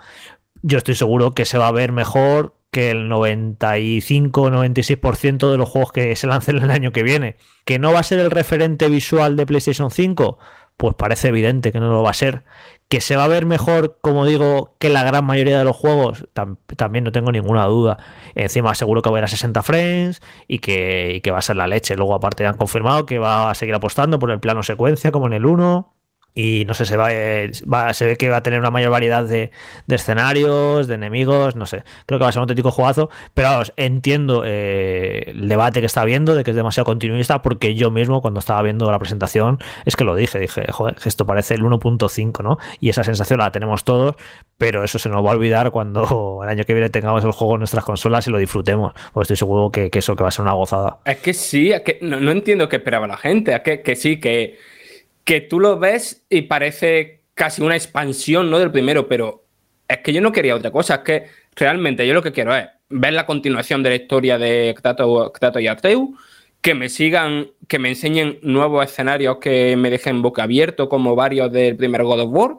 [0.65, 5.91] yo estoy seguro que se va a ver mejor que el 95-96% de los juegos
[5.91, 7.37] que se lancen el año que viene.
[7.65, 10.39] ¿Que no va a ser el referente visual de PlayStation 5?
[10.75, 12.45] Pues parece evidente que no lo va a ser.
[12.89, 16.25] ¿Que se va a ver mejor, como digo, que la gran mayoría de los juegos?
[16.75, 17.99] también no tengo ninguna duda.
[18.33, 21.43] Encima seguro que va a ir a 60 frames y que, y que va a
[21.43, 21.95] ser la leche.
[21.95, 25.33] Luego aparte han confirmado que va a seguir apostando por el plano secuencia como en
[25.33, 25.94] el 1
[26.37, 29.23] y no sé, se, eh, va, se ve que va a tener una mayor variedad
[29.23, 29.51] de,
[29.87, 31.83] escenarios, de enemigos, no sé.
[32.05, 36.01] Creo que va a ser un auténtico jugazo, pero entiendo eh, el debate que está
[36.01, 39.95] habiendo de que es demasiado continuista, porque yo mismo cuando estaba viendo la presentación es
[39.95, 42.57] que lo dije, dije, joder, esto parece el 1.5, ¿no?
[42.81, 44.15] Y esa sensación la tenemos todos,
[44.57, 47.55] pero eso se nos va a olvidar cuando el año que viene tengamos el juego
[47.55, 50.51] en nuestras consolas y lo disfrutemos, porque estoy seguro que, eso va a ser una
[50.53, 50.99] gozada.
[51.05, 54.19] Es que sí, es que no, entiendo qué esperaba la gente, es que, que sí,
[54.19, 54.57] que
[55.25, 58.59] que tú lo ves y parece casi una expansión ¿no?
[58.59, 59.43] del primero, pero
[59.87, 62.67] es que yo no quería otra cosa, es que realmente yo lo que quiero es
[62.89, 66.09] ver la continuación de la historia de Kratos, y Atreus,
[66.61, 71.51] que me sigan, que me enseñen nuevos escenarios que me dejen boca abierto, como varios
[71.51, 72.57] del primer God of War,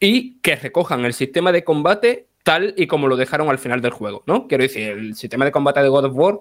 [0.00, 3.92] y que recojan el sistema de combate tal y como lo dejaron al final del
[3.92, 4.46] juego, ¿no?
[4.46, 6.40] Quiero decir, el sistema de combate de God of War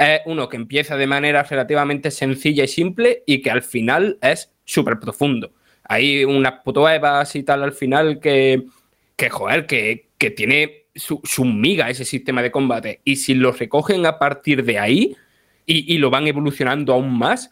[0.00, 4.50] es uno que empieza de manera relativamente sencilla y simple y que al final es
[4.64, 5.52] súper profundo.
[5.84, 8.64] Hay unas putoevas y tal al final que,
[9.16, 13.00] que joder, que, tiene su, su, miga ese sistema de combate.
[13.04, 15.16] Y si lo recogen a partir de ahí
[15.66, 17.50] y, y lo van evolucionando aún más,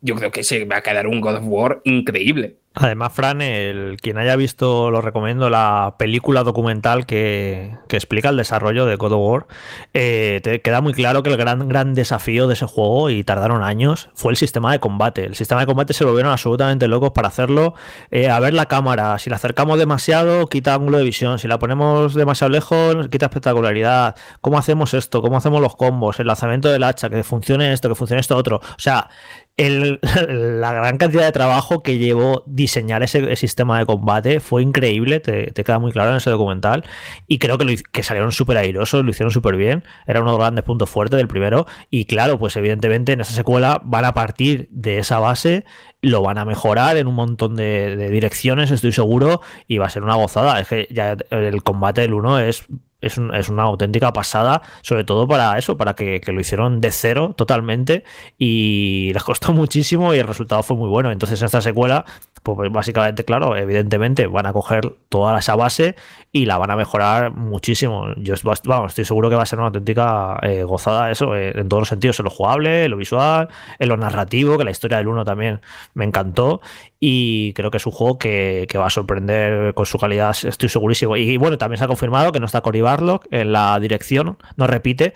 [0.00, 2.56] yo creo que se va a quedar un God of War increíble.
[2.74, 8.86] Además, Fran, el, quien haya visto, lo recomiendo, la película documental que, explica el desarrollo
[8.86, 9.46] de God of War,
[9.92, 13.62] eh, te queda muy claro que el gran, gran desafío de ese juego, y tardaron
[13.62, 15.24] años, fue el sistema de combate.
[15.24, 17.74] El sistema de combate se volvieron absolutamente locos para hacerlo.
[18.10, 21.38] Eh, a ver la cámara, si la acercamos demasiado, quita ángulo de visión.
[21.38, 24.16] Si la ponemos demasiado lejos, quita espectacularidad.
[24.40, 25.20] ¿Cómo hacemos esto?
[25.20, 26.18] ¿Cómo hacemos los combos?
[26.20, 28.56] El lanzamiento del hacha, que funcione esto, que funcione esto otro.
[28.56, 29.10] O sea,
[29.58, 35.52] la gran cantidad de trabajo que llevó diseñar ese, sistema de combate fue increíble, te,
[35.52, 36.84] queda muy claro en ese documental.
[37.26, 39.84] Y creo que, salieron súper airosos, lo hicieron súper bien.
[40.06, 41.66] Era uno de los grandes puntos fuertes del primero.
[41.90, 45.64] Y claro, pues evidentemente en esa secuela van a partir de esa base,
[46.00, 50.02] lo van a mejorar en un montón de, direcciones, estoy seguro, y va a ser
[50.02, 50.60] una gozada.
[50.60, 52.64] Es que ya el combate del 1 es
[53.02, 58.04] es, una auténtica pasada, sobre todo para eso, para que, lo hicieron de cero totalmente
[58.38, 61.10] y les costó muchísimo y el resultado fue muy bueno.
[61.10, 62.04] Entonces, esta secuela,
[62.42, 65.94] pues básicamente, claro, evidentemente van a coger toda esa base
[66.32, 68.14] y la van a mejorar muchísimo.
[68.16, 68.34] Yo
[68.64, 71.82] vamos, estoy seguro que va a ser una auténtica eh, gozada eso, eh, en todos
[71.82, 75.08] los sentidos, en lo jugable, en lo visual, en lo narrativo, que la historia del
[75.08, 75.60] 1 también
[75.94, 76.60] me encantó
[76.98, 81.16] y creo que es un juego que, va a sorprender con su calidad, estoy segurísimo.
[81.16, 84.66] Y, bueno, también se ha confirmado que no está Cory Barlock en la dirección, no
[84.66, 85.12] repite,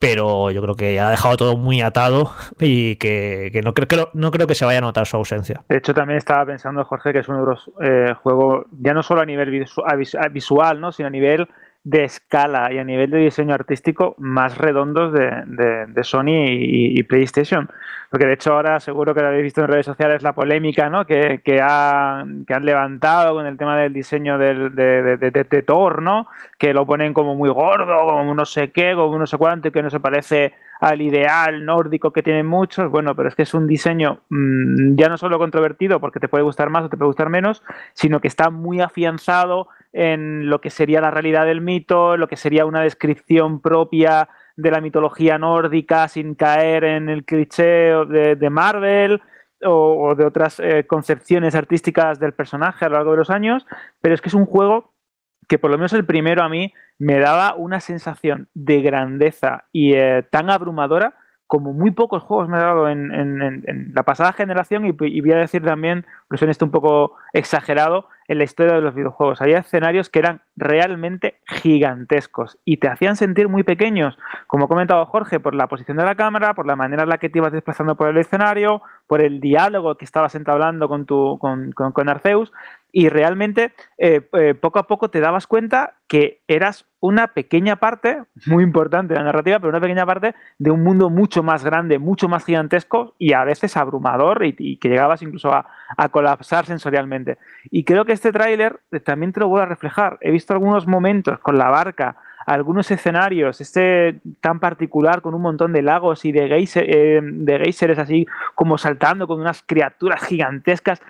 [0.00, 4.30] pero yo creo que ha dejado todo muy atado y que, no, creo, que no
[4.30, 5.62] creo que se vaya a notar su ausencia.
[5.68, 9.26] De hecho, también estaba pensando, Jorge, que es los eh, juegos, ya no solo a
[9.26, 9.50] nivel
[10.32, 10.90] visual, ¿no?
[10.90, 11.46] sino a nivel
[11.82, 17.70] de escala y a nivel de diseño artístico más redondos de, Sony y, PlayStation.
[18.10, 21.06] Porque de hecho ahora seguro que lo habéis visto en redes sociales la polémica ¿no?
[21.06, 26.26] que, que, han levantado con el tema del diseño del, de, de, Thor, ¿no?
[26.58, 29.82] que lo ponen como muy gordo, como no sé qué, como no sé cuánto, que
[29.82, 32.90] no se parece al ideal nórdico que tienen muchos.
[32.90, 36.44] Bueno, pero es que es un diseño mm, ya no solo controvertido porque te puede
[36.44, 37.62] gustar más o te puede gustar menos,
[37.94, 42.36] sino que está muy afianzado en lo que sería la realidad del mito, lo que
[42.36, 49.20] sería una descripción propia de la mitología nórdica sin caer en el cliché de, Marvel
[49.64, 53.66] o, de otras eh, concepciones artísticas del personaje a lo largo de los años,
[54.00, 54.94] pero es que es un juego
[55.48, 59.94] que por lo menos el primero a mí me daba una sensación de grandeza y
[59.94, 61.14] eh, tan abrumadora
[61.50, 65.64] como muy pocos juegos me ha dado en, la pasada generación y, voy a decir
[65.64, 69.42] también, pues en esto un poco exagerado, en la historia de los videojuegos.
[69.42, 74.16] Había escenarios que eran realmente gigantescos y te hacían sentir muy pequeños,
[74.46, 77.18] como ha comentado Jorge, por la posición de la cámara, por la manera en la
[77.18, 81.40] que te ibas desplazando por el escenario, por el diálogo que estabas entablando con, tu,
[81.40, 82.52] con, con Arceus,
[82.92, 88.24] y realmente eh, eh, poco a poco te dabas cuenta que eras una pequeña parte,
[88.46, 92.28] muy importante la narrativa, pero una pequeña parte de un mundo mucho más grande, mucho
[92.28, 95.66] más gigantesco y a veces abrumador y, que llegabas incluso a,
[96.10, 97.38] colapsar sensorialmente.
[97.70, 100.18] Y creo que este tráiler también te lo vuelve a reflejar.
[100.20, 105.72] He visto algunos momentos con la barca, algunos escenarios, este tan particular con un montón
[105.72, 111.00] de lagos y de, geyser, eh, de geysers así como saltando con unas criaturas gigantescas,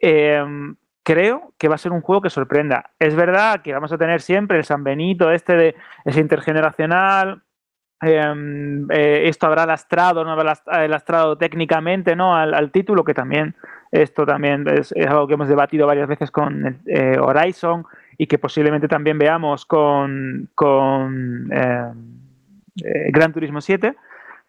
[0.00, 0.42] eh,
[1.04, 2.90] creo que va a ser un juego que sorprenda.
[2.98, 7.44] Es verdad que vamos a tener siempre el San Benito, este de ese intergeneracional,
[8.06, 12.34] Em, eh, esto habrá lastrado, no habrá eh, lastrado técnicamente ¿no?
[12.34, 13.54] Al, título, que también
[13.90, 17.86] esto también es, algo que hemos debatido varias veces con eh, Horizon
[18.18, 20.50] y que posiblemente también veamos con,
[21.50, 22.18] em,
[23.10, 23.94] Gran Turismo 7,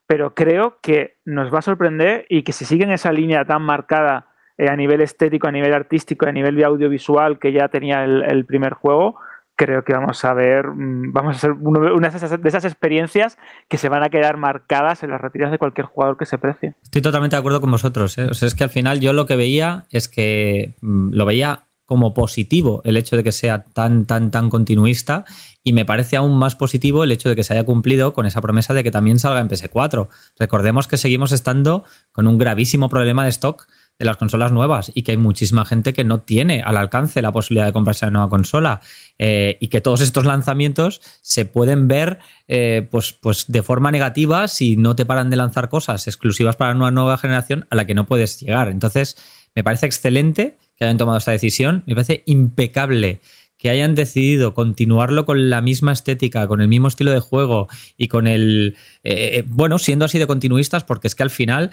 [0.07, 4.27] pero creo que nos va a sorprender y que si siguen esa línea tan marcada
[4.57, 9.17] a nivel estético, a nivel artístico, a nivel audiovisual que ya tenía el primer juego,
[9.55, 13.37] creo que vamos a ver, mm, vamos a ser una de esas experiencias
[13.69, 16.75] que se van a quedar marcadas en las retiras de cualquier jugador que se precie.
[16.83, 18.17] Estoy totalmente de acuerdo con vosotros.
[18.17, 18.25] ¿eh?
[18.29, 21.63] O sea, es que al final yo lo que veía es que mm, lo veía
[21.85, 25.23] como positivo el hecho de que sea tan, tan, tan continuista
[25.63, 28.41] y me parece aún más positivo el hecho de que se haya cumplido con esa
[28.41, 30.07] promesa de que también salga en PS4.
[30.39, 33.67] Recordemos que seguimos estando con un gravísimo problema de stock
[33.97, 37.31] de las consolas nuevas y que hay muchísima gente que no tiene al alcance la
[37.31, 38.81] posibilidad de comprarse la nueva consola
[39.17, 44.47] eh, y que todos estos lanzamientos se pueden ver eh, pues, pues de forma negativa
[44.47, 47.93] si no te paran de lanzar cosas exclusivas para una nueva generación a la que
[47.93, 48.67] no puedes llegar.
[48.67, 49.17] Entonces,
[49.55, 53.21] me parece excelente que hayan tomado esta decisión, me parece impecable
[53.57, 58.09] que hayan decidido continuarlo con la misma estética, con el mismo estilo de juego y
[58.09, 61.71] con el, eh, bueno, siendo así de continuistas, porque es que al final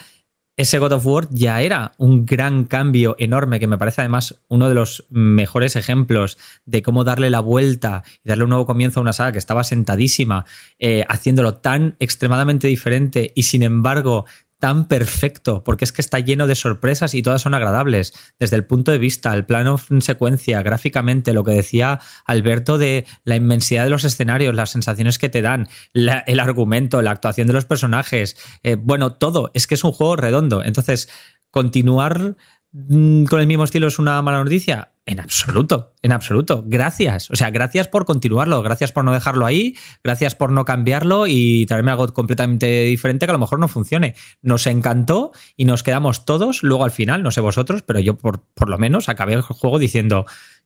[0.57, 4.69] ese God of War ya era un gran cambio enorme, que me parece además uno
[4.69, 6.37] de los mejores ejemplos
[6.67, 9.65] de cómo darle la vuelta y darle un nuevo comienzo a una saga que estaba
[9.65, 10.45] sentadísima,
[10.79, 14.27] eh, haciéndolo tan extremadamente diferente y sin embargo
[14.63, 18.15] tan perfecto, porque es que está lleno de sorpresas y todas son agradables.
[18.39, 23.05] Desde el punto de vista, el plano en secuencia, gráficamente, lo que decía Alberto de
[23.25, 27.55] la inmensidad de los escenarios, las sensaciones que te dan, el argumento, la actuación de
[27.55, 30.63] los personajes, eh, bueno, todo, es que es un juego redondo.
[30.63, 31.09] Entonces,
[31.51, 32.37] continuar
[32.71, 34.92] mm, con el mismo estilo es una mala noticia.
[35.05, 36.63] En absoluto, en absoluto.
[36.65, 37.29] Gracias.
[37.31, 41.67] O sea, gracias por continuarlo, gracias por no dejarlo ahí, gracias por no cambiarlo y
[41.67, 44.15] traerme algo completamente diferente que a lo mejor no funcione.
[44.43, 48.45] Nos encantó y nos quedamos todos, luego al final, no sé vosotros, pero yo por,
[48.55, 50.25] por lo menos acabé el juego diciendo,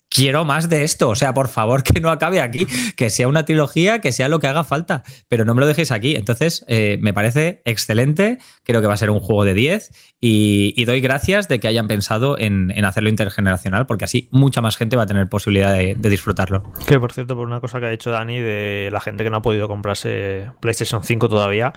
[0.08, 1.08] quiero más de esto.
[1.08, 4.40] O sea, por favor, que no acabe aquí, que sea una trilogía, que sea lo
[4.40, 6.16] que haga falta, pero no me lo dejéis aquí.
[6.16, 9.90] Entonces, eh, me parece excelente, creo que va a ser un juego de 10
[10.20, 14.96] y, doy gracias de que hayan pensado en, hacerlo intergeneracional, porque así mucha más gente
[14.96, 16.62] va a tener posibilidad de, disfrutarlo.
[16.86, 19.38] Que por cierto, por una cosa que ha dicho Dani de la gente que no
[19.38, 21.72] ha podido comprarse PlayStation 5 todavía,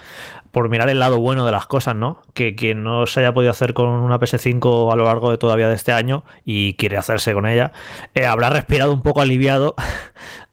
[0.52, 2.22] por mirar el lado bueno de las cosas, ¿no?
[2.34, 5.68] Que quien no se haya podido hacer con una PS5 a lo largo de todavía
[5.70, 7.72] de este año y quiere hacerse con ella,
[8.16, 9.76] eh, habrá respirado un poco aliviado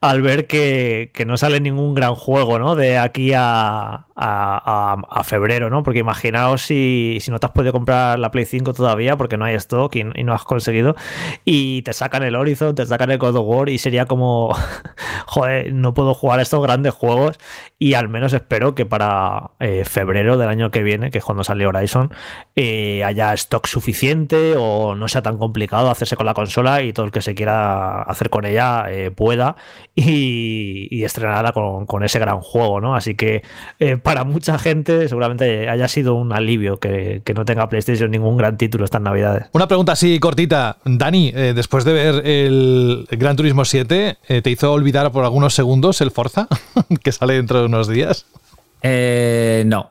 [0.07, 2.77] al ver que, no sale ningún gran juego, ¿no?
[2.77, 5.83] De aquí a, a, febrero, ¿no?
[5.83, 9.45] Porque imaginaos si, si, no te has podido comprar la Play 5 todavía porque no
[9.45, 10.97] hay stock y, no has conseguido
[11.45, 14.57] y te sacan el Horizon, te sacan el God of War y sería como,
[15.27, 17.39] joder, no puedo jugar estos grandes juegos
[17.79, 21.45] y al menos espero que para eh, febrero del año que viene, que es cuando
[21.45, 22.13] sale Horizon,
[22.55, 27.07] eh, haya stock suficiente o no sea tan complicado hacerse con la consola y todo
[27.07, 29.57] el que se quiera hacer con ella eh, pueda
[29.97, 32.95] y, estrenarla con, ese gran juego, ¿no?
[32.95, 33.43] Así que
[33.79, 38.59] eh, para mucha gente seguramente haya sido un alivio que, no tenga PlayStation ningún gran
[38.59, 39.47] título estas navidades.
[39.53, 40.77] Una pregunta así cortita.
[40.85, 45.55] Dani, eh, después de ver el Gran Turismo 7, eh, ¿te hizo olvidar por algunos
[45.55, 46.47] segundos el Forza
[47.03, 48.27] que sale dentro de unos días?
[48.85, 49.65] no,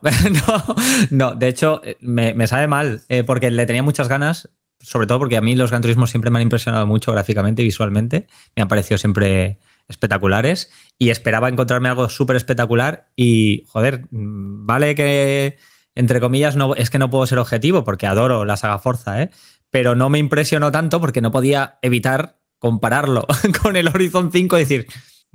[1.10, 4.48] no, de hecho me, me sabe mal porque le tenía muchas ganas
[4.80, 7.64] sobre todo porque a mí los Gran Turismo siempre me han impresionado mucho gráficamente y
[7.66, 8.28] visualmente.
[8.54, 9.58] Me han parecido siempre
[9.88, 15.58] espectaculares y esperaba encontrarme algo súper espectacular y, joder, vale que,
[15.94, 19.30] entre comillas, no, es que no puedo ser objetivo porque adoro la saga Forza, ¿eh?
[19.70, 23.26] pero no me impresionó tanto porque no podía evitar compararlo
[23.62, 24.86] con el Horizon 5 y decir,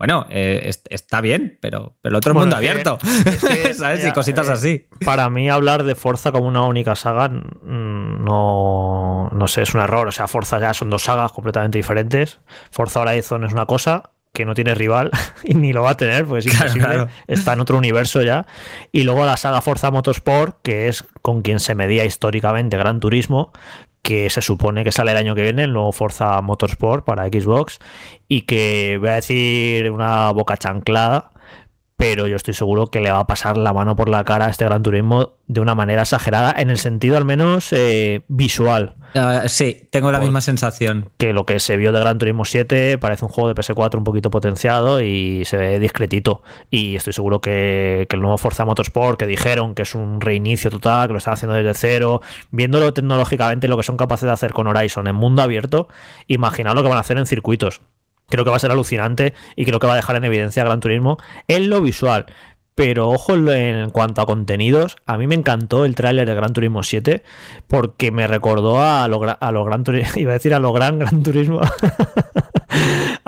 [0.02, 2.98] bueno, eh, está bien, pero, pero el otro mundo abierto,
[3.78, 4.04] ¿sabes?
[4.04, 4.88] y cositas eh, así.
[5.06, 10.08] Para mí hablar de Forza como una única saga, no, no sé, es un error.
[10.08, 12.40] O sea, Forza ya son dos sagas completamente diferentes.
[12.72, 14.10] Forza Horizon es una cosa
[14.42, 15.12] que no tiene rival
[15.44, 16.56] y ni lo va a tener, pues es
[17.28, 18.46] está en otro universo ya.
[18.92, 23.52] Y luego la saga Forza Motorsport, que es con quien se medía históricamente Gran Turismo,
[24.02, 27.80] que se supone que sale el año que viene, el nuevo Forza Motorsport para Xbox,
[28.28, 31.31] y que voy a decir una boca chanclada,
[32.02, 34.50] pero yo estoy seguro que le va a pasar la mano por la cara a
[34.50, 38.96] este Gran Turismo de una manera exagerada, en el sentido al menos eh, visual.
[39.14, 41.12] Uh, sí, tengo la misma sensación.
[41.18, 44.04] Que lo que se vio de Gran Turismo 7 parece un juego de PS4 un
[44.04, 46.42] poquito potenciado y se ve discretito.
[46.72, 50.72] Y estoy seguro que, que el nuevo Forza Motorsport, que dijeron que es un reinicio
[50.72, 54.54] total, que lo están haciendo desde cero, viéndolo tecnológicamente lo que son capaces de hacer
[54.54, 55.88] con Horizon en mundo abierto,
[56.26, 57.82] imaginad lo que van a hacer en circuitos.
[58.32, 60.80] Creo que va a ser alucinante y creo que va a dejar en evidencia Gran
[60.80, 61.18] Turismo
[61.48, 62.26] en lo visual.
[62.74, 66.82] Pero ojo en cuanto a contenidos, a mí me encantó el tráiler de Gran Turismo
[66.84, 67.22] 7
[67.68, 70.72] porque me recordó a lo, gra- a lo Gran Turismo, iba a decir a lo
[70.74, 71.60] Gran Gran Turismo,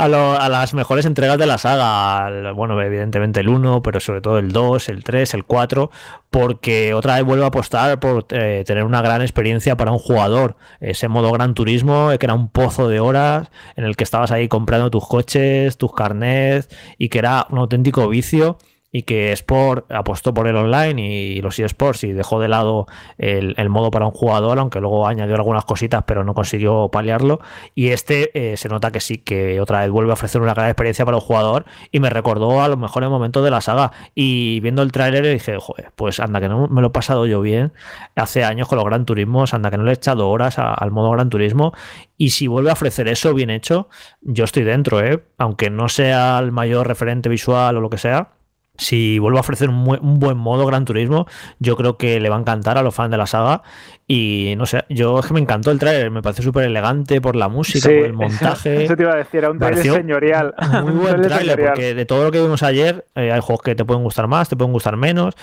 [0.04, 2.52] a, lo- a las mejores entregas de la saga.
[2.54, 5.92] Bueno, evidentemente el 1, pero sobre todo el 2, el 3, el 4,
[6.30, 10.56] porque otra vez vuelvo a apostar por eh, tener una gran experiencia para un jugador.
[10.80, 14.32] Ese modo Gran Turismo, eh, que era un pozo de horas en el que estabas
[14.32, 18.58] ahí comprando tus coches, tus carnets y que era un auténtico vicio
[18.96, 22.86] y que Sport apostó por el online y los eSports y dejó de lado
[23.18, 27.42] el, modo para un jugador, aunque luego añadió algunas cositas, pero no consiguió paliarlo.
[27.74, 30.68] Y este eh, se nota que sí, que otra vez vuelve a ofrecer una gran
[30.68, 33.92] experiencia para un jugador y me recordó a los mejores momentos de la saga.
[34.14, 37.42] Y viendo el tráiler dije, joder, pues anda que no me lo he pasado yo
[37.42, 37.74] bien
[38.16, 41.10] hace años con los Gran Turismos, anda que no le he echado horas al modo
[41.10, 41.74] Gran Turismo.
[42.16, 43.90] Y si vuelve a ofrecer eso bien hecho,
[44.22, 45.24] yo estoy dentro, ¿eh?
[45.40, 48.30] aunque no sea el mayor referente visual o lo que sea
[48.78, 51.28] si vuelve a ofrecer un, buen- un buen modo Gran Turismo,
[51.60, 53.62] yo creo que le va a encantar a los fans de la saga.
[54.08, 57.36] Y no sé, yo es que me encantó el trailer, me parece súper elegante por
[57.36, 58.84] la música, por el montaje.
[58.86, 60.54] Eso te iba a decir, era un trailer Pareció señorial.
[60.84, 63.86] Muy buen trailer porque de todo lo que vimos ayer, eh, hay juegos que te
[63.86, 65.36] pueden gustar más, te pueden gustar menos.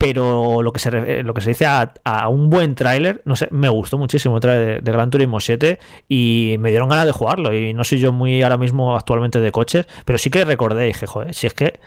[0.00, 3.48] Pero lo que se, lo que se dice a, a un buen tráiler, no sé,
[3.50, 7.10] me gustó muchísimo el tráiler de, de Gran Turismo 7 y me dieron ganas de
[7.10, 7.52] jugarlo.
[7.52, 11.08] Y no soy yo muy ahora mismo actualmente de coches, pero sí que recordé, dije,
[11.08, 11.80] joder, si es que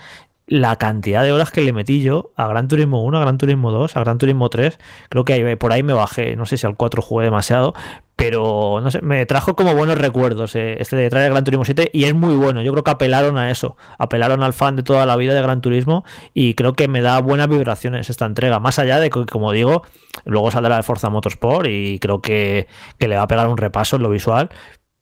[0.47, 3.71] la cantidad de horas que le metí yo a Gran Turismo 1, a Gran Turismo
[3.71, 4.79] 2, a Gran Turismo 3,
[5.09, 7.73] creo que ahí, por ahí me bajé, no sé si al 4 jugué demasiado,
[8.15, 11.89] pero no sé, me trajo como buenos recuerdos eh, este de traer Gran Turismo 7
[11.93, 15.05] y es muy bueno, yo creo que apelaron a eso, apelaron al fan de toda
[15.05, 18.77] la vida de Gran Turismo y creo que me da buenas vibraciones esta entrega, más
[18.77, 19.83] allá de que, como digo,
[20.25, 22.67] luego saldrá de Forza Motorsport y creo que,
[22.97, 24.49] que le va a pegar un repaso en lo visual,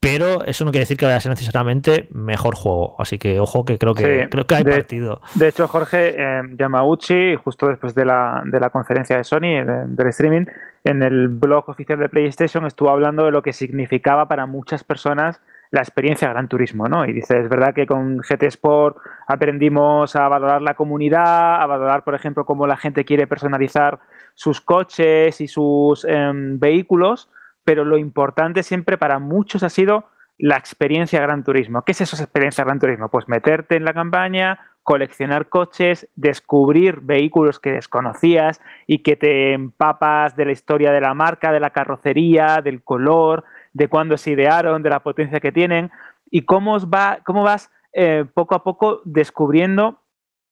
[0.00, 2.96] pero eso no quiere decir que vaya a ser necesariamente mejor juego.
[2.98, 5.20] Así que ojo que creo que Sí, creo que hay de- partido.
[5.34, 9.84] De hecho, Jorge eh, Yamauchi, justo después de la, de la conferencia de Sony, de-
[9.88, 10.46] del streaming,
[10.84, 15.40] en el blog oficial de PlayStation estuvo hablando de lo que significaba para muchas personas
[15.72, 17.04] la experiencia Gran Turismo, ¿no?
[17.04, 18.96] Y dice, es verdad que con GT Sport
[19.28, 24.00] aprendimos a valorar la comunidad, a valorar, por ejemplo, cómo la gente quiere personalizar
[24.34, 27.28] sus coches y sus em, vehículos,
[27.64, 30.06] pero lo importante siempre para muchos ha sido
[30.38, 31.82] la experiencia Gran Turismo.
[31.82, 33.10] ¿Qué es eso, experiencia Gran Turismo?
[33.10, 40.36] Pues meterte en la campaña, coleccionar coches, descubrir vehículos que desconocías y que te empapas
[40.36, 44.82] de la historia de la marca, de la carrocería, del color, de cuándo se idearon,
[44.82, 45.90] de la potencia que tienen
[46.30, 50.00] y cómo, os va, cómo vas eh, poco a poco descubriendo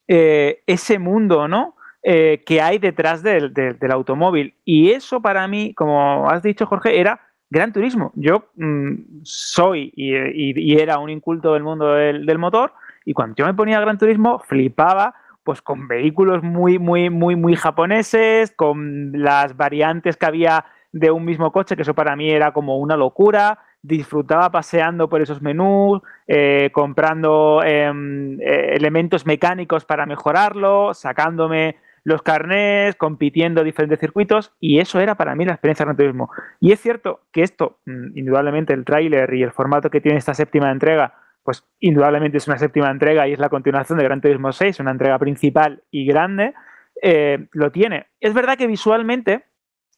[0.06, 1.76] eh, ese mundo, ¿no?
[2.02, 4.54] Eh, que hay detrás del, del- automóvil.
[4.64, 7.20] Y eso para mí, como has dicho, Jorge, era
[7.50, 8.12] Gran Turismo.
[8.14, 12.72] Yo mm, soy y, era un inculto del mundo del, del motor
[13.04, 17.56] y cuando yo me ponía Gran Turismo flipaba pues con vehículos muy, muy, muy, muy
[17.56, 22.52] japoneses, con las variantes que había de un mismo coche, que eso para mí era
[22.52, 23.58] como una locura.
[23.80, 32.22] Disfrutaba paseando por esos menús, eh, comprando em, eh, elementos mecánicos para mejorarlo, sacándome los
[32.22, 36.30] carnés, compitiendo en diferentes circuitos, y eso era para mí la experiencia de Gran Turismo.
[36.60, 40.34] Y es cierto que esto, mm, indudablemente, el tráiler y el formato que tiene esta
[40.34, 44.52] séptima entrega, pues indudablemente es una séptima entrega y es la continuación de Gran Turismo
[44.52, 46.54] 6, una entrega principal y grande,
[47.02, 48.06] eh, lo tiene.
[48.20, 49.44] Es verdad que visualmente,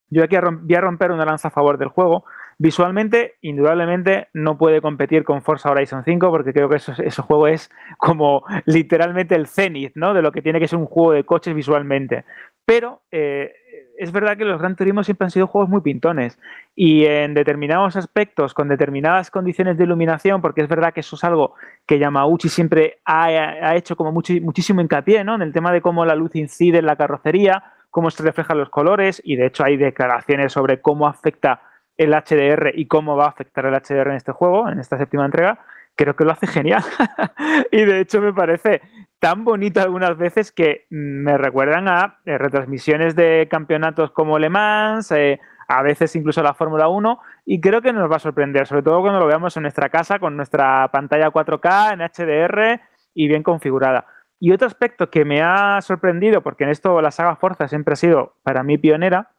[0.08, 2.24] yo aquí voy a romper una lanza a favor del juego,
[2.60, 7.70] visualmente, indudablemente, no puede competir con Forza Horizon 5 porque creo que ese juego es
[7.96, 10.12] como literalmente el cenit, ¿no?
[10.12, 12.26] De lo que tiene que ser un juego de coches visualmente.
[12.66, 13.54] Pero eh,
[13.96, 16.38] es verdad que los Gran Turismo siempre han sido juegos muy pintones
[16.76, 21.24] y en determinados aspectos, con determinadas condiciones de iluminación, porque es verdad que eso es
[21.24, 21.54] algo
[21.86, 25.34] que Yamauchi siempre ha, hecho como muchísimo hincapié, ¿no?
[25.34, 28.68] En el tema de cómo la luz incide en la carrocería, cómo se reflejan los
[28.68, 31.62] colores y de hecho hay declaraciones sobre cómo afecta
[32.00, 35.26] el HDR y cómo va a afectar el HDR en este juego, en esta séptima
[35.26, 35.58] entrega,
[35.94, 36.82] creo que lo hace genial.
[37.70, 38.80] y de hecho me parece
[39.18, 45.12] tan bonito algunas veces que me recuerdan a eh, retransmisiones de campeonatos como Le Mans,
[45.12, 48.82] eh, a veces incluso la Fórmula 1, y creo que nos va a sorprender, sobre
[48.82, 52.80] todo cuando lo veamos en nuestra casa con nuestra pantalla 4K en HDR
[53.12, 54.06] y bien configurada.
[54.38, 57.96] Y otro aspecto que me ha sorprendido, porque en esto la saga Forza siempre ha
[57.96, 59.32] sido para mí pionera,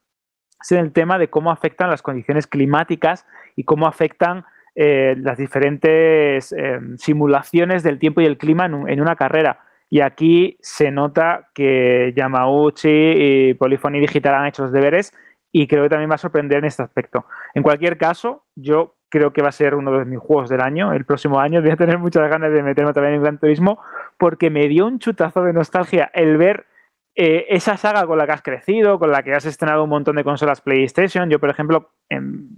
[0.62, 4.46] es el tema de cómo afectan las condiciones climáticas y cómo afectan
[4.76, 9.60] eh, las diferentes eh, simulaciones del tiempo y el clima en, una carrera.
[9.90, 15.14] Y aquí se nota que Yamauchi y Polyphony Digital han hecho los deberes
[15.52, 17.26] y creo que también va a sorprender en este aspecto.
[17.54, 20.94] En cualquier caso, yo creo que va a ser uno de mis juegos del año.
[20.94, 23.80] El próximo año voy a tener muchas ganas de meterme también en Gran Turismo
[24.18, 26.66] porque me dio un chutazo de nostalgia el ver
[27.14, 30.16] eh, esa saga con la que has crecido, con la que has estrenado un montón
[30.16, 31.30] de consolas PlayStation.
[31.30, 31.92] Yo, por ejemplo,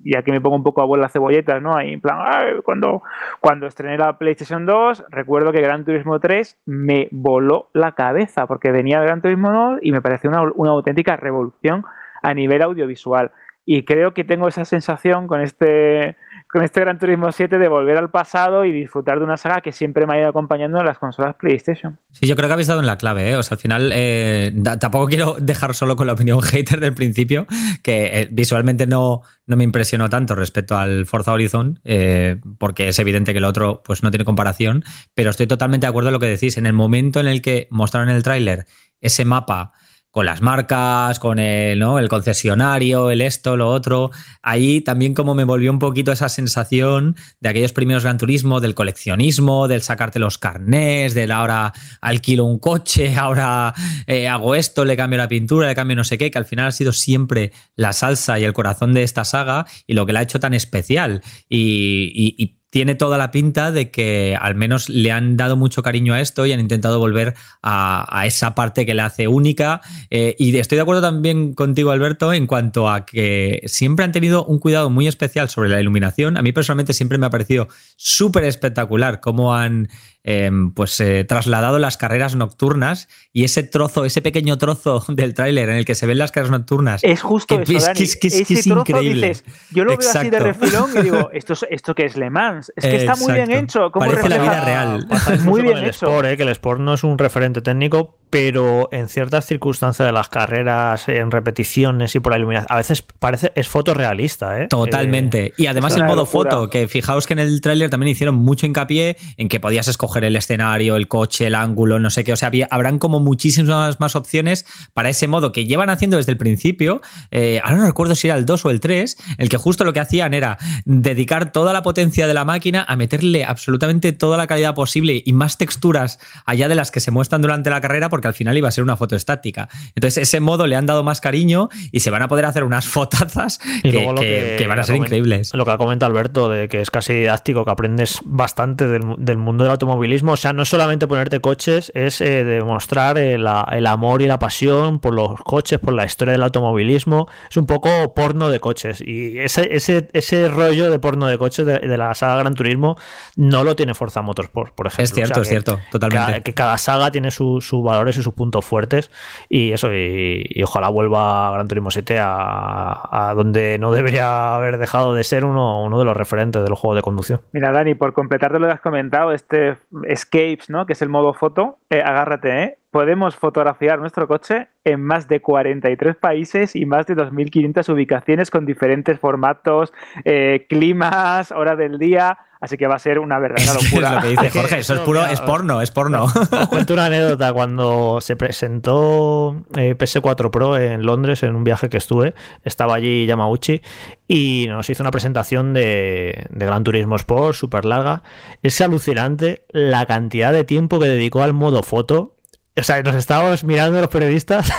[0.03, 1.75] y aquí me pongo un poco a vuelo cebolletas, ¿no?
[1.75, 2.17] Ahí en plan,
[2.63, 3.01] cuando,
[3.39, 8.71] cuando estrené la PlayStation 2, recuerdo que Gran Turismo 3 me voló la cabeza porque
[8.71, 11.83] venía Gran Turismo 2 y me pareció una auténtica revolución
[12.21, 13.31] a nivel audiovisual.
[13.65, 16.15] Y creo que tengo esa sensación con este,
[16.53, 19.71] con este Gran Turismo 7 de volver al pasado y disfrutar de una saga que
[19.71, 21.97] siempre me ha ido acompañando en las consolas PlayStation.
[22.11, 23.35] Sí, yo creo que habéis dado en la clave, ¿eh?
[23.37, 27.47] O sea, al final eh, tampoco quiero dejar solo con la opinión hater del principio,
[27.81, 32.99] que eh, visualmente no, no me impresionó tanto respecto al Forza Horizon, eh, porque es
[32.99, 34.83] evidente que el otro pues no tiene comparación,
[35.15, 36.59] pero estoy totalmente de acuerdo en lo que decís.
[36.59, 38.67] En el momento en el que mostraron el tráiler
[39.01, 39.73] ese mapa
[40.13, 41.97] con las marcas, con el, ¿no?
[41.97, 44.11] el concesionario, el esto, lo otro.
[44.43, 48.75] Ahí también como me volvió un poquito esa sensación de aquellos primeros Gran Turismo, del
[48.75, 53.73] coleccionismo, del sacarte los carnés, del ahora alquilo un coche, ahora
[54.05, 56.67] eh, hago esto, le cambio la pintura, le cambio no sé qué, que al final
[56.67, 60.19] ha sido siempre la salsa y el corazón de esta saga y lo que la
[60.19, 61.23] ha hecho tan especial.
[61.49, 66.15] y, y tiene toda la pinta de que al menos le han dado mucho cariño
[66.15, 69.81] a esto y han intentado volver a, esa parte que le hace única.
[70.09, 74.43] Eh, y estoy de acuerdo también contigo, Alberto, en cuanto a que siempre han tenido
[74.45, 76.35] un cuidado muy especial sobre la iluminación.
[76.35, 79.89] A mí personalmente siempre me ha parecido súper espectacular cómo han
[80.25, 85.67] Em, pues eh, trasladado las carreras nocturnas y ese trozo, ese pequeño trozo del tráiler
[85.67, 87.03] en el que se ven las carreras nocturnas.
[87.03, 88.03] Es justo eso, Dani.
[88.03, 89.35] es increíble.
[89.71, 92.71] yo lo veo así de refilón y digo, ¿esto, esto que es Le Mans?
[92.77, 93.91] Es que está muy bien hecho.
[93.91, 95.07] Parece la vida real.
[95.43, 96.05] muy bien hecho.
[96.05, 100.13] Sport, eh, que el Sport no es un referente técnico, pero en ciertas circunstancias de
[100.13, 104.61] las carreras, en repeticiones y por la iluminación, a veces parece es fotorrealista.
[104.61, 104.67] ¿eh?
[104.69, 105.47] Totalmente.
[105.47, 108.65] Eh, y además el modo foto, que fijaos que en el tráiler también hicieron mucho
[108.65, 112.33] hincapié en que podías escoger el escenario, el coche, el ángulo, no sé qué.
[112.33, 116.37] O sea, habrán como muchísimas más opciones para ese modo que llevan haciendo desde el
[116.37, 117.01] principio.
[117.31, 119.93] Eh, ahora no recuerdo si era el 2 o el 3, el que justo lo
[119.93, 124.47] que hacían era dedicar toda la potencia de la máquina a meterle absolutamente toda la
[124.47, 128.27] calidad posible y más texturas allá de las que se muestran durante la carrera, porque
[128.27, 129.69] al final iba a ser una foto estática.
[129.95, 132.85] Entonces, ese modo le han dado más cariño y se van a poder hacer unas
[132.93, 135.53] fotazas que, van a ser increíbles.
[135.53, 139.63] Lo que ha comentado Alberto, de que es casi didáctico, que aprendes bastante del, mundo
[139.63, 139.73] del
[140.03, 140.33] automovilismo.
[140.33, 144.99] O sea, no es solamente ponerte coches, es eh, demostrar el, amor y la pasión
[144.99, 147.27] por los coches, por la historia del automovilismo.
[147.49, 149.01] Es un poco porno de coches.
[149.01, 152.97] Y ese, ese, ese rollo de porno de coches de, la saga Gran Turismo
[153.35, 155.03] no lo tiene Forza Motorsport, por ejemplo.
[155.03, 156.41] Es cierto, es cierto, totalmente.
[156.41, 159.11] Que, cada saga tiene sus su valores y sus puntos fuertes.
[159.49, 165.23] Y eso, y, ojalá vuelva Gran Turismo 7 a, donde no debería haber dejado de
[165.23, 167.41] ser uno, uno de los referentes del juego de conducción.
[167.51, 169.77] Mira, Dani, por completarte lo que has comentado, este
[170.07, 170.85] Escapes, ¿no?
[170.85, 172.77] Que es el modo foto, eh, agárrate, ¿eh?
[172.93, 178.67] Podemos fotografiar nuestro coche en más de 43 países y más de 2.500 ubicaciones con
[178.67, 179.91] diferentes formatos,
[180.25, 182.37] eh, climas, hora del día.
[182.61, 184.09] Así que va a ser una verdadera locura.
[184.09, 186.25] es lo que dice Jorge, eso es puro, es porno, es porno.
[186.25, 187.51] Os cuento una anécdota.
[187.51, 193.25] Cuando se presentó eh, PS4 Pro en Londres, en un viaje que estuve, estaba allí
[193.25, 193.81] Yamauchi
[194.27, 198.21] y nos hizo una presentación de, Gran Turismo Sport, súper larga.
[198.61, 202.35] Es alucinante la cantidad de tiempo que dedicó al modo foto.
[202.75, 204.71] O sea, nos estábamos mirando los periodistas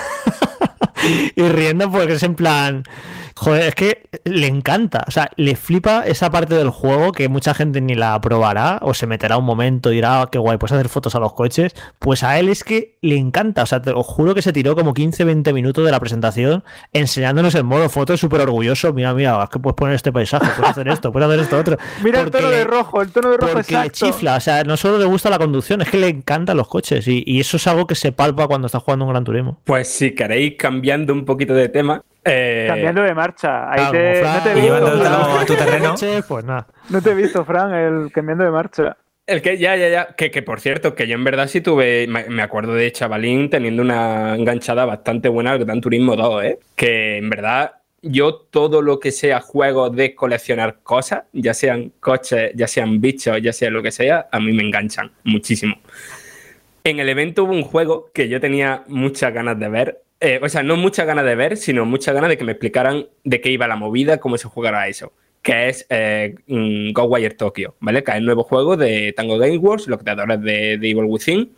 [1.36, 2.84] y riendo porque es en plan
[3.36, 5.04] Joder, es que le encanta.
[5.08, 8.94] O sea, le flipa esa parte del juego que mucha gente ni la probará o
[8.94, 11.74] se meterá un momento y dirá, ah, qué guay, puedes hacer fotos a los coches.
[11.98, 13.62] Pues a él es que le encanta.
[13.64, 16.62] O sea, te lo juro que se tiró como 15-20 minutos de la presentación
[16.92, 18.92] enseñándonos el modo foto, súper orgulloso.
[18.92, 21.76] Mira, mira, es que puedes poner este paisaje, puedes hacer esto, puedes hacer esto otro.
[22.04, 24.36] Mira el tono de rojo, el tono de rojo porque le chifla.
[24.36, 27.06] O sea, no solo le gusta la conducción, es que le encantan los coches.
[27.08, 29.58] Y, y eso es algo que se palpa cuando estás jugando un Gran Turismo.
[29.64, 33.70] Pues si queréis, cambiando un poquito de tema, eh, Cambiando de marcha.
[33.70, 35.46] Ahí te, no te he visto.
[35.46, 35.94] tu terreno.
[36.28, 36.66] Pues nada.
[36.90, 38.96] No te he visto, Fran, el cambiando de marcha.
[39.26, 40.06] El que, ya, ya, ya.
[40.14, 42.06] Que, que, por cierto, que yo en verdad sí tuve.
[42.06, 46.58] Me acuerdo de Chavalín teniendo una enganchada bastante buena al Gran Turismo 2, ¿eh?
[46.76, 47.72] Que en verdad
[48.04, 53.40] yo todo lo que sea juego de coleccionar cosas, ya sean coches, ya sean bichos,
[53.40, 55.76] ya sea lo que sea, a mí me enganchan muchísimo.
[56.84, 60.02] en el evento hubo un juego que yo tenía muchas ganas de ver.
[60.24, 63.06] Eh, o sea, no muchas ganas de ver, sino muchas ganas de que me explicaran
[63.24, 65.12] de qué iba la movida, cómo se jugara eso.
[65.42, 68.02] Que es eh, mm, Ghostwire Tokyo, ¿vale?
[68.02, 71.52] Que es el nuevo juego de Tango Gameworks, los creadores de, de Evil Within.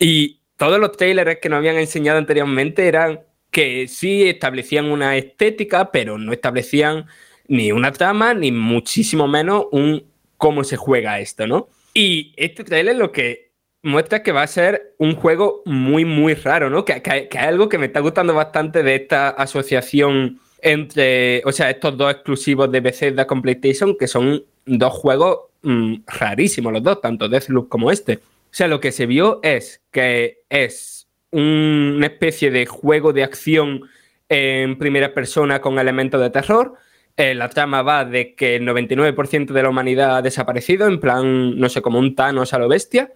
[0.00, 3.20] Y todos los trailers que nos habían enseñado anteriormente eran
[3.52, 7.06] que sí establecían una estética, pero no establecían
[7.46, 10.04] ni una trama, ni muchísimo menos un
[10.36, 11.68] cómo se juega esto, ¿no?
[11.94, 13.52] Y este trailer lo que
[13.84, 16.84] muestra que va a ser un juego muy, muy raro, ¿no?
[16.84, 21.96] Que, que, algo que me está gustando bastante de esta asociación entre, o sea, estos
[21.96, 27.28] dos exclusivos de Bethesda con PlayStation, que son dos juegos mmm, rarísimos los dos, tanto
[27.28, 28.14] Deathloop como este.
[28.14, 33.22] O sea, lo que se vio es que es un, una especie de juego de
[33.22, 33.82] acción
[34.30, 36.74] en primera persona con elementos de terror.
[37.18, 41.58] Eh, la trama va de que el 99% de la humanidad ha desaparecido, en plan,
[41.58, 43.12] no sé, como un Thanos a lo bestia.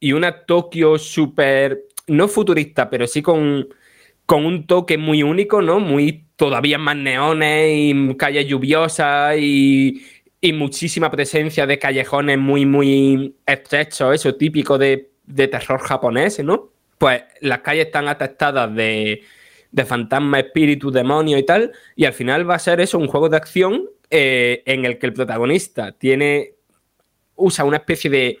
[0.00, 3.68] Y una Tokio súper, no futurista, pero sí con,
[4.26, 5.80] con un toque muy único, ¿no?
[5.80, 10.04] Muy todavía más neones y calles lluviosas y,
[10.40, 16.70] y muchísima presencia de callejones muy, muy estrechos, eso típico de, de terror japonés, ¿no?
[16.98, 19.22] Pues las calles están atestadas de,
[19.70, 23.28] de fantasmas, espíritus, demonios y tal, y al final va a ser eso, un juego
[23.28, 26.54] de acción eh, en el que el protagonista tiene,
[27.34, 28.38] usa una especie de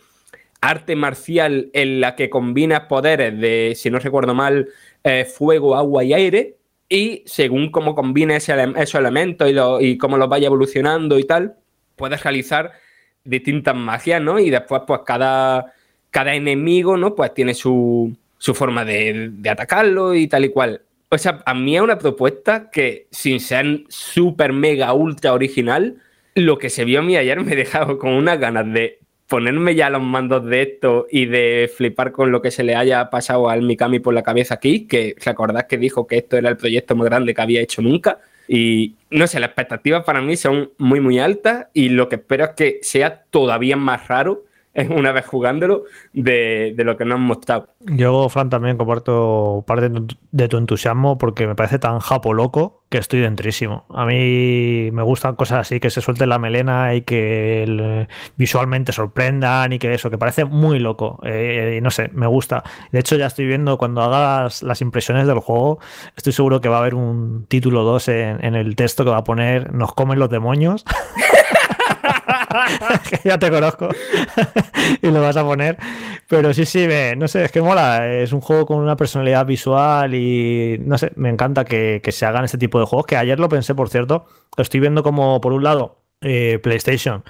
[0.60, 4.68] arte marcial en la que combina poderes de, si no recuerdo mal,
[5.04, 6.56] eh, fuego, agua y aire,
[6.88, 11.56] y según cómo combina ese, esos elementos y, lo, cómo los vaya evolucionando y tal,
[11.96, 12.72] puedes realizar
[13.24, 14.38] distintas magias, ¿no?
[14.38, 15.72] Y después, pues cada,
[16.10, 17.14] cada enemigo, ¿no?
[17.14, 20.82] Pues tiene su, su forma de, de, atacarlo y tal y cual.
[21.10, 25.96] O sea, a mí es una propuesta que, sin ser súper, mega, ultra original,
[26.34, 29.90] lo que se vio a mí ayer me dejaba con unas ganas de ponerme ya
[29.90, 33.62] los mandos de esto y de flipar con lo que se le haya pasado al
[33.62, 37.04] Mikami por la cabeza aquí, que recordad que dijo que esto era el proyecto más
[37.04, 38.18] grande que había hecho nunca.
[38.48, 42.44] Y no sé, las expectativas para mí son muy, muy altas y lo que espero
[42.46, 44.44] es que sea todavía más raro
[44.74, 47.74] una vez jugándolo de, de, lo que nos han mostrado.
[47.80, 49.90] Yo, Fran, también comparto parte
[50.30, 53.84] de tu entusiasmo porque me parece tan japo loco que estoy dentrísimo.
[53.90, 58.92] A mí me gustan cosas así, que se suelte la melena y que el, visualmente
[58.92, 61.20] sorprendan y que eso, que parece muy loco.
[61.22, 62.62] Eh, y no sé, me gusta.
[62.92, 65.80] De hecho, ya estoy viendo cuando hagas las impresiones del juego,
[66.16, 69.18] estoy seguro que va a haber un título 2 en, en el texto que va
[69.18, 70.84] a poner Nos comen los demonios.
[73.24, 73.88] ya te conozco
[75.02, 75.76] y lo vas a poner.
[76.28, 78.08] Pero sí, sí, me, no sé, es que mola.
[78.08, 82.44] Es un juego con una personalidad visual y no sé, me encanta que, se hagan
[82.44, 83.06] este tipo de juegos.
[83.06, 84.26] Que ayer lo pensé, por cierto.
[84.56, 87.24] Lo estoy viendo como, por un lado, eh, PlayStation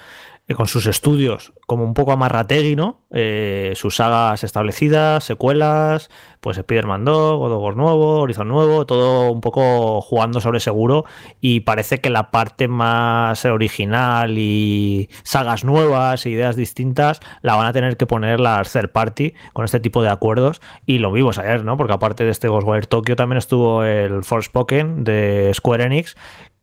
[0.54, 3.02] con sus estudios como un poco amarrategui, ¿no?
[3.10, 6.08] Eh, sus sagas establecidas, secuelas,
[6.40, 11.04] pues Spider-Man 2, God of War nuevo, Horizon nuevo, todo un poco jugando sobre seguro
[11.42, 17.72] y parece que la parte más original y sagas nuevas, ideas distintas, la van a
[17.74, 21.66] tener que poner las third party con este tipo de acuerdos y lo vimos ayer,
[21.66, 21.76] ¿no?
[21.76, 26.16] Porque aparte de este Ghostwire Tokyo también estuvo el Forspoken de Square Enix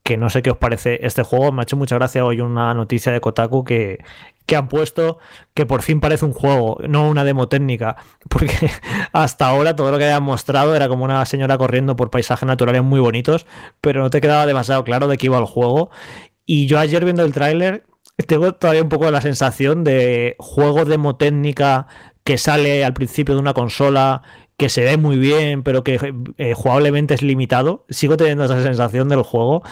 [0.06, 1.52] que no sé qué os parece este juego.
[1.52, 4.04] Me ha hecho mucha gracia hoy una noticia de Kotaku que,
[4.46, 5.18] que han puesto
[5.56, 7.98] que por fin parece un juego, no una demo técnica,
[8.30, 8.70] porque
[9.14, 12.84] hasta ahora todo lo que habían mostrado era como una señora corriendo por paisajes naturales
[12.84, 13.48] muy bonitos,
[13.82, 15.90] pero no te quedaba demasiado claro de qué iba el juego.
[16.46, 17.84] Y yo ayer viendo el tráiler
[18.28, 21.88] tengo todavía un poco la sensación de juego demo técnica
[22.24, 24.22] que sale al principio de una consola
[24.58, 26.00] que se ve muy bien, pero que
[26.38, 27.86] eh, jugablemente es limitado.
[27.90, 29.64] Sigo teniendo esa sensación del juego,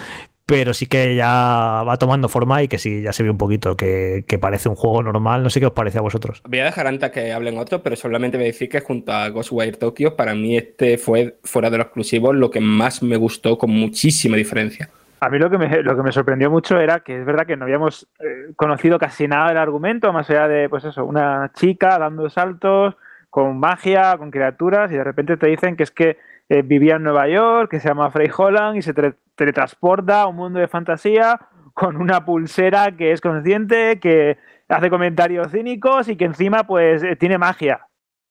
[0.46, 3.78] pero sí que ya va tomando forma y que sí, ya se ve un poquito
[3.78, 5.42] que, que, parece un juego normal.
[5.42, 6.42] No sé qué os parece a vosotros.
[6.48, 9.30] Voy a dejar antes que hablen otros, pero solamente voy a decir que junto a
[9.30, 13.58] Ghostwire Tokyo, para mí este fue, fuera de los exclusivos, lo que más me gustó
[13.58, 14.90] con muchísima diferencia.
[15.22, 17.56] A mí lo que, me, lo que me sorprendió mucho era que es verdad que
[17.56, 21.98] no habíamos eh, conocido casi nada del argumento, más allá de, pues eso, una chica
[21.98, 22.96] dando saltos,
[23.34, 26.20] con magia, con criaturas, y de repente te dicen que es que
[26.50, 30.36] eh, vivía en Nueva York, que se llama Frey Holland, y se teletransporta a un
[30.36, 31.40] mundo de fantasía
[31.74, 34.38] con una pulsera que es consciente, que
[34.70, 37.88] hace comentarios cínicos y que encima pues eh, tiene magia.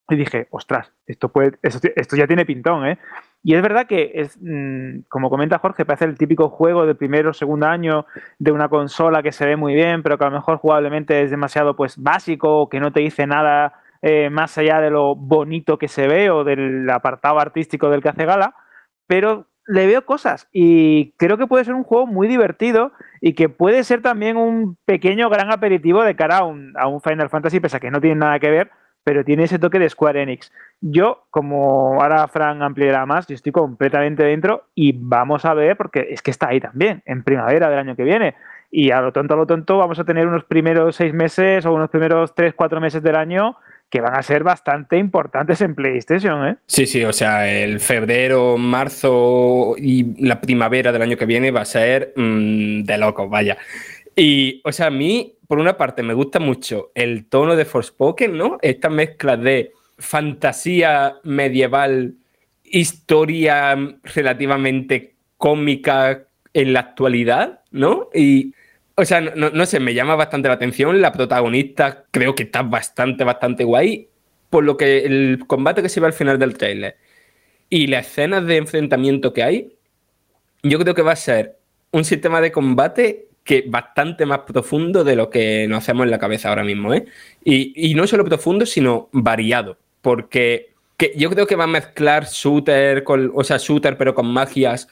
[0.09, 2.99] Y dije, ostras, esto, puede, esto, ya tiene pintón, ¿eh?
[3.43, 7.31] Y es verdad que, es, mmm, como comenta Jorge, parece el típico juego de primero
[7.31, 8.07] o segundo año
[8.39, 11.33] de una consola que se ve muy bien, pero que a lo mejor jugablemente es
[11.33, 15.89] demasiado pues básico, que no te dice nada eh, más allá de lo bonito que
[15.89, 18.55] se ve o del apartado artístico del que hace gala,
[19.07, 23.49] pero le veo cosas y creo que puede ser un juego muy divertido y que
[23.49, 27.61] puede ser también un pequeño gran aperitivo de cara a un, a un Final Fantasy,
[27.61, 28.70] pese a que no tiene nada que ver,
[29.05, 30.53] pero tiene ese toque de Square Enix.
[30.81, 36.09] Yo, como ahora Frank ampliará más, yo estoy completamente dentro y vamos a ver, porque
[36.11, 38.35] es que está ahí también, en primavera del año que viene.
[38.70, 41.73] Y a lo tonto, a lo tonto, vamos a tener unos primeros seis meses o
[41.73, 43.57] unos primeros tres, cuatro meses del año
[43.93, 46.56] que van a ser bastante importantes en PlayStation, ¿eh?
[46.64, 51.60] Sí, sí, o sea, el febrero, marzo y la primavera del año que viene va
[51.60, 53.59] a ser mmm, de loco, vaya.
[54.16, 58.35] Y, o sea, a mí, por una parte, me gusta mucho el tono de Forspoken,
[58.35, 58.56] ¿no?
[58.62, 62.14] Esta mezcla de fantasía medieval,
[62.64, 63.77] historia
[64.14, 66.23] relativamente cómica
[66.55, 68.09] en la actualidad, ¿no?
[68.14, 68.55] Y
[69.03, 71.01] o sea, no, no, sé, me llama bastante la atención.
[71.01, 74.09] La protagonista creo que está bastante, bastante guay.
[74.49, 76.97] Por lo que el combate que se ve al final del trailer
[77.69, 79.73] y las escenas de enfrentamiento que hay,
[80.62, 81.59] yo creo que va a ser
[81.91, 86.19] un sistema de combate que bastante más profundo de lo que nos hacemos en la
[86.19, 87.07] cabeza ahora mismo, ¿eh?
[87.45, 89.79] Y, y no solo profundo, sino variado.
[90.01, 94.27] Porque que yo creo que va a mezclar shooter, con, o sea, shooter, pero con
[94.27, 94.89] magias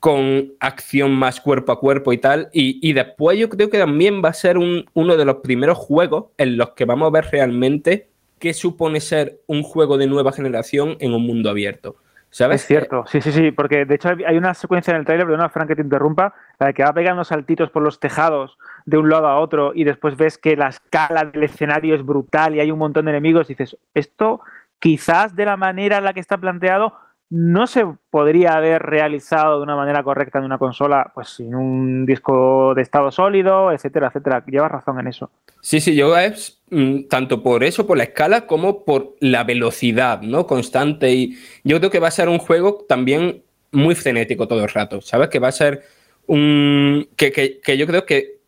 [0.00, 2.48] con acción más cuerpo a cuerpo y tal.
[2.52, 5.78] Y, y después yo creo que también va a ser un, uno de los primeros
[5.78, 8.08] juegos en los que vamos a ver realmente
[8.38, 11.96] qué supone ser un juego de nueva generación en un mundo abierto.
[12.32, 12.62] ¿Sabes?
[12.62, 15.48] Es cierto, sí, sí, sí, porque de hecho hay una secuencia en el trailer, una
[15.48, 18.56] Frank que te interrumpa, la que va pegando saltitos por los tejados
[18.86, 22.54] de un lado a otro y después ves que la escala del escenario es brutal
[22.54, 24.42] y hay un montón de enemigos dices, esto
[24.78, 26.94] quizás de la manera en la que está planteado
[27.30, 32.04] no se podría haber realizado de una manera correcta en una consola, pues sin un
[32.04, 34.44] disco de estado sólido, etcétera, etcétera.
[34.48, 35.30] Llevas razón en eso.
[35.60, 40.22] Sí, sí, yo es mm, tanto por eso, por la escala, como por la velocidad,
[40.22, 40.48] ¿no?
[40.48, 41.12] Constante.
[41.12, 45.00] Y yo creo que va a ser un juego también muy frenético todo el rato,
[45.00, 45.28] ¿sabes?
[45.28, 45.84] Que va a ser
[46.26, 47.08] un.
[47.14, 48.40] que, que, que yo creo que,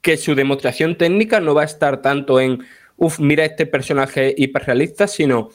[0.00, 2.64] que su demostración técnica no va a estar tanto en.
[2.96, 5.50] Uf, mira este personaje hiperrealista, sino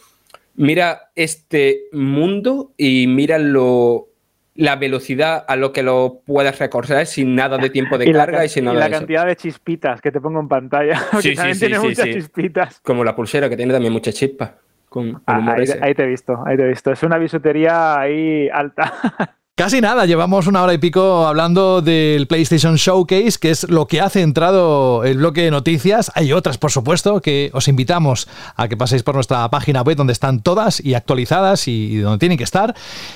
[0.55, 4.07] mira este mundo y mira lo,
[4.55, 8.39] la velocidad a lo que lo puedes recorrer sin nada de tiempo de y carga
[8.39, 9.29] la, y sin nada y la de cantidad eso.
[9.29, 11.01] de chispitas que te pongo en pantalla.
[11.11, 12.13] Porque Sí, también sí, tiene sí, muchas sí.
[12.13, 12.79] chispitas.
[12.81, 14.51] Como la pulsera que tiene también muchas chispas.
[14.89, 16.91] Con, con Ah, ahí, ahí te he visto, ahí te he visto.
[16.91, 18.93] Es una bisutería ahí alta.
[19.55, 24.01] Casi nada, llevamos una hora y pico hablando del PlayStation Showcase, que es lo que
[24.01, 26.11] ha centrado el bloque de noticias.
[26.15, 30.11] Hay otras, por supuesto, que os invitamos a que paséis por nuestra página web donde
[30.11, 32.73] están todas y actualizadas y donde tienen que estar.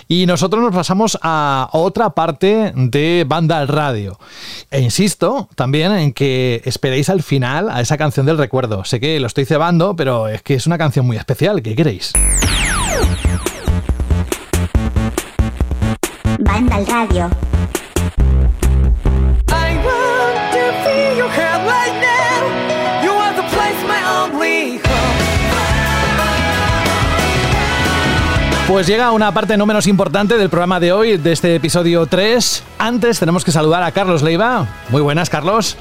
[0.07, 4.19] Y nosotros nos pasamos a otra parte de Banda al Radio.
[4.69, 8.85] E insisto también en que esperéis al final a esa canción del recuerdo.
[8.85, 11.63] Sé que lo estoy cebando, pero es que es una canción muy especial.
[11.63, 12.13] ¿Qué queréis?
[16.39, 17.29] Banda al radio.
[19.49, 23.03] I want to feel your hand right now.
[23.03, 25.17] You are the place my only home.
[28.67, 32.63] Pues llega una parte no menos importante del programa de hoy, de este episodio 3.
[32.77, 34.67] Antes tenemos que saludar a Carlos Leiva.
[34.89, 35.75] Muy buenas, Carlos.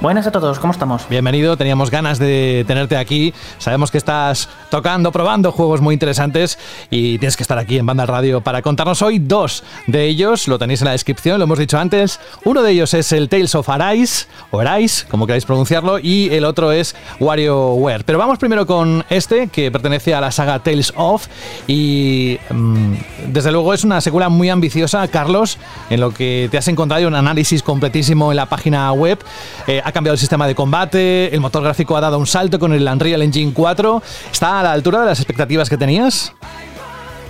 [0.00, 1.08] Buenas a todos, ¿cómo estamos?
[1.08, 3.32] Bienvenido, teníamos ganas de tenerte aquí.
[3.58, 6.58] Sabemos que estás tocando, probando juegos muy interesantes
[6.90, 10.46] y tienes que estar aquí en Banda Radio para contarnos hoy dos de ellos.
[10.48, 12.20] Lo tenéis en la descripción, lo hemos dicho antes.
[12.44, 16.44] Uno de ellos es el Tales of Arise, o Arise, como queráis pronunciarlo, y el
[16.44, 18.04] otro es WarioWare.
[18.04, 21.28] Pero vamos primero con este, que pertenece a la saga Tales of,
[21.66, 22.94] y mm,
[23.28, 25.56] desde luego es una secuela muy ambiciosa, Carlos,
[25.88, 29.18] en lo que te has encontrado un análisis completísimo en la página web.
[29.66, 32.72] Eh, ha cambiado el sistema de combate, el motor gráfico ha dado un salto con
[32.72, 34.02] el Unreal Engine 4.
[34.32, 36.32] ¿Está a la altura de las expectativas que tenías?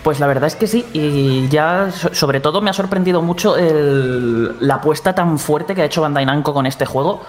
[0.02, 3.56] Pues la verdad es que sí, y ya so- sobre todo me ha sorprendido mucho
[3.56, 7.22] el- la apuesta tan fuerte que ha hecho Bandai Namco con este juego,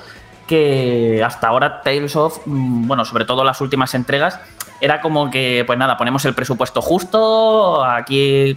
[0.46, 4.40] que hasta ahora Tales of, mm, bueno, sobre todo las últimas entregas,
[4.82, 8.54] era como que, pues nada, ponemos el presupuesto justo, aquí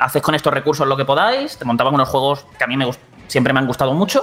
[0.00, 2.90] haces con estos recursos lo que podáis, te montaban unos juegos que a mí me
[3.28, 4.22] siempre me han gustado mucho,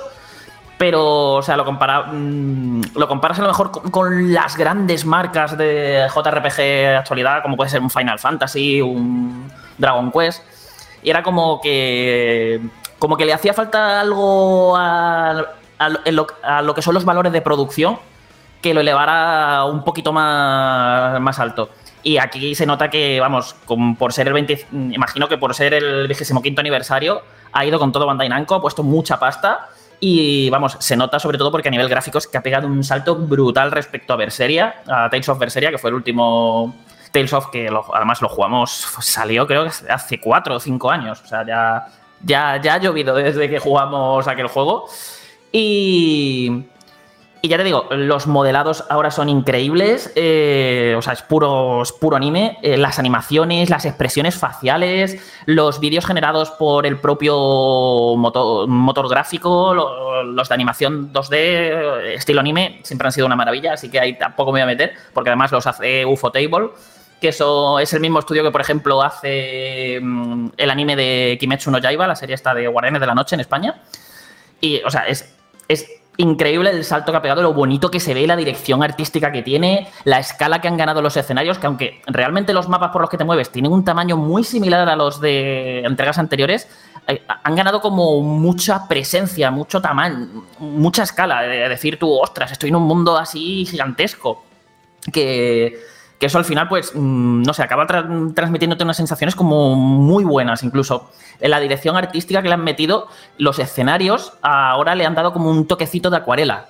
[0.80, 5.58] pero, o sea, lo, compara, mm, lo comparas a lo mejor con, las grandes marcas
[5.58, 10.42] de JRPG de actualidad, como puede ser un Final Fantasy, un Dragon Quest.
[11.04, 12.62] Y era como que.
[12.98, 15.46] Como que le hacía falta algo a,
[15.78, 18.00] a lo- que son los valores de producción
[18.62, 21.70] que lo elevara un poquito más, más alto.
[22.04, 25.74] Y aquí se nota que, vamos, con- por ser el 20, imagino que por ser
[25.74, 29.68] el 25 aniversario, ha ido con todo Bandai Namco, ha puesto mucha pasta.
[30.02, 33.16] Y vamos, se nota sobre todo porque a nivel gráficos que ha pegado un salto
[33.16, 36.74] brutal respecto a Berseria, a Tales of Berseria, que fue el último
[37.12, 38.72] Tales of que lo- además lo jugamos,
[39.02, 41.22] salió creo que hace cuatro o cinco años.
[41.22, 41.88] O sea, ya,
[42.24, 44.88] ya, ya ha llovido desde que jugamos aquel juego.
[45.52, 46.64] Y,
[47.42, 50.12] Y ya te digo, los modelados ahora son increíbles.
[50.16, 52.58] eh, o sea, es puro, puro anime.
[52.62, 57.36] Eh, las animaciones, las expresiones faciales, los vídeos generados por el propio
[58.18, 63.38] motor, motor gráfico, lo- los de animación 2D, eh, estilo anime, siempre han sido una
[63.38, 63.74] maravilla.
[63.74, 66.72] Así que ahí tampoco me voy a meter, porque además los hace Ufotable,
[67.22, 71.72] que eso es el mismo estudio que, por ejemplo, hace mm, el anime de Kimetsu
[71.72, 73.82] no Yaiba, la serie esta de Guardianes de la Noche en España.
[74.60, 75.34] Y, o sea, es,
[75.70, 75.88] es
[76.20, 79.42] increíble el salto que ha pegado, lo bonito que se ve, la dirección artística que
[79.42, 83.10] tiene, la escala que han ganado los escenarios, que aunque realmente los mapas por los
[83.10, 86.68] que te mueves tienen un tamaño muy similar a los de entregas anteriores,
[87.08, 91.42] eh, han ganado como mucha presencia, mucho tamaño, mucha escala.
[91.42, 94.44] De decir tú, ostras, estoy en un mundo así gigantesco.
[95.14, 95.80] Que,
[96.20, 100.24] que eso al final, pues, mm, no sé, acaba tra- transmitiéndote unas sensaciones como muy
[100.26, 101.10] buenas, incluso
[101.40, 105.50] en la dirección artística que le han metido, los escenarios ahora le han dado como
[105.50, 106.68] un toquecito de acuarela.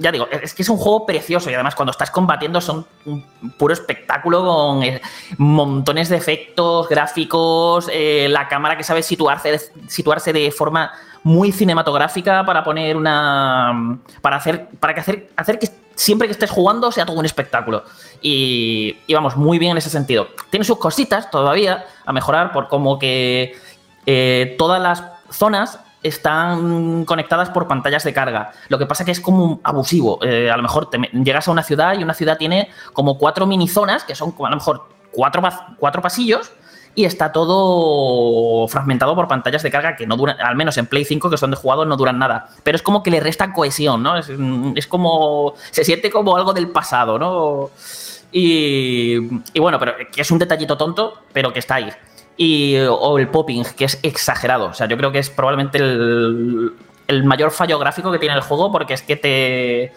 [0.00, 3.24] Ya digo, es que es un juego precioso y además cuando estás combatiendo son un
[3.56, 5.00] puro espectáculo con eh,
[5.38, 9.58] montones de efectos gráficos, eh, la cámara que sabe situarse,
[9.88, 10.92] situarse de forma
[11.24, 13.98] muy cinematográfica para poner una.
[14.22, 14.68] para hacer.
[14.78, 17.82] para que hacer, hacer que siempre que estés jugando sea todo un espectáculo.
[18.20, 20.28] Y, y vamos, muy bien en ese sentido.
[20.50, 23.56] Tiene sus cositas todavía a mejorar por como que
[24.06, 28.52] eh, todas las zonas están conectadas por pantallas de carga.
[28.68, 30.18] Lo que pasa que es como abusivo.
[30.22, 33.68] Eh, a lo mejor llegas a una ciudad y una ciudad tiene como cuatro mini
[33.68, 35.42] zonas, que son a lo mejor cuatro,
[35.78, 36.52] cuatro pasillos,
[36.94, 41.04] y está todo fragmentado por pantallas de carga que no duran, al menos en Play
[41.04, 42.48] 5, que son de jugado, no duran nada.
[42.62, 44.16] Pero es como que le restan cohesión, ¿no?
[44.16, 44.30] Es,
[44.74, 45.54] es como.
[45.70, 47.70] Se siente como algo del pasado, ¿no?
[48.30, 49.16] Y,
[49.52, 51.90] y bueno, pero que es un detallito tonto, pero que está ahí.
[52.36, 54.66] Y, o el popping, que es exagerado.
[54.66, 56.72] O sea, yo creo que es probablemente el,
[57.06, 59.92] el mayor fallo gráfico que tiene el juego, porque es que te,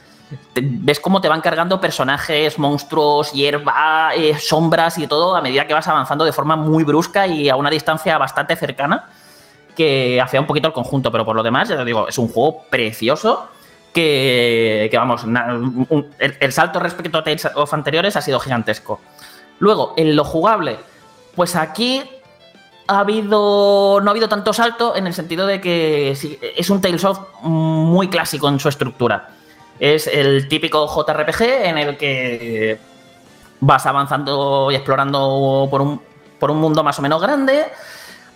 [0.55, 5.73] ves cómo te van cargando personajes, monstruos, hierba, eh, sombras y todo a medida que
[5.73, 9.09] vas avanzando de forma muy brusca y a una distancia bastante cercana
[9.75, 12.27] que hacía un poquito el conjunto, pero por lo demás, ya te digo, es un
[12.27, 13.49] juego precioso
[13.93, 15.25] que, que vamos,
[16.19, 18.99] el, salto respecto a Tales of anteriores ha sido gigantesco.
[19.59, 20.77] Luego, en lo jugable,
[21.35, 22.03] pues aquí
[22.87, 27.03] ha habido no ha habido tanto salto en el sentido de que es un Tales
[27.05, 29.29] of muy clásico en su estructura.
[29.79, 32.79] Es el típico JRPG en el que
[33.59, 36.01] vas avanzando y explorando por un,
[36.39, 37.65] por un mundo más o menos grande.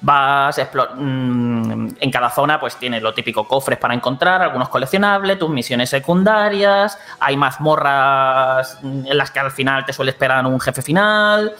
[0.01, 0.59] Vas
[0.97, 5.89] mm, en cada zona, pues tienes lo típico cofres para encontrar, algunos coleccionables, tus misiones
[5.89, 11.53] secundarias, hay mazmorras mm, en las que al final te suele esperar un jefe final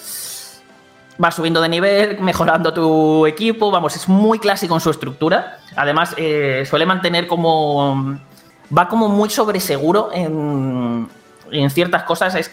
[1.17, 5.59] vas subiendo de nivel, mejorando tu equipo, vamos, es muy clásico en su estructura.
[5.77, 8.19] Además, eh, suele mantener como...
[8.77, 11.07] Va como muy sobreseguro en,
[11.51, 12.51] en ciertas cosas.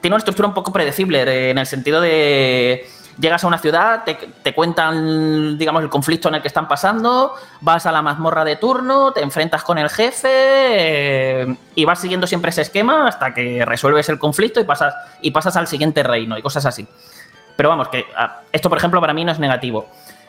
[0.00, 2.86] Tiene una estructura un poco predecible, de- en el sentido de...
[3.18, 7.84] Llegas a una ciudad, te, cuentan, digamos, el conflicto en el que están pasando, vas
[7.84, 12.50] a la mazmorra de turno, te enfrentas con el jefe eh, y vas siguiendo siempre
[12.50, 16.42] ese esquema hasta que resuelves el conflicto y pasas, y pasas al siguiente reino y
[16.42, 16.86] cosas así.
[17.56, 19.88] Pero vamos, que ah, esto, por ejemplo, para mí no es negativo.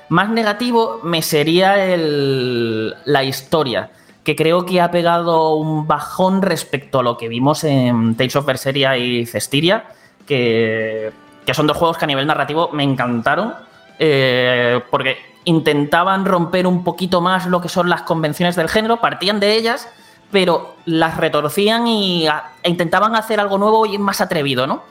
[0.09, 3.91] Más negativo me sería el- la historia,
[4.23, 8.47] que creo que ha pegado un bajón respecto a lo que vimos en Tales of
[8.47, 9.85] Berseria y Cestiria,
[10.25, 11.11] que,
[11.49, 13.55] que son dos juegos que a nivel narrativo me encantaron,
[13.97, 19.39] eh, porque intentaban romper un poquito más lo que son las convenciones del género, partían
[19.39, 19.87] de ellas,
[20.31, 24.83] pero las retorcían y ah, e intentaban hacer algo nuevo y más atrevido, ¿no?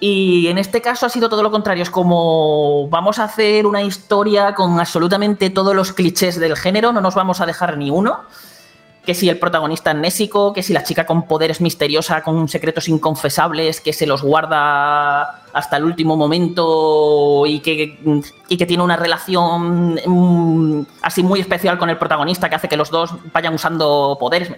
[0.00, 1.82] Y en este caso ha sido todo lo contrario.
[1.82, 7.02] Es como vamos a hacer una historia con absolutamente todos los clichés del género, no
[7.02, 8.20] nos vamos a dejar ni uno.
[9.04, 12.88] Que si el protagonista es Nésico, que si la chica con poderes misteriosa, con secretos
[12.88, 17.98] inconfesables, que se los guarda hasta el último momento y que,
[18.48, 22.76] y que tiene una relación mm, así muy especial con el protagonista que hace que
[22.76, 24.52] los dos vayan usando poderes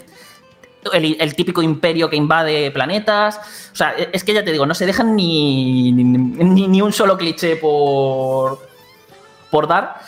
[0.93, 3.39] el, el típico imperio que invade planetas.
[3.73, 7.17] O sea, es que ya te digo, no se dejan ni, ni, ni un solo
[7.17, 8.61] cliché por,
[9.51, 10.01] por dar.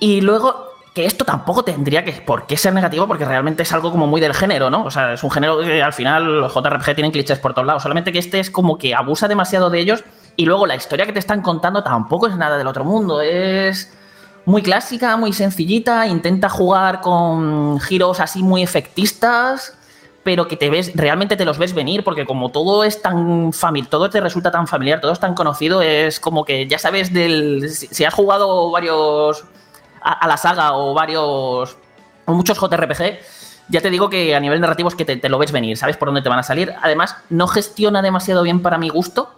[0.00, 0.67] Y luego,
[0.98, 4.20] que esto tampoco tendría que por qué ser negativo, porque realmente es algo como muy
[4.20, 4.82] del género, ¿no?
[4.82, 7.84] O sea, es un género que al final los JRPG tienen clichés por todos lados.
[7.84, 10.02] Solamente que este es como que abusa demasiado de ellos.
[10.34, 13.20] Y luego la historia que te están contando tampoco es nada del otro mundo.
[13.20, 13.96] Es
[14.44, 19.78] muy clásica, muy sencillita, intenta jugar con giros así muy efectistas,
[20.24, 23.88] pero que te ves, realmente te los ves venir, porque como todo es tan familiar,
[23.88, 27.70] todo te resulta tan familiar, todo es tan conocido, es como que ya sabes del.
[27.70, 29.44] Si, si has jugado varios.
[30.02, 31.76] A, la saga o varios.
[32.26, 33.18] o muchos JRPG.
[33.68, 36.08] ya te digo que a nivel narrativo es que te, lo ves venir, sabes por
[36.08, 36.74] dónde te van a salir.
[36.82, 39.30] Además, no gestiona demasiado bien para mi gusto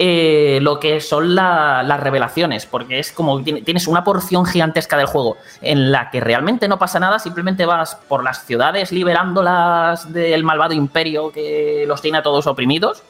[0.00, 4.96] eh, lo que son la- las revelaciones, porque es como tiene- tienes una porción gigantesca
[4.96, 10.12] del juego en la que realmente no pasa nada, simplemente vas por las ciudades liberándolas
[10.12, 13.02] del malvado imperio que los tiene a todos oprimidos,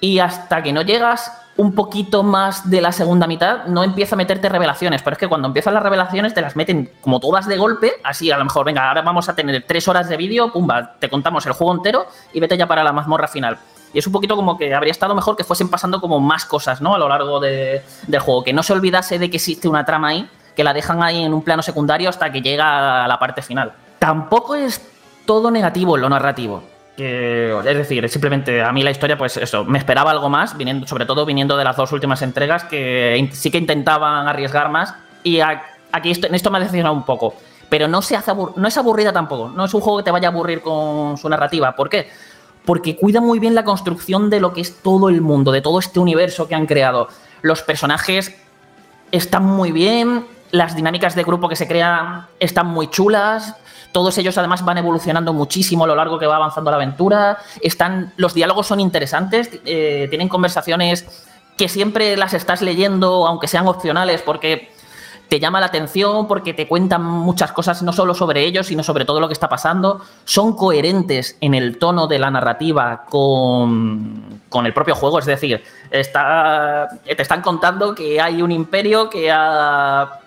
[0.00, 4.16] y hasta que no llegas un poquito más de la segunda mitad, no empieza a
[4.16, 7.56] meterte revelaciones, pero es que cuando empiezan las revelaciones te las meten como todas de
[7.58, 10.94] golpe, así a lo mejor, venga, ahora vamos a tener tres horas de vídeo, pumba,
[11.00, 13.58] te contamos el juego entero y vete ya para la mazmorra final.
[13.92, 16.80] Y es un poquito como que habría estado mejor que fuesen pasando como más cosas,
[16.80, 16.94] ¿no?
[16.94, 18.44] A lo largo de- del juego.
[18.44, 21.34] Que no se olvidase de que existe una trama ahí, que la dejan ahí en
[21.34, 23.72] un plano secundario hasta que llega a la parte final.
[23.98, 24.80] Tampoco es
[25.24, 26.62] todo negativo en lo narrativo.
[27.04, 31.06] Es decir, simplemente a mí la historia, pues eso, me esperaba algo más, viniendo, sobre
[31.06, 34.94] todo viniendo de las dos últimas entregas, que sí que intentaban arriesgar más.
[35.22, 37.34] Y aquí esto- en esto me ha decepcionado un poco.
[37.68, 39.48] Pero no, se hace no es aburrida tampoco.
[39.50, 41.76] No es un juego que te vaya a aburrir con su narrativa.
[41.76, 42.08] ¿Por qué?
[42.64, 45.78] Porque cuida muy bien la construcción de lo que es todo el mundo, de todo
[45.78, 47.08] este universo que han creado.
[47.42, 48.34] Los personajes
[49.12, 53.54] están muy bien, las dinámicas de grupo que se crean están muy chulas.
[53.92, 57.38] Todos ellos además van evolucionando muchísimo a lo largo que va avanzando la aventura.
[57.62, 61.06] Están, los diálogos son interesantes, eh, tienen conversaciones
[61.56, 64.70] que siempre las estás leyendo, aunque sean opcionales, porque
[65.28, 69.04] te llama la atención, porque te cuentan muchas cosas, no solo sobre ellos, sino sobre
[69.04, 70.00] todo lo que está pasando.
[70.24, 75.62] Son coherentes en el tono de la narrativa con, con el propio juego, es decir,
[75.90, 80.20] está, te están contando que hay un imperio que ha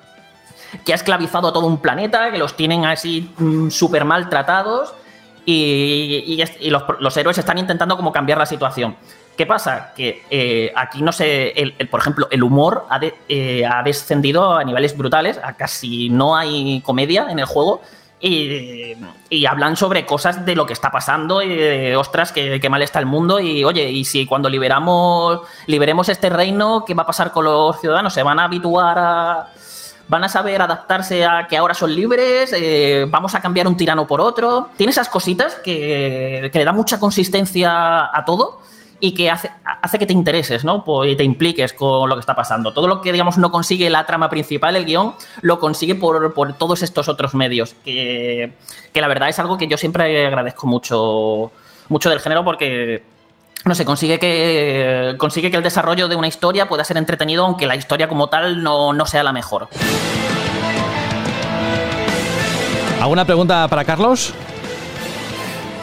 [0.85, 3.33] que ha esclavizado a todo un planeta, que los tienen así
[3.69, 4.93] súper maltratados
[5.45, 8.95] y, y y los, los héroes están intentando como cambiar la situación.
[9.37, 9.93] ¿Qué pasa?
[9.95, 11.53] Que eh, aquí no sé,
[11.89, 12.85] por ejemplo, el humor
[13.29, 17.81] eh, ha descendido a niveles brutales, a casi no hay comedia en el juego
[18.19, 18.95] y,
[19.47, 22.99] hablan sobre cosas de lo que está pasando y de, ostras, que, que mal está
[22.99, 27.31] el mundo y oye, y si cuando liberamos, liberemos este reino, ¿qué va a pasar
[27.31, 28.13] con los ciudadanos?
[28.13, 29.47] ¿Se van a habituar a,
[30.11, 34.05] van a saber adaptarse a que ahora son libres, eh, vamos a cambiar un tirano
[34.05, 34.67] por otro.
[34.75, 37.69] Tiene esas cositas que, que le da mucha consistencia
[38.13, 38.59] a todo
[38.99, 40.83] y que hace, hace que te intereses, ¿no?
[40.83, 42.73] Po- Y te impliques con lo que está pasando.
[42.73, 46.53] Todo lo que, digamos, no consigue la trama principal, el guion, lo consigue por, por
[46.57, 47.73] todos estos otros medios.
[47.85, 48.51] Que,
[48.93, 51.51] que la verdad es algo que yo siempre agradezco mucho,
[51.87, 53.01] mucho del género porque
[53.65, 57.65] no sé, consigue que, consigue que el desarrollo de una historia pueda ser entretenido, aunque
[57.65, 59.67] la historia como tal no, no sea la mejor.
[62.99, 64.33] ¿Alguna pregunta para Carlos?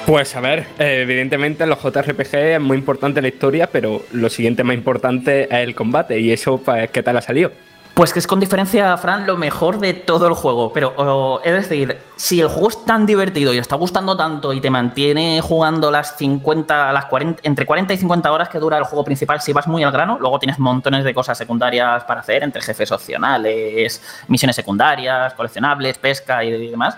[0.06, 4.30] Pues a ver, eh, evidentemente en los JRPG es muy importante la historia, pero lo
[4.30, 6.18] siguiente más importante es el combate.
[6.18, 7.52] ¿Y eso, pues, qué tal ha salido?
[7.98, 10.72] Pues que es con diferencia, Fran, lo mejor de todo el juego.
[10.72, 14.70] Pero, es decir, si el juego es tan divertido y está gustando tanto y te
[14.70, 19.02] mantiene jugando las 50, las 40, entre 40 y 50 horas que dura el juego
[19.02, 22.62] principal, si vas muy al grano, luego tienes montones de cosas secundarias para hacer, entre
[22.62, 26.96] jefes opcionales, misiones secundarias, coleccionables, pesca y demás.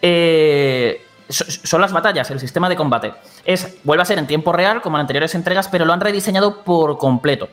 [0.00, 3.12] Eh, so- son las batallas, el sistema de combate.
[3.44, 6.62] Es, vuelve a ser en tiempo real, como en anteriores entregas, pero lo han rediseñado
[6.62, 7.48] por completo.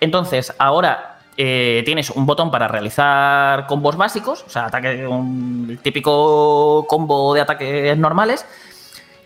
[0.00, 6.86] Entonces, ahora eh, tienes un botón para realizar combos básicos, o sea, ataque, un típico
[6.88, 8.46] combo de ataques normales.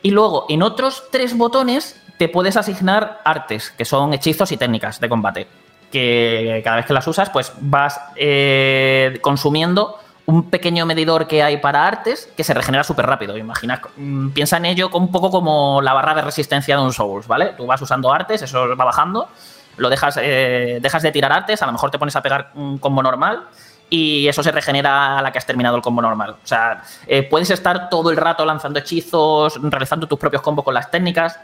[0.03, 5.01] Y luego, en otros tres botones, te puedes asignar artes, que son hechizos y técnicas
[5.01, 5.47] de combate.
[5.91, 11.59] Que cada vez que las usas, pues vas eh, consumiendo un pequeño medidor que hay
[11.59, 13.37] para artes que se regenera súper rápido.
[13.37, 17.27] Imagina, mm, piensa en ello un poco como la barra de resistencia de un Souls,
[17.27, 17.55] ¿vale?
[17.57, 19.29] Tú vas usando artes, eso va bajando,
[19.77, 22.79] lo dejas, eh, dejas de tirar artes, a lo mejor te pones a pegar un
[22.79, 23.45] combo normal
[23.89, 26.31] y eso se regenera a la que has terminado el combo normal.
[26.31, 30.75] O sea, eh, puedes estar todo el rato lanzando hechizos, realizando tus propios combos con
[30.75, 31.39] las técnicas.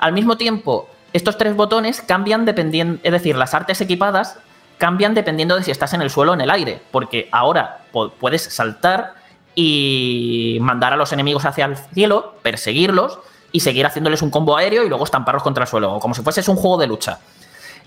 [0.00, 4.38] Al mismo tiempo, estos tres botones cambian dependiendo, es decir, las artes equipadas
[4.78, 7.78] cambian dependiendo de si estás en el suelo o en el aire, porque ahora
[8.18, 9.14] puedes saltar
[9.54, 13.18] y mandar a los enemigos hacia el cielo, perseguirlos
[13.52, 16.46] y seguir haciéndoles un combo aéreo y luego estamparlos contra el suelo, como si fueses
[16.48, 17.18] un juego de lucha.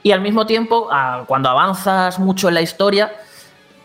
[0.03, 0.89] Y al mismo tiempo,
[1.27, 3.11] cuando avanzas mucho en la historia,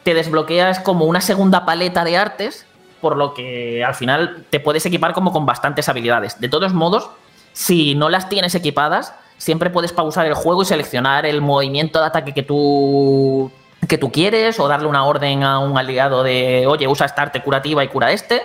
[0.04, 2.66] te desbloqueas como una segunda paleta de artes,
[3.00, 6.40] por lo que al final te puedes equipar como con bastantes habilidades.
[6.40, 7.10] De todos modos,
[7.52, 12.06] si no las tienes equipadas, siempre puedes pausar el juego y seleccionar el movimiento de
[12.06, 13.50] ataque que tú
[13.88, 17.42] que tú quieres o darle una orden a un aliado de, oye, usa esta arte
[17.42, 18.42] curativa y cura este.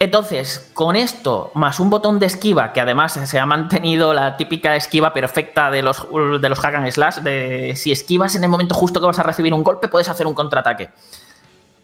[0.00, 4.76] Entonces, con esto, más un botón de esquiva, que además se ha mantenido la típica
[4.76, 6.06] esquiva perfecta de los,
[6.40, 9.64] de los slash, de si esquivas en el momento justo que vas a recibir un
[9.64, 10.90] golpe, puedes hacer un contraataque.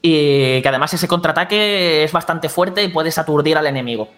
[0.00, 4.08] y que además ese contraataque es bastante fuerte y puedes aturdir al enemigo.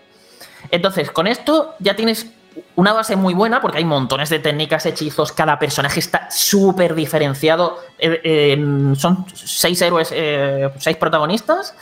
[0.71, 2.27] Entonces, con esto ya tienes
[2.75, 7.79] una base muy buena porque hay montones de técnicas, hechizos, cada personaje está súper diferenciado.
[7.99, 11.75] Eh, eh, son seis héroes, eh, seis protagonistas.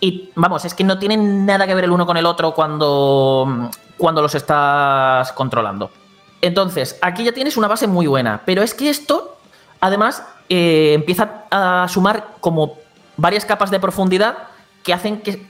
[0.00, 3.70] Y vamos, es que no tienen nada que ver el uno con el otro cuando,
[3.98, 5.90] cuando los estás controlando.
[6.40, 8.40] Entonces, aquí ya tienes una base muy buena.
[8.46, 9.36] Pero es que esto,
[9.78, 12.78] además, eh, empieza a sumar como
[13.18, 14.38] varias capas de profundidad
[14.82, 15.46] que hacen que,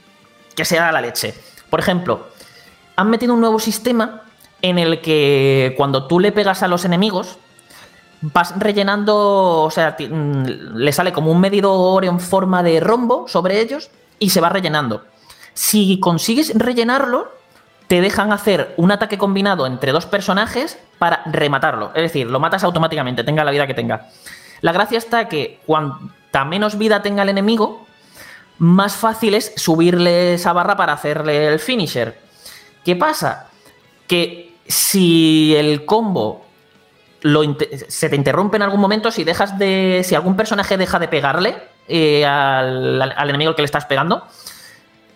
[0.53, 1.33] que sea la leche.
[1.69, 2.27] Por ejemplo,
[2.97, 4.23] han metido un nuevo sistema
[4.61, 7.37] en el que cuando tú le pegas a los enemigos,
[8.21, 13.61] vas rellenando, o sea, mm, le sale como un medidor en forma de rombo sobre
[13.61, 13.89] ellos
[14.21, 15.03] y se va rellenando.
[15.53, 17.33] Si consigues rellenarlo,
[17.87, 21.91] te dejan hacer un ataque combinado entre dos personajes para rematarlo.
[21.93, 24.07] Es decir, lo matas automáticamente, tenga la vida que tenga.
[24.61, 27.85] La gracia está que cuanta menos vida tenga el enemigo,
[28.59, 32.21] más fácil es subirle esa barra para hacerle el finisher.
[32.85, 33.49] ¿Qué pasa?
[34.07, 36.45] Que si el combo
[37.87, 40.03] se te interrumpe en algún momento, si dejas de.
[40.05, 44.25] Si algún personaje deja de pegarle eh, al, al enemigo que le estás pegando,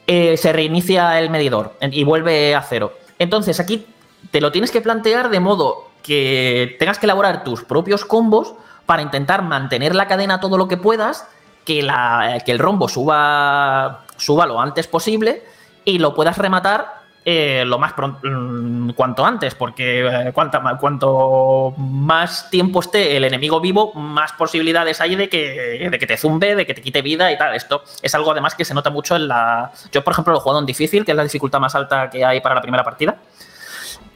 [0.07, 2.93] eh, se reinicia el medidor y vuelve a cero.
[3.17, 3.87] Entonces aquí
[4.31, 8.53] te lo tienes que plantear de modo que tengas que elaborar tus propios combos
[8.85, 11.27] para intentar mantener la cadena todo lo que puedas,
[11.65, 15.43] que, la- que el rombo suba, suba lo antes posible
[15.83, 18.21] y lo puedas rematar eh, lo más pronto,
[18.95, 25.15] cuanto antes, porque eh, cuanta cuanto más tiempo esté el enemigo vivo, más posibilidades hay
[25.15, 27.55] de que, de que te zumbe, de que te quite vida y tal.
[27.55, 29.71] Esto es algo además que se nota mucho en la...
[29.91, 32.23] Yo, por ejemplo, lo he jugado en difícil, que es la dificultad más alta que
[32.23, 33.17] hay para la primera partida.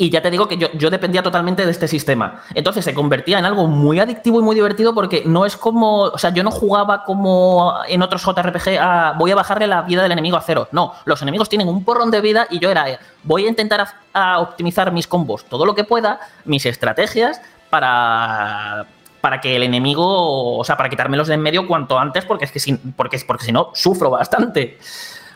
[0.01, 2.41] Y ya te digo que yo, yo dependía totalmente de este sistema.
[2.55, 6.03] Entonces se convertía en algo muy adictivo y muy divertido porque no es como.
[6.03, 10.01] O sea, yo no jugaba como en otros JRPG a voy a bajarle la vida
[10.01, 10.69] del enemigo a cero.
[10.71, 12.89] No, los enemigos tienen un porrón de vida y yo era.
[12.89, 18.85] eh, Voy a intentar a, optimizar mis combos todo lo que pueda, mis estrategias para.
[19.19, 22.53] Para que el enemigo, o sea, para quitármelos de en medio cuanto antes, porque es
[22.53, 24.77] que si, porque, porque si no, sufro bastante.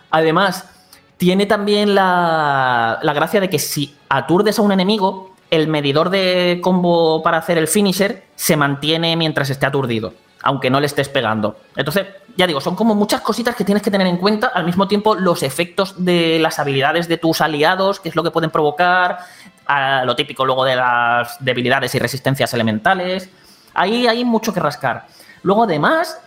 [0.10, 0.73] Además,
[1.18, 6.60] tiene también la, la gracia de que si aturdes a un enemigo, el medidor de
[6.64, 11.58] combo para hacer el finisher se mantiene mientras esté aturdido, aunque no le estés pegando.
[11.76, 14.48] Entonces, ya digo, son como muchas cositas que tienes que tener en cuenta.
[14.48, 18.32] Al mismo tiempo, los efectos de las habilidades de tus aliados, qué es lo que
[18.32, 19.20] pueden provocar,
[19.68, 23.30] a lo típico luego de las debilidades y resistencias elementales.
[23.76, 25.06] Ahí hay mucho que rascar.
[25.44, 26.20] Luego, además,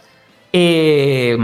[0.52, 1.36] eh,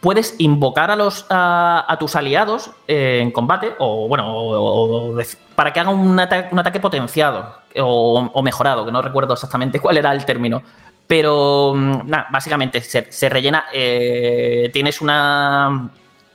[0.00, 5.14] puedes invocar a, los, a, tus aliados eh, en combate, o bueno,
[5.54, 9.96] para que hagan un, ata- un ataque potenciado o, mejorado, que no recuerdo exactamente cuál
[9.98, 10.62] era el término.
[11.06, 13.64] Pero, mm, nada, básicamente se, rellena.
[13.72, 15.88] eh, tienes una.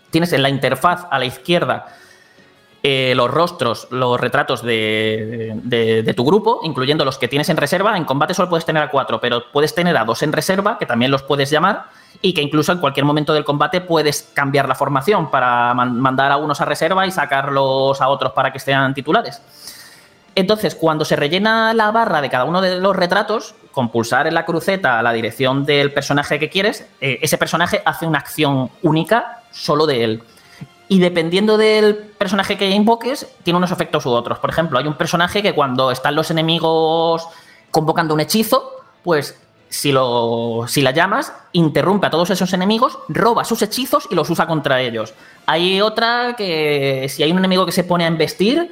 [0.09, 1.87] Tienes en la interfaz a la izquierda
[2.83, 7.95] eh, los rostros, los retratos de- de tu grupo, incluyendo los que tienes en reserva.
[7.97, 10.85] En combate solo puedes tener a cuatro, pero puedes tener a dos en reserva, que
[10.85, 11.85] también los puedes llamar,
[12.25, 16.31] y que incluso en cualquier momento del combate puedes cambiar la formación para man- mandar
[16.31, 19.41] a unos a reserva y sacarlos a otros para que estén titulares.
[20.33, 24.33] Entonces, cuando se rellena la barra de cada uno de los retratos, con pulsar en
[24.33, 28.71] la cruceta a la dirección del personaje que quieres, eh, ese personaje hace una acción
[28.81, 30.23] única solo de él.
[30.87, 34.39] Y dependiendo del personaje que invoques, tiene unos efectos u otros.
[34.39, 37.27] Por ejemplo, hay un personaje que cuando están los enemigos
[37.69, 38.71] convocando un hechizo,
[39.03, 39.37] pues
[39.73, 44.29] si, lo, si la llamas, interrumpe a todos esos enemigos, roba sus hechizos y los
[44.29, 45.13] usa contra ellos.
[45.47, 48.69] Hay otra que si hay un enemigo que se pone a embestir,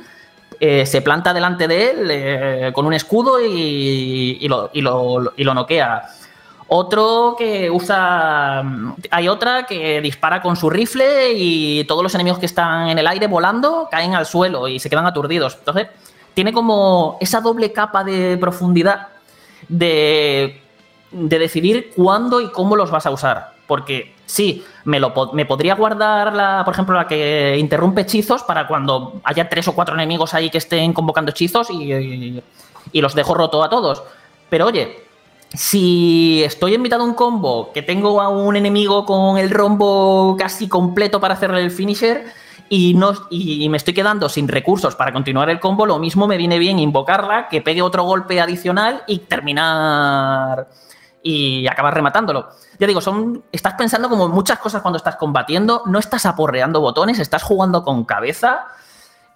[0.59, 5.33] eh, se planta delante de él eh, con un escudo y, y lo, y lo-
[5.35, 6.03] y lo noquea.
[6.67, 8.63] Otro que usa.
[9.09, 13.07] Hay otra que dispara con su rifle y todos los enemigos que están en el
[13.07, 15.55] aire volando caen al suelo y se quedan aturdidos.
[15.59, 15.87] Entonces,
[16.33, 19.07] tiene como esa doble capa de profundidad
[19.67, 20.60] de,
[21.11, 23.53] de decidir cuándo y cómo los vas a usar.
[23.67, 28.67] Porque sí, me, lo, me podría guardar, la, por ejemplo, la que interrumpe hechizos para
[28.67, 32.43] cuando haya tres o cuatro enemigos ahí que estén convocando hechizos y, y-
[32.91, 34.03] y los dejo roto a todos.
[34.49, 35.05] Pero oye,
[35.53, 40.35] si estoy en mitad de un combo que tengo a un enemigo con el rombo
[40.37, 42.25] casi completo para hacerle el finisher
[42.69, 46.37] y, no, y me estoy quedando sin recursos para continuar el combo, lo mismo me
[46.37, 50.67] viene bien invocarla, que pegue otro golpe adicional y terminar
[51.23, 52.49] y acabar rematándolo.
[52.79, 57.19] Ya digo, son, estás pensando como muchas cosas cuando estás combatiendo, no estás aporreando botones,
[57.19, 58.67] estás jugando con cabeza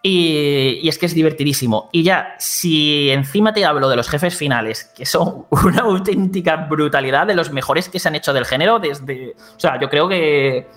[0.01, 1.89] Y, y es que es divertidísimo.
[1.91, 7.25] Y ya, si encima te hablo de los jefes finales, que son una auténtica brutalidad,
[7.25, 9.35] de los mejores que se han hecho del género, desde.
[9.55, 10.67] O sea, yo creo que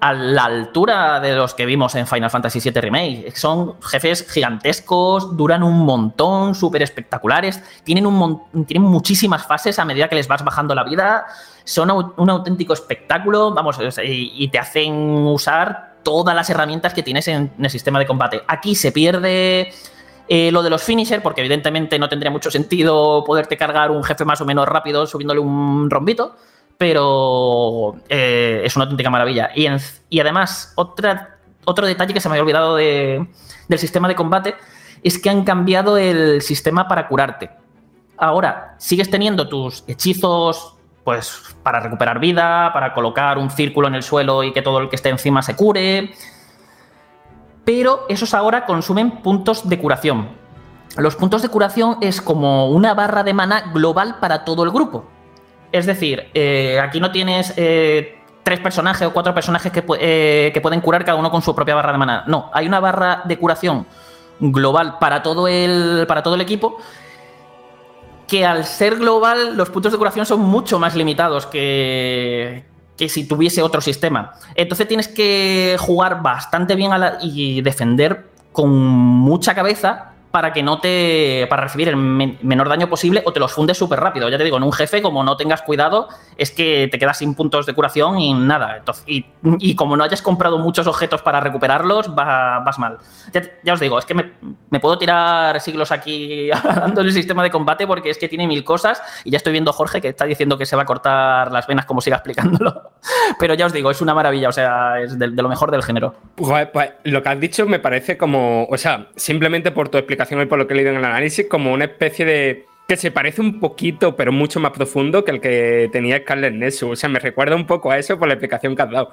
[0.00, 3.32] a la altura de los que vimos en Final Fantasy VII Remake.
[3.34, 10.08] Son jefes gigantescos, duran un montón, súper espectaculares, tienen, un tienen muchísimas fases a medida
[10.08, 11.24] que les vas bajando la vida,
[11.64, 17.52] son un auténtico espectáculo, vamos, y, te hacen usar todas las herramientas que tienes en,
[17.56, 18.42] en el sistema de combate.
[18.48, 19.72] Aquí se pierde...
[20.28, 24.24] eh, lo de los finisher, porque evidentemente no tendría mucho sentido poderte cargar un jefe
[24.24, 26.36] más o menos rápido subiéndole un rombito,
[26.82, 29.50] pero eh, es una auténtica maravilla.
[29.54, 33.24] Y, además, otro detalle que se me había olvidado de-
[33.68, 34.56] del sistema de combate
[35.00, 37.50] es que han cambiado el sistema para curarte.
[38.18, 44.02] Ahora, sigues teniendo tus hechizos pues para recuperar vida, para colocar un círculo en el
[44.02, 46.12] suelo y que todo el que esté encima se cure,
[47.64, 50.30] pero esos ahora consumen puntos de curación.
[50.96, 55.11] Los puntos de curación es como una barra de mana global para todo el grupo.
[55.72, 60.60] Es decir, eh, aquí no tienes eh, tres personajes o cuatro personajes que, eh, que
[60.60, 62.24] pueden curar cada uno con su propia barra de mana.
[62.26, 63.86] No, hay una barra de curación
[64.38, 66.78] global para todo el, para todo el equipo
[68.26, 72.64] que al ser global los puntos de curación son mucho más limitados que,
[72.96, 74.32] que si tuviese otro sistema.
[74.54, 81.46] Entonces tienes que jugar bastante bien y defender con mucha cabeza para que no te.
[81.48, 84.28] para recibir el men- menor daño posible o te los fundes súper rápido.
[84.30, 87.34] Ya te digo, en un jefe, como no tengas cuidado, es que te quedas sin
[87.34, 88.78] puntos de curación y nada.
[88.78, 89.26] Entonces, y,
[89.58, 92.96] y como no hayas comprado muchos objetos para recuperarlos, va- vas mal.
[93.32, 97.50] Ya, ya os digo, es que me, puedo tirar siglos aquí hablando del sistema de
[97.50, 100.56] combate porque es que tiene mil cosas y ya estoy viendo Jorge que está diciendo
[100.56, 102.90] que se va a cortar las venas como siga explicándolo.
[103.38, 106.14] Pero ya os digo, es una maravilla, o sea, es de, lo mejor del género.
[107.04, 110.58] Lo que has dicho me parece como, o sea, simplemente por tu explicación y por
[110.58, 113.60] lo que he leído en el análisis, como una especie de que se parece un
[113.60, 116.90] poquito, pero mucho más profundo que el que tenía Scarlet Nexus.
[116.90, 119.12] O sea, me recuerda un poco a eso por la explicación que has dado.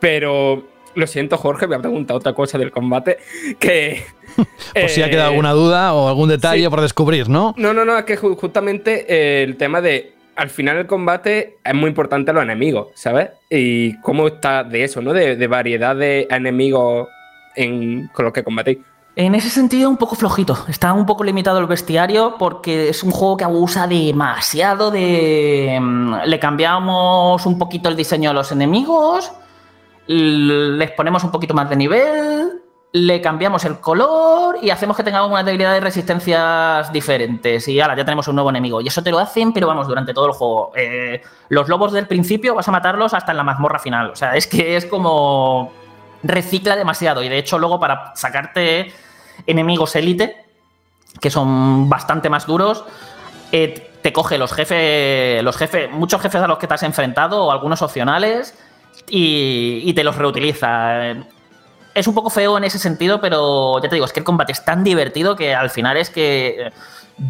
[0.00, 0.64] Pero
[0.94, 3.18] lo siento, Jorge, me ha preguntado otra cosa del combate
[3.58, 4.02] que...
[4.74, 6.68] Por si ha eh, quedado alguna duda o algún detalle sí.
[6.68, 7.54] por descubrir, ¿no?
[7.56, 11.56] No, no, no, es que ju- justamente eh, el tema de al final el combate
[11.64, 13.30] es muy importante los enemigos, ¿sabes?
[13.48, 15.14] Y cómo está de eso, ¿no?
[15.14, 17.08] De, de variedad de enemigos
[17.54, 18.78] en, con los que combatéis.
[19.18, 20.58] En ese sentido, un poco flojito.
[20.68, 25.78] Está un poco limitado el bestiario porque es un juego que abusa demasiado de...
[25.80, 29.32] mm, Le cambiamos un poquito el diseño a los enemigos,
[30.06, 32.62] les ponemos un poquito más de nivel,
[32.92, 37.66] le cambiamos el color y hacemos que tengamos unas debilidades y resistencias diferentes.
[37.68, 38.82] Y ahora ya tenemos un nuevo enemigo.
[38.82, 40.72] Y eso te lo hacen, pero vamos, durante todo el juego.
[40.76, 44.10] Eh, los lobos del principio vas a matarlos hasta en la mazmorra final.
[44.10, 45.72] O sea, es que es como
[46.22, 48.92] recicla demasiado y de hecho luego para sacarte
[49.46, 50.44] enemigos élite
[51.20, 52.84] que son bastante más duros
[53.52, 57.44] eh, te coge los jefes los jefes muchos jefes a los que te has enfrentado
[57.44, 58.54] o algunos opcionales
[59.08, 61.14] y, y te los reutiliza.
[61.94, 64.52] Es un poco feo en ese sentido pero ya te digo es que el combate
[64.52, 66.72] es tan divertido que al final es que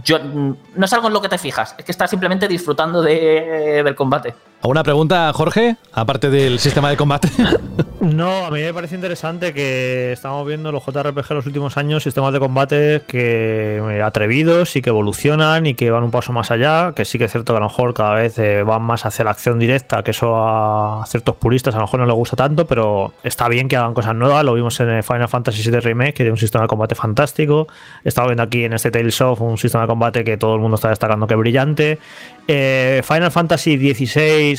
[0.04, 3.82] yo, no es algo en lo que te fijas es que estás simplemente disfrutando de-
[3.84, 5.76] del combate ¿Alguna pregunta, Jorge?
[5.92, 7.28] Aparte del sistema de combate.
[7.98, 12.04] No, a mí me parece interesante que estamos viendo los JRPG en los últimos años,
[12.04, 16.52] sistemas de combate que eh, atrevidos y que evolucionan y que van un paso más
[16.52, 19.06] allá, que sí que es cierto que a lo mejor cada vez eh, van más
[19.06, 22.36] hacia la acción directa, que eso a ciertos puristas a lo mejor no les gusta
[22.36, 26.12] tanto, pero está bien que hagan cosas nuevas, lo vimos en Final Fantasy VII Remake,
[26.12, 27.66] que tiene un sistema de combate fantástico,
[28.04, 30.76] estaba viendo aquí en este Tales of un sistema de combate que todo el mundo
[30.76, 31.98] está destacando que brillante,
[32.48, 34.56] Eh, Final Fantasy XVI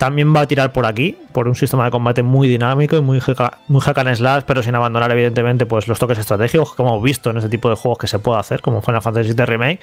[0.00, 3.20] también va a tirar por aquí, por un sistema de combate muy dinámico y muy,
[3.68, 7.28] muy hack and slash, pero sin abandonar evidentemente pues los toques estratégicos que hemos visto
[7.28, 9.80] en este tipo de juegos que se puede hacer, como Final Fantasy VII Remake.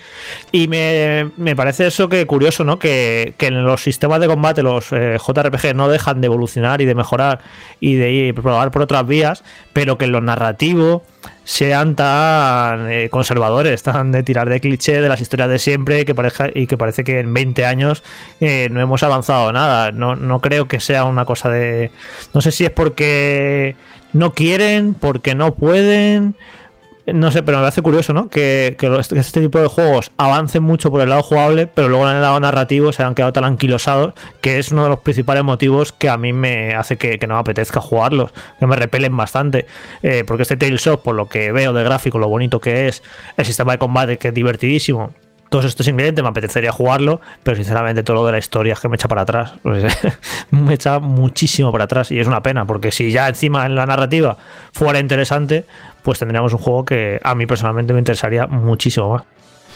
[0.52, 2.80] Y me, me parece eso que curioso, ¿no?
[2.80, 6.86] Que, que en los sistemas de combate los eh, JRPG no dejan de evolucionar y
[6.86, 7.42] de mejorar
[7.80, 11.04] y de ir probar por otras vías, pero que en lo narrativo
[11.48, 16.14] sean tan eh, conservadores, tan de tirar de cliché de las historias de siempre que
[16.14, 18.04] pareja, y que parece que en 20 años
[18.42, 19.94] eh, no hemos avanzado nada.
[19.94, 21.90] No, no creo que sea una cosa de...
[22.34, 23.78] No sé si es porque
[24.12, 26.36] no quieren, porque no pueden.
[27.14, 28.28] No sé, pero me parece curioso, ¿no?
[28.28, 32.18] Que, que este tipo de juegos avancen mucho por el lado jugable, pero luego en
[32.18, 35.94] el lado narrativo se han quedado tan anquilosados, que es uno de los principales motivos
[35.94, 39.68] que a mí me hace que, no me apetezca jugarlos, que me repelen bastante.
[40.04, 43.02] Eh, porque este Tales of, por lo que veo de gráfico, lo bonito que es,
[43.38, 45.14] el sistema de combate que es divertidísimo,
[45.50, 48.90] todos estos ingredientes me apetecería jugarlo, pero sinceramente todo lo de la historia es que
[48.90, 49.54] me echa para atrás.
[49.68, 49.96] Pues,
[50.50, 53.86] me echa muchísimo para atrás y es una pena, porque si ya encima en la
[53.86, 54.38] narrativa
[54.72, 55.66] fuera interesante,
[56.08, 59.24] pues tendríamos un juego que a mí personalmente me interesaría muchísimo más.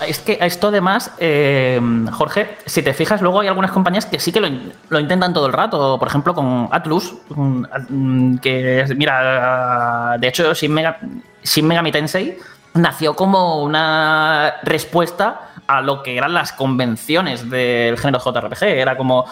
[0.08, 1.78] Es que esto además, eh,
[2.10, 4.48] Jorge, si te fijas, luego hay algunas compañías que sí que lo,
[4.88, 6.00] lo intentan todo el rato.
[6.00, 11.00] Por ejemplo, con Atlus, mm, que mira, de hecho, Shin, Mega,
[11.44, 12.38] Shin Megami Tensei
[12.76, 18.64] nació como una respuesta a lo que eran las convenciones del género JRPG.
[18.64, 19.26] Era como,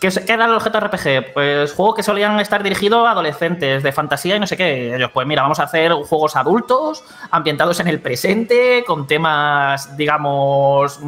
[0.00, 1.32] ¿Qué, qué eran los JRPG?
[1.32, 4.94] Pues juegos que solían estar dirigidos a adolescentes de fantasía y no sé qué.
[4.94, 11.00] Ellos, pues mira, vamos a hacer juegos adultos, ambientados en el presente, con temas, digamos,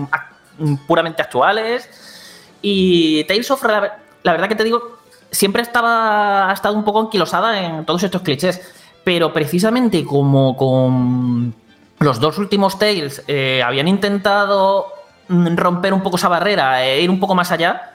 [0.87, 1.89] puramente actuales.
[2.63, 4.99] Y Tales of, la, la verdad que te digo,
[5.31, 8.61] siempre estaba, ha estado un poco anquilosada en todos estos clichés.
[9.05, 11.55] Pero precisamente como con
[12.01, 14.87] los dos últimos Tales eh, habían intentado
[15.29, 17.93] mm, romper un poco esa barrera e ir un poco más allá,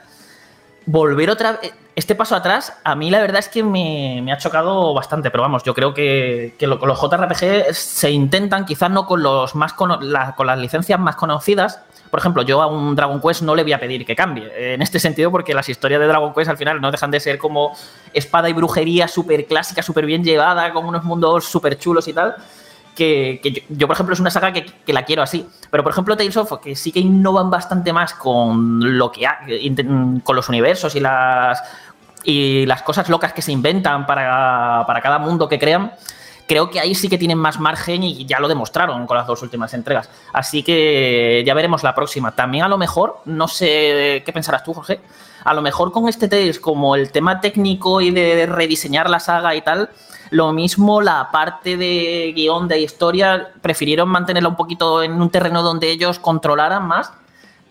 [0.85, 1.73] volver otra vez.
[1.95, 5.43] Este paso atrás, a mí la verdad es que me, me ha chocado bastante, pero
[5.43, 9.71] vamos, yo creo que, que lo- los JRPG se intentan, quizás no con los más
[9.73, 11.79] cono- la- con las licencias más conocidas.
[12.11, 14.73] Por ejemplo, yo a un Dragon Quest no le voy a pedir que cambie.
[14.73, 17.37] En este sentido, porque las historias de Dragon Quest al final no dejan de ser
[17.37, 17.75] como
[18.13, 22.35] espada y brujería súper clásica, súper bien llevada, con unos mundos súper chulos y tal
[22.95, 25.45] que, yo, por ejemplo, es una saga que, que la quiero así.
[25.69, 29.41] Pero, por ejemplo, Tales of, que sí que innovan bastante más con lo que ha-
[29.47, 31.61] inten- con los universos y las
[32.27, 35.91] y las cosas locas que se inventan para, para cada mundo que crean.
[36.47, 39.41] Creo que ahí sí que tienen más margen y ya lo demostraron con las dos
[39.41, 40.09] últimas entregas.
[40.31, 42.35] Así que ya veremos la próxima.
[42.35, 45.01] También a lo mejor, no sé qué pensarás tú, Jorge,
[45.43, 49.55] a lo mejor con este Tales, como el tema técnico y de rediseñar la saga
[49.55, 49.89] y tal,
[50.31, 55.61] lo mismo la parte de guion de historia prefirieron mantenerla un poquito en un terreno
[55.61, 57.11] donde ellos controlaran más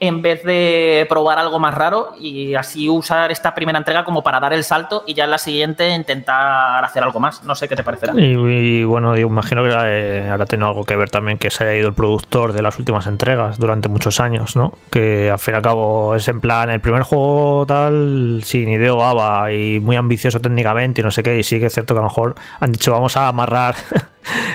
[0.06, 4.40] en vez de probar algo más raro y así usar esta primera entrega como para
[4.40, 7.42] dar el salto y ya en la siguiente intentar hacer algo más.
[7.44, 8.14] No sé qué te parecerá.
[8.16, 11.76] Y, bueno, yo imagino que eh, habrá tenido algo que ver también que se haya
[11.76, 14.72] ido el productor de las últimas entregas durante muchos años, ¿no?
[14.90, 19.02] Que al fin y al cabo es en plan, el primer juego tal, sin ideo
[19.02, 21.98] ABA y muy ambicioso técnicamente y no sé qué, y sí que es cierto que
[21.98, 23.74] a lo mejor han dicho vamos a amarrar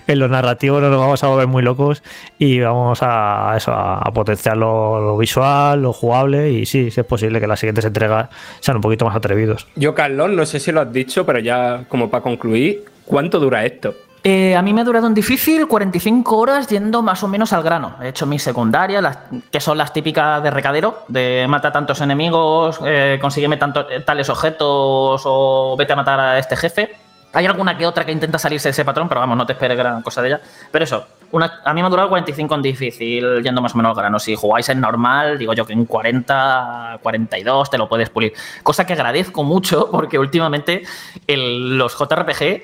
[0.08, 2.04] en lo narrativo, no nos vamos a volver muy locos
[2.38, 7.00] y vamos a eso, a, a potenciar lo, lo visual, lo jugable y sí, sí
[7.00, 8.30] es posible que las siguientes entregas
[8.60, 9.68] sean un poquito más atrevidos.
[9.76, 13.66] Yo, Carlos, no sé si lo has dicho, pero ya como para concluir, ¿cuánto dura
[13.66, 13.94] esto?
[14.24, 17.64] Eh, a mí me ha durado un difícil 45 horas yendo más o menos al
[17.64, 17.96] grano.
[18.02, 19.18] He hecho mis secundarias, las,
[19.50, 25.22] que son las típicas de recadero, de mata tantos enemigos, eh, consígueme tanto, tales objetos
[25.26, 26.90] o vete a matar a este jefe.
[27.32, 29.78] Hay alguna que otra que intenta salirse de ese patrón, pero vamos, no te esperes
[29.78, 30.42] gran cosa de ella.
[30.72, 31.06] Pero eso,
[31.64, 34.18] a mí me ha durado 45 en difícil, yendo más o menos al grano.
[34.20, 38.34] Si jugáis en normal, digo yo que en 40, 42 te lo puedes pulir.
[38.64, 40.82] Cosa que agradezco mucho porque últimamente
[41.28, 42.64] los JRPG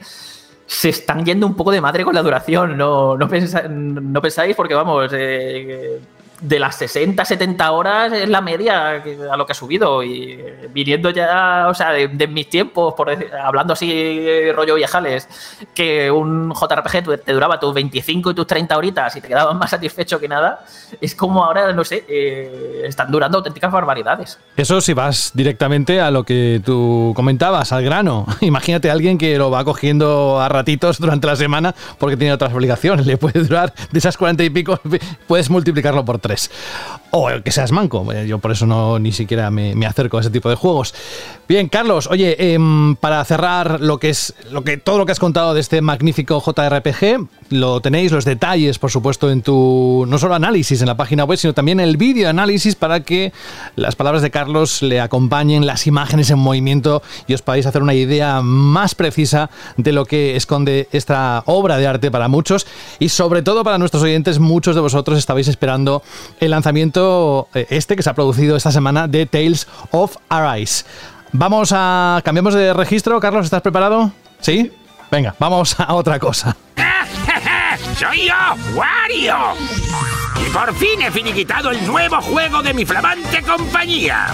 [0.65, 2.75] se están yendo un poco de madre con la duración.
[2.75, 5.99] No, no, pensa- no pensáis, porque vamos, eh,
[6.41, 9.02] de las 60, 70 horas es la media
[9.32, 10.03] a lo que ha subido.
[10.03, 10.38] Y
[10.74, 15.28] viniendo ya, o sea, de, mis tiempos, por decir- hablando así eh, rollo viajales,
[15.74, 19.70] que un JRPG te duraba tus 25 y tus 30 horitas y te quedabas más
[19.70, 20.66] satisfecho que nada,
[20.99, 24.40] es como ahora, no sé, eh, están durando auténticas barbaridades.
[24.57, 28.26] Eso si vas directamente a lo que tú comentabas, al grano.
[28.41, 32.53] Imagínate a alguien que lo va cogiendo a ratitos durante la semana porque tiene otras
[32.53, 33.06] obligaciones.
[33.06, 34.80] Le puede durar de esas cuarenta y pico,
[35.28, 36.20] puedes multiplicarlo por
[37.12, 38.12] O que seas manco.
[38.12, 40.94] Eh, Yo por eso no ni siquiera me, me acerco a ese tipo de juegos.
[41.48, 45.20] Bien, Carlos, oye, em, para cerrar lo que es lo que todo lo que has
[45.20, 50.35] contado de este magnífico JRPG, lo tenéis los detalles, por supuesto, en tu no solo
[50.35, 53.34] análisis en la página web, sino también el vídeo análisis para que
[53.76, 57.93] las palabras de Carlos le acompañen las imágenes en movimiento y os podáis hacer una
[57.93, 62.65] idea más precisa de lo que esconde esta obra de arte para muchos
[62.99, 66.01] y sobre todo para nuestros oyentes, muchos de vosotros estabais esperando
[66.39, 70.85] el lanzamiento eh, este que se ha producido esta semana de Tales of Arise.
[71.31, 74.11] Vamos a cambiamos de registro, Carlos, ¿estás preparado?
[74.39, 74.72] ¿Sí?
[75.15, 76.57] Venga, vamos a otra cosa.
[77.97, 78.33] ¡Soy yo,
[78.73, 79.37] Wario!
[80.45, 84.27] Y por fin he finiquitado el nuevo juego de mi flamante compañía.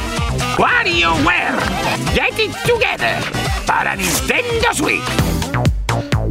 [0.58, 1.60] WarioWare
[2.16, 3.24] Get It Together
[3.68, 5.41] para Nintendo Switch.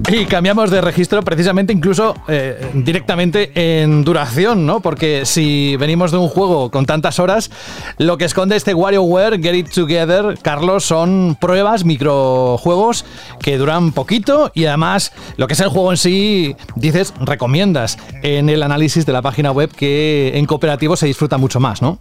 [0.09, 4.81] Y cambiamos de registro precisamente incluso eh, directamente en duración, ¿no?
[4.81, 7.51] Porque si venimos de un juego con tantas horas,
[7.99, 13.05] lo que esconde este WarioWare Get It Together, Carlos, son pruebas, microjuegos
[13.41, 18.49] que duran poquito y además lo que es el juego en sí, dices, recomiendas en
[18.49, 22.01] el análisis de la página web que en cooperativo se disfruta mucho más, ¿no?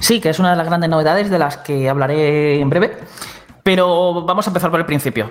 [0.00, 2.96] Sí, que es una de las grandes novedades de las que hablaré en breve.
[3.62, 5.30] Pero vamos a empezar por el principio.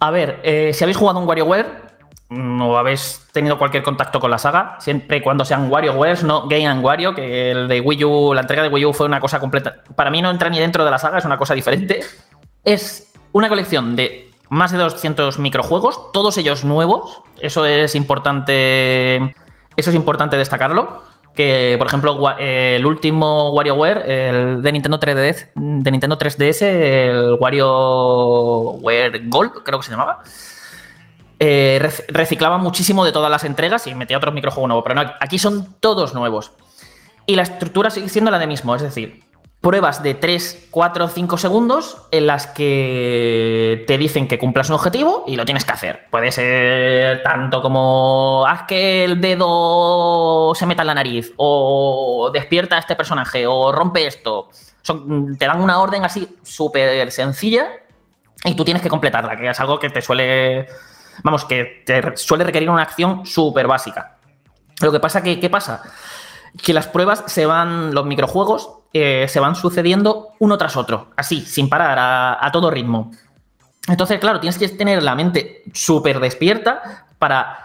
[0.00, 1.90] A ver, eh, si habéis jugado un WarioWare,
[2.30, 6.66] no habéis tenido cualquier contacto con la saga, siempre y cuando sean WarioWare, no Game
[6.66, 9.38] and Wario, que el de Wii U, la entrega de Wii U fue una cosa
[9.40, 9.82] completa.
[9.94, 12.00] Para mí no entra ni dentro de la saga, es una cosa diferente.
[12.64, 17.22] Es una colección de más de 200 microjuegos, todos ellos nuevos.
[17.40, 19.34] Eso es importante.
[19.76, 21.02] Eso es importante destacarlo.
[21.34, 29.22] Que, por ejemplo, el último WarioWare, el de Nintendo 3DS, de Nintendo 3DS, el WarioWare
[29.28, 30.22] Gold, creo que se llamaba.
[31.38, 34.82] eh, rec- reciclaba muchísimo de todas las entregas y metía otro microjuego nuevo.
[34.82, 36.52] Pero no, aquí son todos nuevos.
[37.26, 39.22] Y la estructura sigue siendo la de mismo, es decir,
[39.60, 45.24] pruebas de 3, 4, 5 segundos en las que te dicen que cumplas un objetivo
[45.26, 46.06] y lo tienes que hacer.
[46.10, 52.76] Puede ser tanto como haz que el dedo se meta en la nariz, o despierta
[52.76, 54.48] a este personaje, o rompe esto.
[54.82, 57.68] Son- te dan una orden así súper sencilla
[58.44, 60.68] y tú tienes que completarla, que es algo que te suele.
[61.22, 64.16] Vamos, que te suele requerir una acción súper básica.
[64.80, 65.82] Lo que pasa que, ¿qué pasa?
[66.62, 71.42] Que las pruebas se van, los microjuegos eh, se van sucediendo uno tras otro, así,
[71.42, 71.96] sin parar,
[72.40, 73.12] a, todo ritmo.
[73.88, 77.58] Entonces, claro, tienes que tener la mente súper despierta para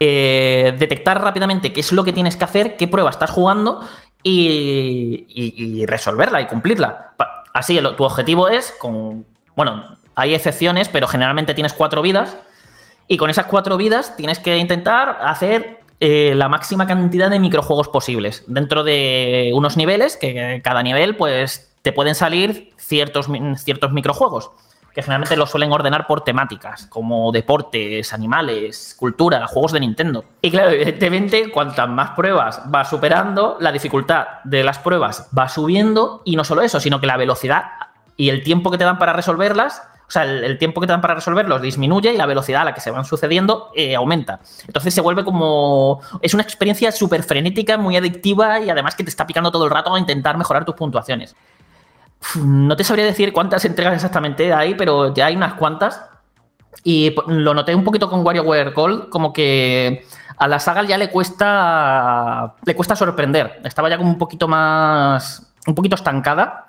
[0.00, 3.86] eh, detectar rápidamente qué es lo que tienes que hacer, qué prueba estás jugando
[4.22, 7.12] y, y- resolverla y cumplirla.
[7.54, 9.24] Así, tu objetivo es con.
[9.54, 12.36] Bueno, hay excepciones, pero generalmente tienes cuatro vidas.
[13.08, 17.88] Y con esas cuatro vidas tienes que intentar hacer eh, la máxima cantidad de microjuegos
[17.88, 18.44] posibles.
[18.46, 24.50] Dentro de unos niveles, que cada nivel, pues, te pueden salir ciertos, ciertos microjuegos.
[24.94, 30.24] Que generalmente los suelen ordenar por temáticas, como deportes, animales, cultura, juegos de Nintendo.
[30.40, 36.22] Y claro, evidentemente, cuantas más pruebas vas superando, la dificultad de las pruebas va subiendo.
[36.24, 37.64] Y no solo eso, sino que la velocidad
[38.16, 41.00] y el tiempo que te dan para resolverlas, o sea, el, tiempo que te dan
[41.00, 44.40] para resolverlos disminuye y la velocidad a la que se van sucediendo eh, aumenta.
[44.66, 46.00] Entonces se vuelve como...
[46.22, 49.70] Es una experiencia súper frenética, muy adictiva y además que te está picando todo el
[49.70, 51.34] rato a intentar mejorar tus puntuaciones.
[52.36, 56.00] No te sabría decir cuántas entregas exactamente hay, pero ya hay unas cuantas.
[56.84, 60.06] Y po- lo noté un poquito con WarioWare Gold, como que
[60.36, 63.60] a la saga ya le cuesta le cuesta sorprender.
[63.64, 66.65] Estaba ya como un poquito más un poquito estancada.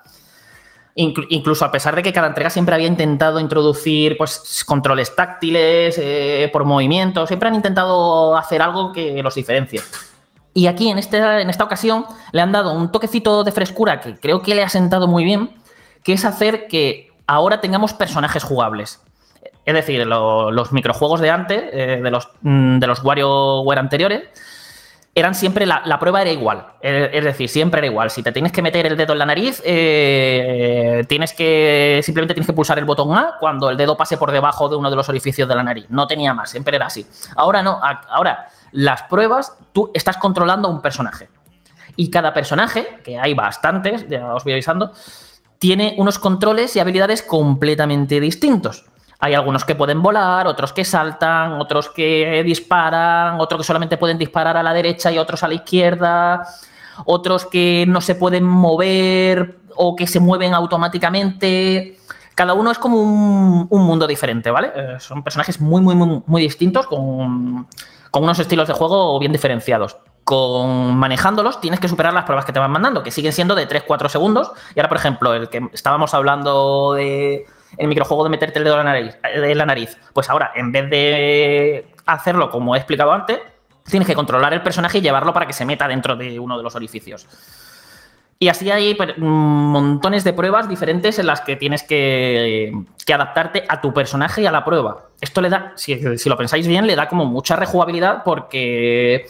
[0.99, 5.95] Inclu- incluso a pesar de que cada entrega siempre había intentado introducir pues controles táctiles
[6.01, 9.79] eh, por movimiento, siempre han intentado hacer algo que los diferencie.
[10.55, 14.15] Y aquí en, este, en esta ocasión le han dado un toquecito de frescura que
[14.17, 15.51] creo que le ha sentado muy bien,
[16.03, 18.99] que es hacer que ahora tengamos personajes jugables.
[19.65, 24.23] Es decir, lo- los microjuegos de antes, eh, de, los, mm, de los WarioWare anteriores,
[25.18, 26.68] eran siempre, la, la prueba era igual.
[26.80, 28.11] Es decir, siempre era igual.
[28.11, 32.45] Si te tienes que meter el dedo en la nariz, eh, tienes que, simplemente tienes
[32.45, 35.10] que pulsar el botón A cuando el dedo pase por debajo de uno de los
[35.10, 35.88] orificios de la nariz.
[35.89, 37.07] No tenía más, siempre era así.
[37.35, 37.80] Ahora no,
[38.10, 41.30] ahora las pruebas, tú estás controlando a un personaje.
[41.95, 44.91] Y cada personaje, que hay bastantes, ya os voy avisando,
[45.57, 48.85] tiene unos controles y habilidades completamente distintos.
[49.19, 54.18] Hay algunos que pueden volar, otros que saltan, otros que disparan, otros que solamente pueden
[54.18, 56.48] disparar a la derecha y otros a la izquierda,
[57.06, 61.98] otros que no se pueden mover o que se mueven automáticamente.
[62.35, 64.72] Cada uno es como un, un mundo diferente, ¿vale?
[64.76, 67.68] Eh, son personajes muy, muy, muy, muy distintos, con,
[68.11, 69.98] con unos estilos de juego bien diferenciados.
[70.23, 73.68] Con manejándolos tienes que superar las pruebas que te van mandando, que siguen siendo de
[73.68, 74.52] 3-4 segundos.
[74.76, 78.80] Y ahora, por ejemplo, el que estábamos hablando de el microjuego de meterte el dedo
[78.80, 83.11] en la nariz, en la nariz, pues ahora, en vez de hacerlo como he explicado
[83.11, 83.39] antes,
[83.84, 86.64] tienes que controlar el personaje y llevarlo para que se meta dentro de uno de
[86.64, 87.27] los orificios.
[88.39, 92.72] Y así hay per- montones de pruebas diferentes en las que tienes que,
[93.06, 95.06] que adaptarte a tu personaje y a la prueba.
[95.19, 99.26] Esto le da, si, si lo pensáis bien, le da como mucha rejugabilidad porque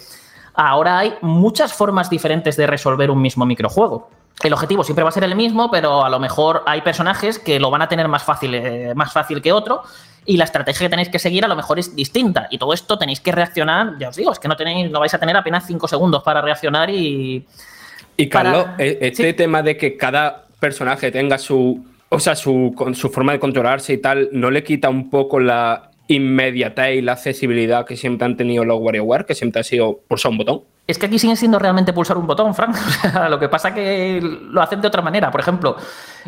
[0.53, 4.09] ahora hay muchas formas diferentes de resolver un mismo microjuego.
[4.43, 7.59] El objetivo siempre va a ser el mismo, pero a lo mejor hay personajes que
[7.59, 9.81] lo van a tener más fácil, eh, más fácil que otro
[10.25, 12.47] y la estrategia que tenéis que seguir a lo mejor es distinta.
[12.51, 15.13] Y todo esto tenéis que reaccionar, ya os digo, es que no, tenéis, no vais
[15.13, 17.45] a tener apenas 5 segundos para reaccionar y,
[18.17, 19.33] Y Carlos, Para- e- este sí.
[19.33, 23.93] tema de que cada personaje tenga su, o sea, su, con su forma de controlarse
[23.93, 28.35] y tal, ¿no le quita un poco la inmediatez y la accesibilidad que siempre han
[28.37, 30.61] tenido los WarioWare, que siempre ha sido pulsar un botón?
[30.87, 32.75] Es que aquí sigue siendo realmente pulsar un botón, Frank.
[33.05, 35.29] O sea, lo que pasa que lo hacen de otra manera.
[35.29, 35.75] Por ejemplo,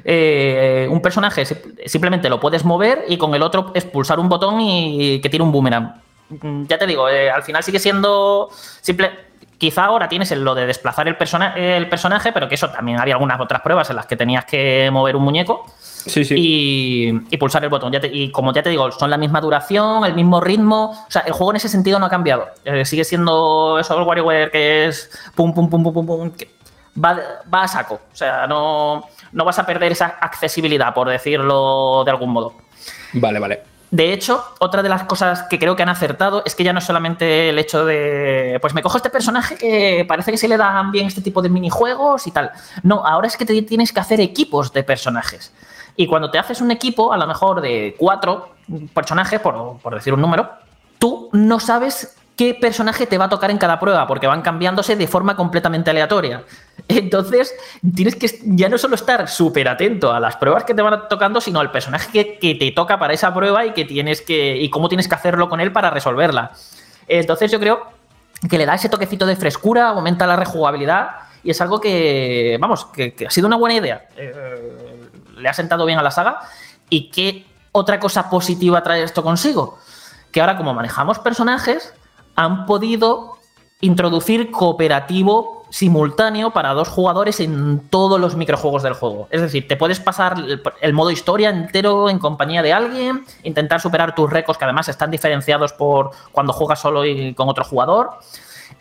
[0.04, 1.56] eh, un personaje si-
[1.86, 5.46] simplemente lo puedes mover y con el otro es pulsar un botón y que tiene
[5.46, 5.94] un boomerang.
[6.30, 8.50] Mm, Ya te digo, eh, al final sigue siendo
[8.82, 9.12] simple.
[9.58, 13.16] Quizá ahora tienes lo de desplazar el, persona- el personaje, pero que eso también había
[13.16, 15.66] algunas otras pruebas en las que tenías que mover un muñeco
[16.06, 16.36] Sí, sí.
[16.38, 17.92] y, y pulsar el botón.
[17.92, 20.92] Ya te- y como ya te digo, son la misma duración, el mismo ritmo.
[21.08, 22.48] O sea, el juego en ese sentido no ha cambiado.
[22.66, 26.32] Eh, sigue siendo eso el WarioWare que es pum, pum, pum, pum, pum, pum.
[26.32, 26.50] que
[27.04, 27.20] va,
[27.54, 27.96] va a saco.
[28.12, 29.04] O sea, no,
[29.34, 32.54] no vas a perder esa accesibilidad, por decirlo de algún modo.
[33.14, 33.64] Vale, vale.
[33.92, 36.78] De hecho, otra de las cosas que creo que han acertado es que ya no
[36.78, 40.58] es solamente el hecho de, pues me cojo este personaje que parece que se le
[40.58, 42.52] dan bien este tipo de minijuegos y tal.
[42.84, 45.52] No, ahora es que te tienes que hacer equipos de personajes.
[46.00, 48.54] Y cuando te haces un equipo, a lo mejor de cuatro
[48.94, 50.50] personajes, por, por decir un número,
[50.98, 54.96] tú no sabes qué personaje te va a tocar en cada prueba, porque van cambiándose
[54.96, 56.46] de forma completamente aleatoria.
[56.88, 57.54] Entonces,
[57.94, 61.42] tienes que ya no solo estar súper atento a las pruebas que te van tocando,
[61.42, 64.56] sino al personaje que, te toca para esa prueba y que tienes que.
[64.56, 66.52] y cómo tienes que hacerlo con él para resolverla.
[67.10, 67.88] Entonces, yo creo
[68.50, 71.10] que le da ese toquecito de frescura, aumenta la rejugabilidad.
[71.44, 74.08] Y es algo que, vamos, que, que ha sido una buena idea.
[74.16, 74.99] Eh,
[75.40, 76.40] le ha sentado bien a la saga.
[76.90, 79.78] ¿Y qué otra cosa positiva trae esto consigo?
[80.32, 81.94] Que ahora, como manejamos personajes,
[82.36, 83.38] han podido
[83.82, 89.28] introducir cooperativo simultáneo para dos jugadores en todos los microjuegos del juego.
[89.30, 90.36] Es decir, te puedes pasar
[90.82, 95.12] el, modo historia entero en compañía de alguien, intentar superar tus récords que además están
[95.12, 98.12] diferenciados por cuando juegas solo y con otro jugador.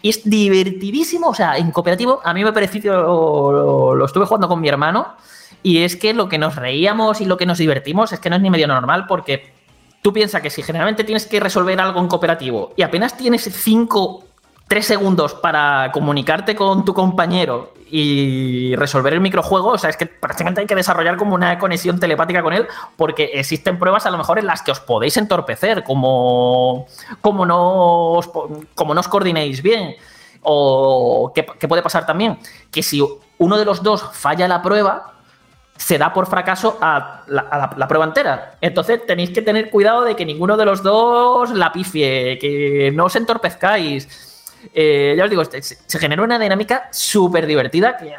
[0.01, 4.61] Y es divertidísimo, o sea, en cooperativo a mí me pareció, lo estuve jugando con
[4.61, 5.15] mi hermano
[5.63, 8.37] y es que lo que nos reíamos y lo que nos divertimos es que no
[8.37, 9.53] es ni medio normal porque
[10.03, 14.25] tú piensas que si generalmente tienes que resolver algo en cooperativo y apenas tienes 5,
[14.69, 20.07] 3 segundos para comunicarte con tu compañero y resolver el microjuego, o sea, es que
[20.07, 22.67] prácticamente hay que desarrollar como una conexión telepática con él
[22.97, 26.87] porque existen pruebas a lo mejor en las que os podéis entorpecer, como,
[27.21, 28.31] como, no, os,
[28.75, 29.97] como no os coordinéis bien.
[30.43, 32.39] O ¿qué, qué puede pasar también?
[32.71, 33.03] Que si
[33.39, 35.18] uno de los dos falla la prueba,
[35.79, 38.57] se da por fracaso a, la, prueba entera.
[38.61, 43.07] Entonces tenéis que tener cuidado de que ninguno de los dos la pifie, que no
[43.07, 44.27] os entorpezcáis.
[44.75, 47.97] Eh, ya os digo, se, se genera una dinámica súper divertida.
[47.97, 48.13] Que,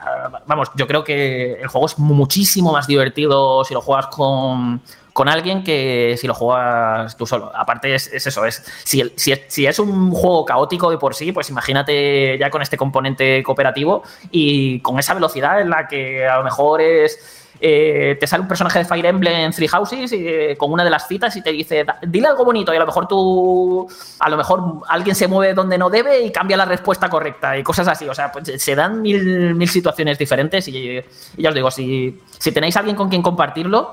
[0.48, 4.82] vamos, yo creo que el juego es muchísimo más divertido si lo juegas con,
[5.20, 7.52] con alguien que si lo juegas tú solo.
[7.54, 11.34] Aparte es, es eso, es si, es, si, es, un juego caótico de por sí,
[11.34, 16.38] pues imagínate ya con este componente cooperativo y con esa velocidad en la que a
[16.38, 17.39] lo mejor es...
[17.62, 21.08] Eh, te sale un personaje de Fire Emblem Three Houses eh, con una de las
[21.08, 23.88] citas y te dice, dile algo bonito y a lo mejor tú,
[24.20, 27.64] a lo mejor alguien se mueve donde no debe y cambia la respuesta correcta y
[27.64, 28.08] cosas así.
[28.08, 31.02] O sea, pues se dan mil, mil situaciones diferentes y,
[31.38, 33.92] ya os digo, si, si tenéis alguien con quien compartirlo,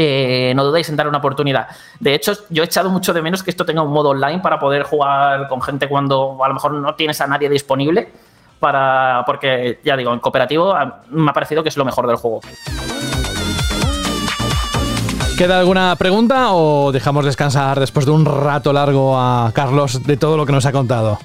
[0.00, 1.66] eh, no dudéis en dar una oportunidad.
[1.98, 4.60] De hecho, yo he echado mucho de menos que esto tenga un modo online para
[4.60, 8.08] poder jugar con gente cuando a lo mejor no tienes a nadie disponible.
[8.58, 10.74] Para, porque, ya digo, en cooperativo
[11.10, 12.40] me ha parecido que es lo mejor del juego.
[15.38, 20.36] ¿Queda alguna pregunta o dejamos descansar después de un rato largo a Carlos de todo
[20.36, 21.18] lo que nos ha contado?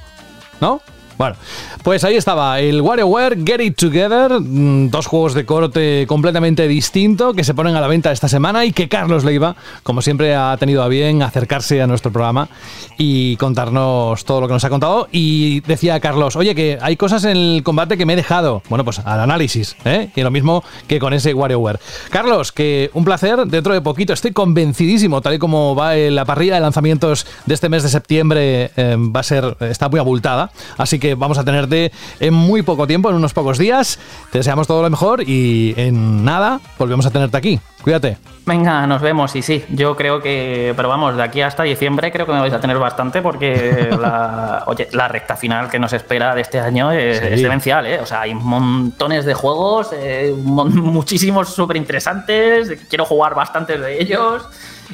[0.62, 0.82] ¿No?
[1.18, 1.36] Bueno,
[1.84, 7.44] pues ahí estaba el WarioWare Get It Together, dos juegos de corte completamente distinto que
[7.44, 10.82] se ponen a la venta esta semana y que Carlos Leiva, como siempre, ha tenido
[10.82, 12.50] a bien acercarse a nuestro programa
[12.98, 15.08] y contarnos todo lo que nos ha contado.
[15.12, 18.64] Y decía Carlos, oye, que hay cosas en el combate que me he dejado.
[18.70, 20.10] Bueno, pues al análisis, ¿eh?
[20.16, 21.80] Y lo mismo que con ese WarioWare.
[22.10, 26.56] Carlos, que un placer, dentro de poquito estoy convencidísimo, tal y como va la parrilla
[26.56, 31.00] de lanzamientos de este mes de septiembre, eh, va a ser, está muy abultada, así
[31.00, 34.00] que vamos a tenerte en muy poco tiempo, en unos pocos días.
[34.32, 37.60] Te deseamos todo lo mejor y en nada volvemos a tenerte aquí.
[37.84, 38.18] Cuídate.
[38.46, 39.36] Venga, nos vemos.
[39.36, 42.54] Y sí, yo creo que, pero vamos, de aquí hasta diciembre creo que me vais
[42.54, 46.92] a tener bastante porque la, oye, la recta final que nos espera de este año
[46.92, 47.26] es, sí.
[47.32, 47.86] es demencial.
[47.86, 48.00] ¿eh?
[48.00, 52.80] O sea, hay montones de juegos, eh, muchísimos súper interesantes.
[52.90, 54.48] Quiero jugar bastantes de ellos.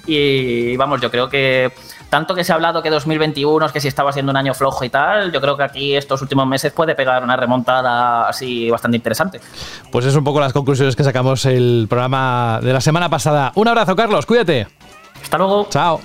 [0.06, 1.72] Y vamos, yo creo que
[2.10, 4.84] tanto que se ha hablado que 2021 es que si estaba siendo un año flojo
[4.84, 8.98] y tal, yo creo que aquí estos últimos meses puede pegar una remontada así bastante
[8.98, 9.40] interesante.
[9.92, 13.52] Pues es un poco las conclusiones que sacamos el programa de la semana pasada.
[13.56, 14.68] Un abrazo, Carlos, cuídate.
[15.22, 15.68] Hasta luego.
[15.70, 16.02] Chao.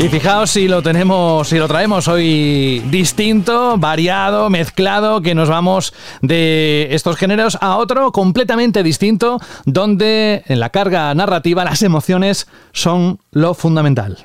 [0.00, 5.92] Y fijaos si lo tenemos, si lo traemos hoy distinto, variado, mezclado, que nos vamos
[6.22, 13.18] de estos géneros a otro completamente distinto, donde en la carga narrativa las emociones son
[13.32, 14.18] lo fundamental.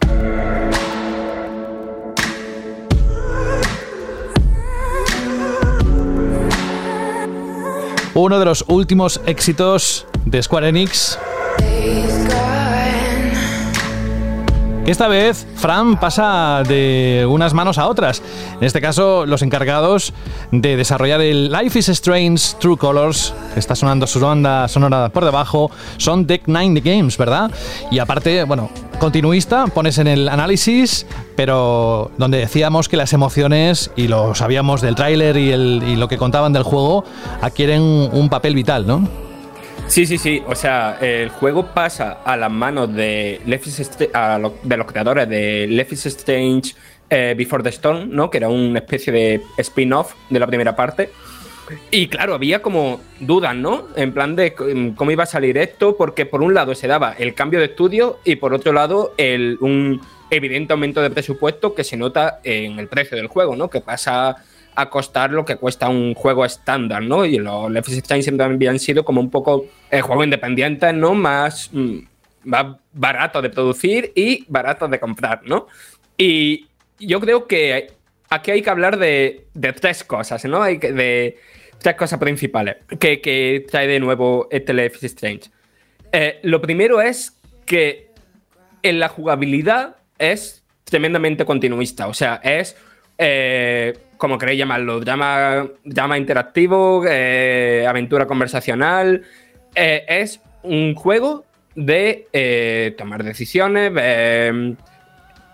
[8.14, 11.18] Uno de los últimos éxitos de Square Enix
[14.92, 18.22] esta vez Fran pasa de unas manos a otras.
[18.60, 20.14] En este caso, los encargados
[20.52, 25.24] de desarrollar el Life is Strange True Colors, que está sonando su banda sonora por
[25.24, 27.50] debajo, son Deck Nine Games, ¿verdad?
[27.92, 28.70] Y aparte, bueno,
[29.00, 31.06] continuista, pones en el análisis,
[31.36, 36.52] pero donde decíamos que las emociones, y lo sabíamos del tráiler y lo que contaban
[36.52, 37.06] del juego,
[37.42, 39.23] adquieren un papel vital, ¿no?
[39.88, 40.42] Sí, sí, sí.
[40.48, 43.40] O sea, el juego pasa a las manos de,
[44.14, 46.74] a de los creadores de Life is Strange
[47.10, 48.30] eh, Before the Storm, ¿no?
[48.30, 51.12] Que era una especie de spin-off de la primera parte.
[51.92, 53.88] Y claro, había como dudas, ¿no?
[53.96, 57.14] En plan de c- cómo iba a salir esto, porque por un lado se daba
[57.18, 60.02] el cambio de estudio y por otro lado el, un
[60.32, 63.70] evidente aumento de presupuesto que se nota en el precio del juego, ¿no?
[63.70, 64.38] Que pasa
[64.76, 67.26] a costar lo que cuesta un juego estándar, ¿no?
[67.26, 71.14] Y los Life is Strange siempre habían sido como un poco eh, juegos independientes, ¿no?
[71.14, 71.98] Más, mm,
[72.44, 75.68] más baratos de producir y baratos de comprar, ¿no?
[76.18, 76.68] Y
[77.00, 77.92] yo creo que
[78.30, 80.62] aquí hay que hablar de, de tres cosas, ¿no?
[80.62, 81.38] Hay que, de
[81.80, 85.50] tres cosas principales que, que trae de nuevo este Life is Strange.
[86.12, 87.34] Eh, lo primero es
[87.66, 88.10] que
[88.84, 92.08] en la jugabilidad es tremendamente continuista.
[92.08, 92.76] O sea, es
[93.18, 99.24] eh, como queréis llamarlo, drama, drama interactivo, eh, aventura conversacional.
[99.76, 101.46] Eh, es un juego
[101.76, 104.76] de eh, tomar decisiones, ver,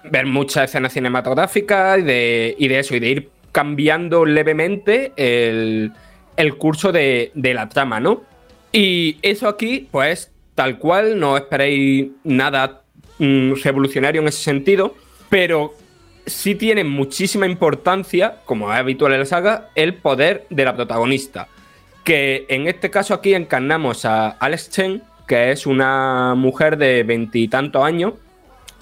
[0.04, 5.92] ver muchas escenas cinematográficas y de, y de eso, y de ir cambiando levemente el,
[6.36, 8.24] el curso de, de la trama, ¿no?
[8.72, 12.84] Y eso aquí, pues, tal cual, no esperéis nada
[13.18, 14.96] mm, revolucionario en ese sentido,
[15.30, 15.74] pero
[16.30, 21.48] sí tiene muchísima importancia, como es habitual en la saga, el poder de la protagonista.
[22.04, 27.84] Que en este caso aquí encarnamos a Alex Chen, que es una mujer de veintitantos
[27.84, 28.14] años,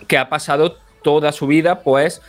[0.08, 2.22] que ha pasado toda su vida, pues,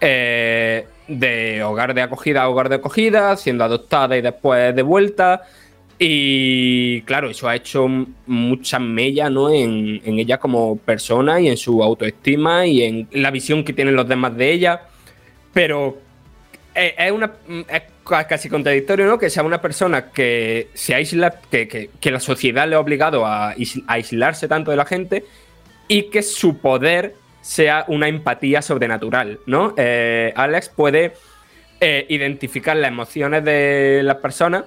[0.00, 5.42] eh, de hogar de acogida a hogar de acogida, siendo adoptada y después de vuelta.
[6.02, 7.86] Y claro, eso ha hecho
[8.26, 9.50] mucha mella ¿no?
[9.50, 13.94] en, en ella como persona y en su autoestima y en la visión que tienen
[13.94, 14.80] los demás de ella.
[15.52, 15.98] Pero
[16.74, 17.32] es, es una,
[17.68, 19.18] es ca- casi contradictorio ¿no?
[19.18, 23.26] que sea una persona que se aísla, que, que- que la sociedad le ha obligado
[23.26, 23.54] a
[23.86, 25.24] aislarse tanto de la gente
[25.86, 29.74] y que su poder sea una empatía sobrenatural, ¿no?
[29.76, 31.12] Eh, Alex puede
[31.80, 34.64] eh, identificar las emociones de las personas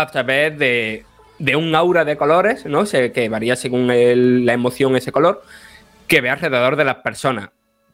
[0.00, 1.04] a través de,
[1.38, 2.84] de un aura de colores, ¿no?
[2.84, 5.42] Que varía según la emoción ese color,
[6.06, 7.50] que ve alrededor de las personas.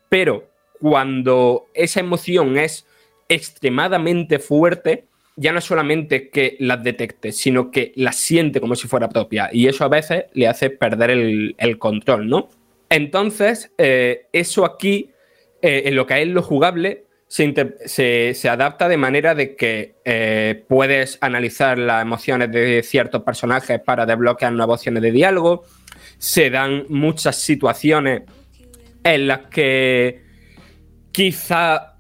[0.09, 0.49] Pero
[0.81, 2.87] cuando esa emoción es
[3.29, 5.07] extremadamente fuerte,
[5.37, 9.49] ya no solamente que las detecte, sino que las siente como si fuera propia.
[9.53, 12.49] Y eso a veces le hace perder el, el control, ¿no?
[12.89, 15.11] Entonces, eh, eso aquí,
[15.63, 17.04] eh, en lo que es lo jugable,
[17.35, 24.07] se, adapta de manera de que eh, puedes analizar las emociones de ciertos personajes para
[24.07, 25.65] desbloquear nuevas opciones de diálogo.
[26.19, 28.23] Se dan muchas situaciones
[29.03, 30.23] en las que
[31.11, 31.97] quizá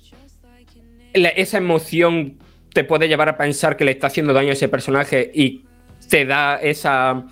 [1.12, 2.38] esa emoción
[2.72, 5.64] te puede llevar a pensar que le está haciendo daño a ese personaje y
[6.08, 7.24] te da esa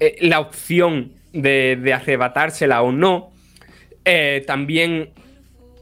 [0.00, 3.30] eh, la opción de, de arrebatársela o no.
[4.04, 5.12] Eh, también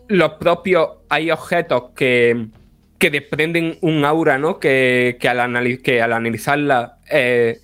[0.09, 2.47] los propios hay objetos que,
[2.99, 4.59] que desprenden un aura, ¿no?
[4.59, 7.59] Que, que al, anali- que al analizarla eh,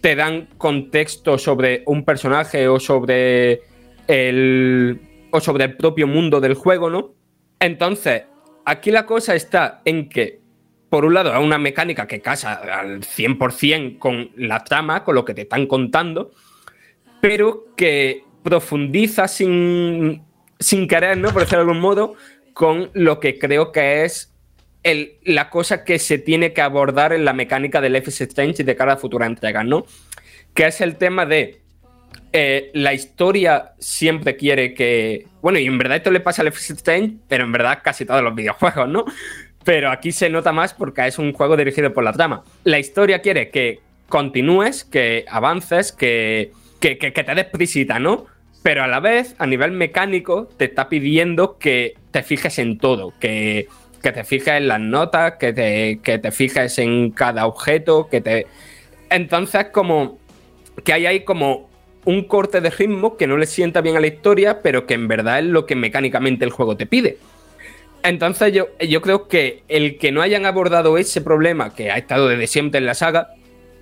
[0.00, 3.62] te dan contexto sobre un personaje o sobre
[4.06, 7.14] el o sobre el propio mundo del juego, ¿no?
[7.58, 8.22] Entonces,
[8.64, 10.40] aquí la cosa está en que,
[10.88, 15.24] por un lado, es una mecánica que casa al 100% con la trama, con lo
[15.24, 16.30] que te están contando,
[17.20, 20.22] pero que profundiza sin,
[20.58, 21.32] sin querer, ¿no?
[21.32, 22.14] Por decirlo de algún modo,
[22.52, 24.32] con lo que creo que es
[24.82, 28.76] el- la cosa que se tiene que abordar en la mecánica del is Strange de
[28.76, 29.84] cara a futuras entregas, ¿no?
[30.54, 31.60] Que es el tema de
[32.32, 35.26] eh, la historia siempre quiere que.
[35.40, 38.04] Bueno, y en verdad esto le pasa a Life is Strange, pero en verdad casi
[38.04, 39.04] todos los videojuegos, ¿no?
[39.64, 42.42] Pero aquí se nota más porque es un juego dirigido por la trama.
[42.64, 48.26] La historia quiere que continúes, que avances, que, que, que- que te des prisita, ¿no?
[48.66, 53.14] Pero a la vez, a nivel mecánico, te está pidiendo que te fijes en todo,
[53.20, 53.68] que,
[54.02, 58.20] que te fijes en las notas, que te, que te fijes en cada objeto, que
[58.20, 58.48] te...
[59.08, 60.18] Entonces, como
[60.82, 61.70] que hay ahí como
[62.06, 65.06] un corte de ritmo que no le sienta bien a la historia, pero que en
[65.06, 67.18] verdad es lo que mecánicamente el juego te pide.
[68.02, 72.26] Entonces yo, yo creo que el que no hayan abordado ese problema que ha estado
[72.26, 73.28] desde siempre en la saga,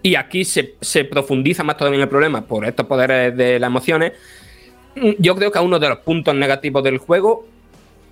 [0.03, 4.13] y aquí se, se profundiza más todavía el problema por estos poderes de las emociones,
[5.19, 7.47] yo creo que es uno de los puntos negativos del juego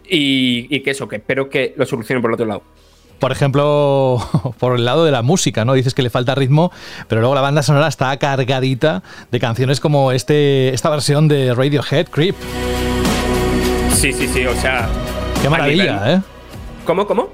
[0.09, 2.63] y, y que eso, que espero que lo solucionen por el otro lado.
[3.19, 4.19] Por ejemplo,
[4.59, 5.75] por el lado de la música, ¿no?
[5.75, 6.73] Dices que le falta ritmo,
[7.09, 12.09] pero luego la banda sonora está cargadita de canciones como este, esta versión de Radiohead,
[12.09, 12.35] Creep.
[13.95, 14.89] Sí, sí, sí, o sea.
[15.41, 16.23] Qué maravilla, nivel- ¿eh?
[16.85, 17.29] ¿Cómo, cómo?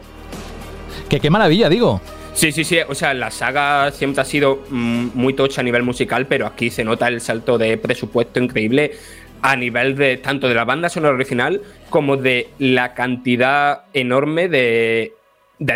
[1.08, 2.00] Que qué maravilla, digo.
[2.34, 2.78] Sí, sí, sí.
[2.86, 6.70] O sea, la saga siempre ha sido mm, muy tocha a nivel musical, pero aquí
[6.70, 8.92] se nota el salto de presupuesto increíble
[9.42, 11.60] a nivel de tanto de la banda sonora original
[11.90, 15.12] como de la cantidad enorme de,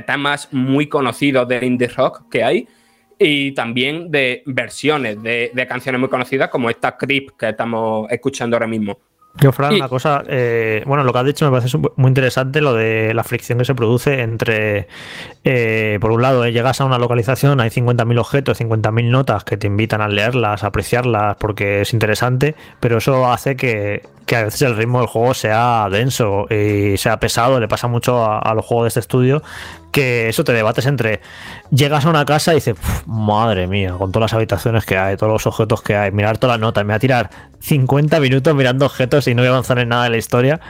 [0.07, 2.69] temas muy conocidos de indie rock que hay
[3.19, 8.57] y también de versiones de, de canciones muy conocidas como esta Creep que estamos escuchando
[8.57, 8.99] ahora mismo.
[9.41, 12.61] Yo, Fran, Y- una cosa, eh, bueno, lo que has dicho me parece muy interesante,
[12.61, 14.89] lo de la fricción que se produce entre,
[15.45, 19.57] eh, por un lado, eh, llegas a una localización, hay 50.000 objetos, 50.000 notas que
[19.57, 24.45] te invitan a leerlas, a apreciarlas, porque es interesante, pero eso hace que, que a
[24.45, 28.55] veces el ritmo del juego sea denso y sea pesado, le pasa mucho a, a
[28.55, 29.43] los juegos de este estudio,
[29.93, 31.21] que eso te debates entre,
[31.71, 35.17] llegas a una casa y dices, "Puf, madre mía, con todas las habitaciones que hay,
[35.17, 38.55] todos los objetos que hay, mirar todas las notas, me voy a tirar 50 minutos
[38.55, 40.61] mirando objetos y no voy a avanzar en nada de la historia.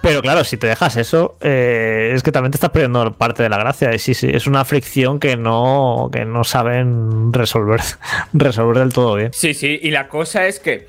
[0.00, 3.48] Pero claro, si te dejas eso, eh, es que también te estás perdiendo parte de
[3.50, 3.96] la gracia.
[3.98, 7.80] Sí, sí, es una fricción que no, que no saben resolver,
[8.32, 9.30] resolver del todo bien.
[9.32, 10.88] Sí, sí, y la cosa es que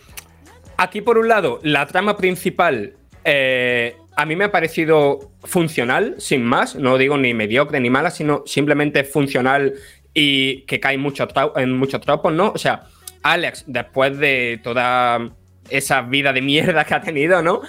[0.78, 2.94] aquí por un lado la trama principal
[3.24, 8.12] eh, a mí me ha parecido funcional, sin más, no digo ni mediocre ni mala,
[8.12, 9.74] sino simplemente funcional
[10.14, 12.52] y que cae mucho en muchos tropos, ¿no?
[12.52, 12.84] O sea,
[13.24, 15.32] Alex, después de toda
[15.70, 17.62] esa vida de mierda que ha tenido, ¿no?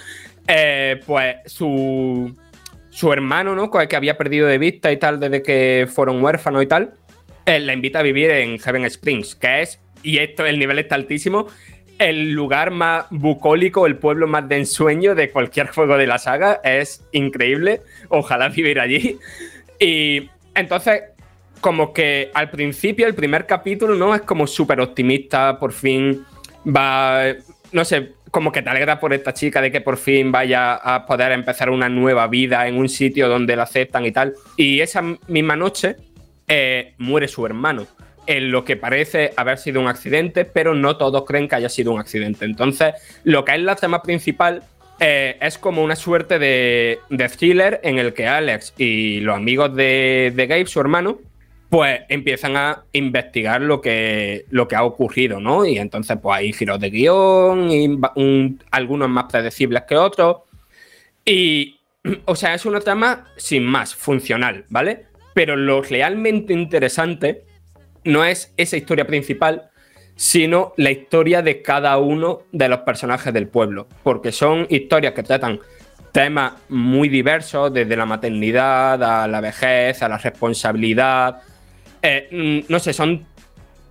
[0.47, 2.35] Eh, pues su,
[2.89, 3.69] su hermano, ¿no?
[3.69, 6.93] Con el que había perdido de vista y tal desde que fueron huérfanos y tal,
[7.45, 10.95] eh, la invita a vivir en Heaven Springs, que es, y esto el nivel está
[10.95, 11.47] altísimo,
[12.03, 16.59] el lugar más bucólico, el pueblo más de ensueño de cualquier juego de la saga.
[16.63, 17.81] Es increíble.
[18.09, 19.17] Ojalá vivir allí.
[19.79, 21.03] Y entonces,
[21.61, 24.13] como que al principio, el primer capítulo, ¿no?
[24.13, 26.25] Es como súper optimista, por fin
[26.65, 27.23] va,
[27.71, 31.05] no sé, como que te alegra por esta chica de que por fin vaya a
[31.05, 34.33] poder empezar una nueva vida en un sitio donde la aceptan y tal.
[34.57, 35.95] Y esa misma noche
[36.49, 37.87] eh, muere su hermano.
[38.25, 41.91] En lo que parece haber sido un accidente, pero no todos creen que haya sido
[41.91, 42.45] un accidente.
[42.45, 42.93] Entonces,
[43.23, 44.63] lo que es la trama principal
[44.99, 46.99] eh, es como una suerte de,
[47.37, 51.19] thriller en el que Alex y los amigos de, Gabe, su hermano,
[51.69, 55.65] pues empiezan a investigar lo que, lo que ha ocurrido, ¿no?
[55.65, 57.99] Y entonces pues hay giros de guion, y
[58.71, 60.37] algunos más predecibles que otros.
[61.25, 61.79] Y,
[62.25, 65.07] o sea, es una trama sin más, funcional, ¿vale?
[65.33, 67.43] Pero lo realmente interesante
[68.05, 69.69] no es esa historia principal,
[70.15, 73.87] sino la historia de cada uno de los personajes del pueblo.
[74.03, 75.59] Porque son historias que tratan
[76.11, 81.41] temas muy diversos, desde la maternidad a la vejez, a la responsabilidad.
[82.01, 83.25] Eh, mm, no sé, son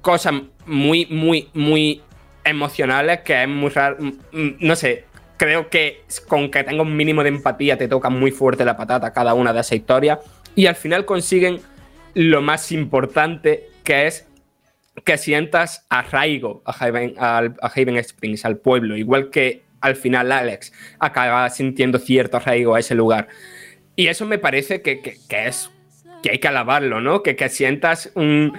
[0.00, 0.34] cosas
[0.66, 2.00] muy, muy, muy
[2.44, 3.96] emocionales que es muy raro.
[3.98, 5.04] mm, mm, No sé,
[5.36, 9.12] creo que con que tenga un mínimo de empatía te toca muy fuerte la patata
[9.12, 10.20] cada una de esas historias.
[10.54, 11.60] Y al final consiguen
[12.14, 14.26] lo más importante que es
[15.04, 21.98] que sientas arraigo a Haven, Springs, al pueblo, igual que al final Alex acaba sintiendo
[21.98, 23.28] cierto arraigo a ese lugar.
[23.96, 25.70] Y eso me parece que, que- es
[26.22, 27.22] que hay que alabarlo, ¿no?
[27.22, 28.52] Que, que sientas un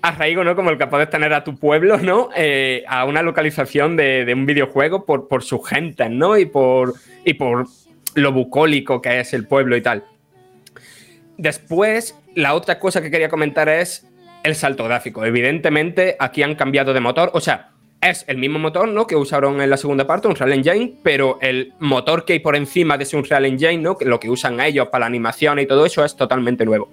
[0.00, 0.56] arraigo, ¿no?
[0.56, 2.30] Como el que puedes tener a tu pueblo, ¿no?
[2.34, 6.38] Eh, a una localización de, un videojuego por, por sus gentes, ¿no?
[6.38, 6.94] Y por,
[7.24, 7.66] y por
[8.14, 10.04] lo bucólico que es el pueblo y tal.
[11.36, 14.06] Después, la otra cosa que quería comentar es
[14.42, 15.24] el salto gráfico.
[15.24, 17.30] Evidentemente, aquí han cambiado de motor.
[17.34, 17.70] O sea,
[18.02, 19.06] es el mismo motor ¿no?
[19.06, 22.56] que usaron en la segunda parte, un Real Engine, pero el motor que hay por
[22.56, 23.96] encima de ese Unreal Engine, ¿no?
[24.00, 26.90] lo que usan ellos para la animación y todo eso, es totalmente nuevo.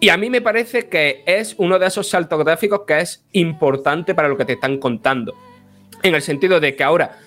[0.00, 4.14] Y a mí me parece que es uno de esos saltos gráficos que es importante
[4.14, 5.34] para lo que te están contando.
[6.02, 7.18] En el sentido de que ahora,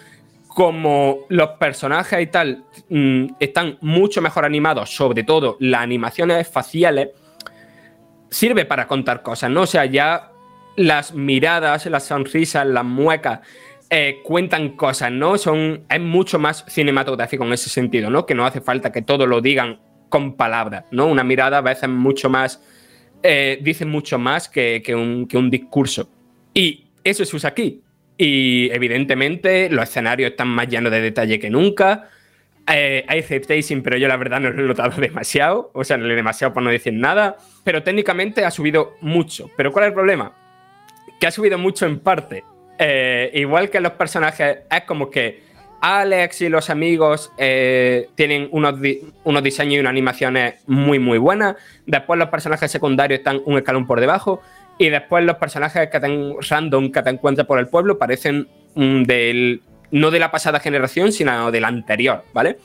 [0.49, 7.09] como los personajes y tal mm, están mucho mejor animados, sobre todo las animaciones faciales,
[8.29, 9.61] sirve para contar cosas, ¿no?
[9.61, 10.31] O sea, ya
[10.75, 13.41] las miradas, las sonrisas, las muecas
[13.89, 15.37] eh, cuentan cosas, ¿no?
[15.37, 18.25] Son, es mucho más cinematográfico en ese sentido, ¿no?
[18.25, 19.79] Que no hace falta que todo lo digan
[20.09, 21.07] con palabras, ¿no?
[21.07, 22.61] Una mirada a veces mucho más,
[23.23, 26.09] eh, dice mucho más que, que un, que un discurso.
[26.53, 27.81] Y eso se usa aquí.
[28.17, 32.09] Y evidentemente los escenarios están más llenos de detalle que nunca.
[32.71, 35.71] Eh, hay tracing, pero yo la verdad no lo he notado demasiado.
[35.73, 37.37] O sea, no le demasiado por no decir nada.
[37.63, 39.49] Pero técnicamente ha subido mucho.
[39.57, 40.33] ¿Pero cuál es el problema?
[41.19, 42.43] Que ha subido mucho en parte
[42.81, 45.43] eh, igual que los personajes, es como que
[45.81, 48.79] Alex y los amigos eh, tienen unos,
[49.25, 51.57] unos diseños y unas animaciones muy, muy buenas.
[51.85, 54.41] Después los personajes secundarios están un escalón por debajo.
[54.77, 59.03] Y después los personajes que te, random que te encuentras por el pueblo parecen mm,
[59.03, 62.57] del, no de la pasada generación, sino de la anterior, ¿vale?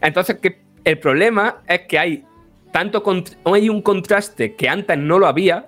[0.00, 2.24] Entonces, que el problema es que hay
[2.72, 3.02] tanto
[3.44, 5.66] hay un contraste que antes no lo había,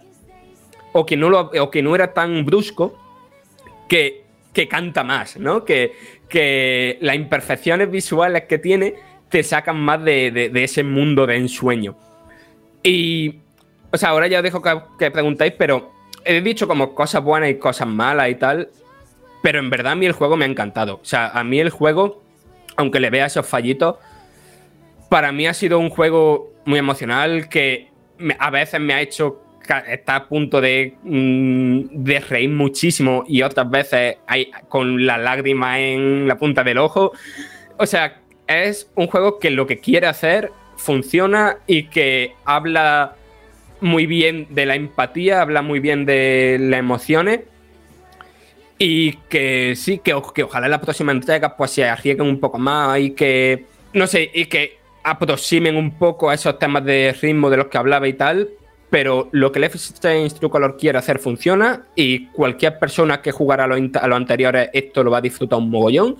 [0.92, 2.98] o que no, lo, o que no era tan brusco,
[3.88, 5.64] que, que canta más, ¿no?
[5.64, 5.92] Que,
[6.28, 8.94] que las imperfecciones visuales que tiene
[9.28, 11.96] te sacan más de, de- ese mundo de ensueño.
[12.82, 13.36] Y,
[13.90, 15.92] o sea, ahora ya os dejo que, que preguntéis, pero
[16.24, 18.68] he dicho como cosas buenas y cosas malas y tal,
[19.42, 20.96] pero en verdad a mí el juego me ha encantado.
[20.96, 22.22] O sea, a mí el juego,
[22.76, 23.96] aunque le vea esos fallitos,
[25.08, 27.88] para mí ha sido un juego muy emocional que
[28.38, 29.42] a veces me ha hecho
[29.86, 36.26] estar a punto mm, de reír muchísimo y otras veces hay, con la lágrima en
[36.26, 37.12] la punta del ojo.
[37.76, 43.14] O sea, es un juego que lo que quiere hacer funciona y que habla
[43.80, 47.40] muy bien de la empatía, habla muy bien de las emociones.
[48.82, 52.56] Y que sí, que, que ojalá en la próxima entrega pues se arriesguen un poco
[52.58, 57.50] más y que, no sé, y que aproximen un poco a esos temas de ritmo
[57.50, 58.48] de los que hablaba y tal.
[58.88, 63.66] Pero lo que Strange True Color quiere hacer funciona y cualquier persona que jugara a
[63.66, 66.16] los los anteriores esto lo va a disfrutar un mogollón.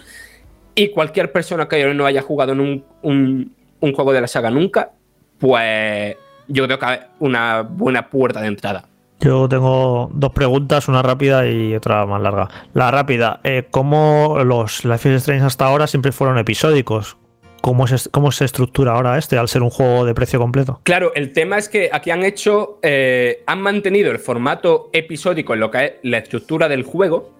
[0.74, 4.50] Y cualquier persona que no haya jugado en un, un- un juego de la saga
[4.50, 4.90] nunca,
[5.38, 6.14] pues
[6.46, 8.84] yo creo que una buena puerta de entrada.
[9.20, 12.48] Yo tengo dos preguntas, una rápida y otra más larga.
[12.72, 17.18] La rápida, eh, ¿cómo los Life is Strange hasta ahora siempre fueron episódicos?
[17.60, 20.80] ¿Cómo se, ¿Cómo se estructura ahora este al ser un juego de precio completo?
[20.84, 25.60] Claro, el tema es que aquí han hecho, eh, han mantenido el formato episódico en
[25.60, 27.34] lo que es la estructura del juego,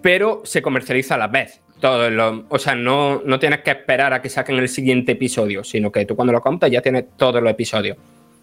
[0.00, 1.60] pero se comercializa a la vez.
[1.80, 5.62] Todo lo- o sea, no, no tienes que esperar a que saquen el siguiente episodio,
[5.62, 7.98] sino que tú cuando lo compras ya tienes todos los episodios.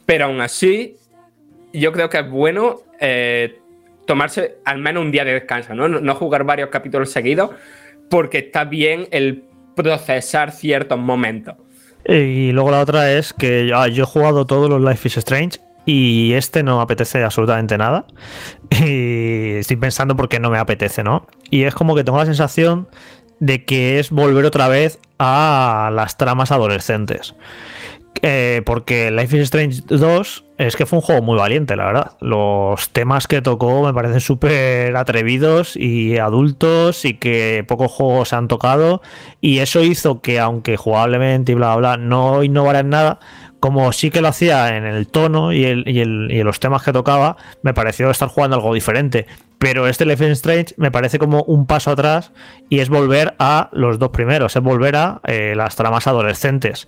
[0.05, 0.95] Pero aún así,
[1.73, 3.59] yo creo que es bueno eh,
[4.05, 5.87] tomarse al menos un día de descanso, ¿no?
[5.87, 7.51] No, jugar varios capítulos seguidos,
[8.09, 9.43] porque está bien el
[9.75, 11.55] procesar ciertos momentos.
[12.05, 15.59] Y luego la otra es que ah, yo he jugado todos los Life is Strange
[15.85, 18.05] y este no me apetece absolutamente nada.
[18.85, 21.27] Y estoy pensando por qué no me apetece, ¿no?
[21.49, 22.87] Y es como que tengo la sensación
[23.39, 27.35] de que es volver otra vez a las tramas adolescentes.
[28.21, 32.11] Eh, porque Life is Strange 2 es que fue un juego muy valiente, la verdad.
[32.19, 38.49] Los temas que tocó me parecen súper atrevidos y adultos y que pocos juegos han
[38.49, 39.01] tocado.
[39.39, 43.19] Y eso hizo que, aunque jugablemente y bla, bla, bla, no innovara en nada,
[43.59, 46.83] como sí que lo hacía en el tono y, el, y, el- y los temas
[46.83, 49.25] que tocaba, me pareció estar jugando algo diferente.
[49.57, 52.31] Pero este Life is Strange me parece como un paso atrás
[52.69, 56.87] y es volver a los dos primeros, es volver a eh, las tramas adolescentes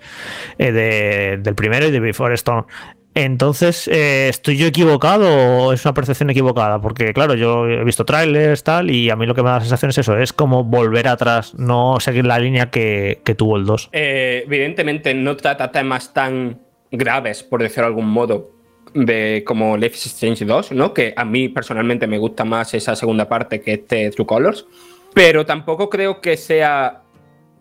[0.58, 2.66] eh, de- del primero y de Before Storm.
[3.14, 6.80] Entonces, eh, ¿estoy yo equivocado o es una percepción equivocada?
[6.80, 9.62] Porque, claro, yo he visto trailers, tal, y a mí lo que me da la
[9.62, 13.90] sensación es eso, es como volver atrás, no seguir la línea que, tuvo el 2.
[13.92, 16.60] Eh, evidentemente no trata temas tan
[16.90, 18.52] graves, por decirlo de algún modo,
[18.94, 20.94] de como Life is Strange 2, ¿no?
[20.94, 24.66] Que a mí personalmente me gusta más esa segunda parte que este True Colors.
[25.14, 27.02] Pero tampoco creo que sea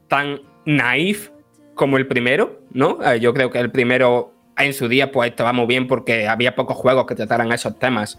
[0.08, 1.30] tan naif
[1.74, 2.98] como el primero, ¿no?
[3.04, 4.32] Eh, yo creo que el primero
[4.64, 8.18] en su día pues estaba muy bien porque había pocos juegos que trataran esos temas.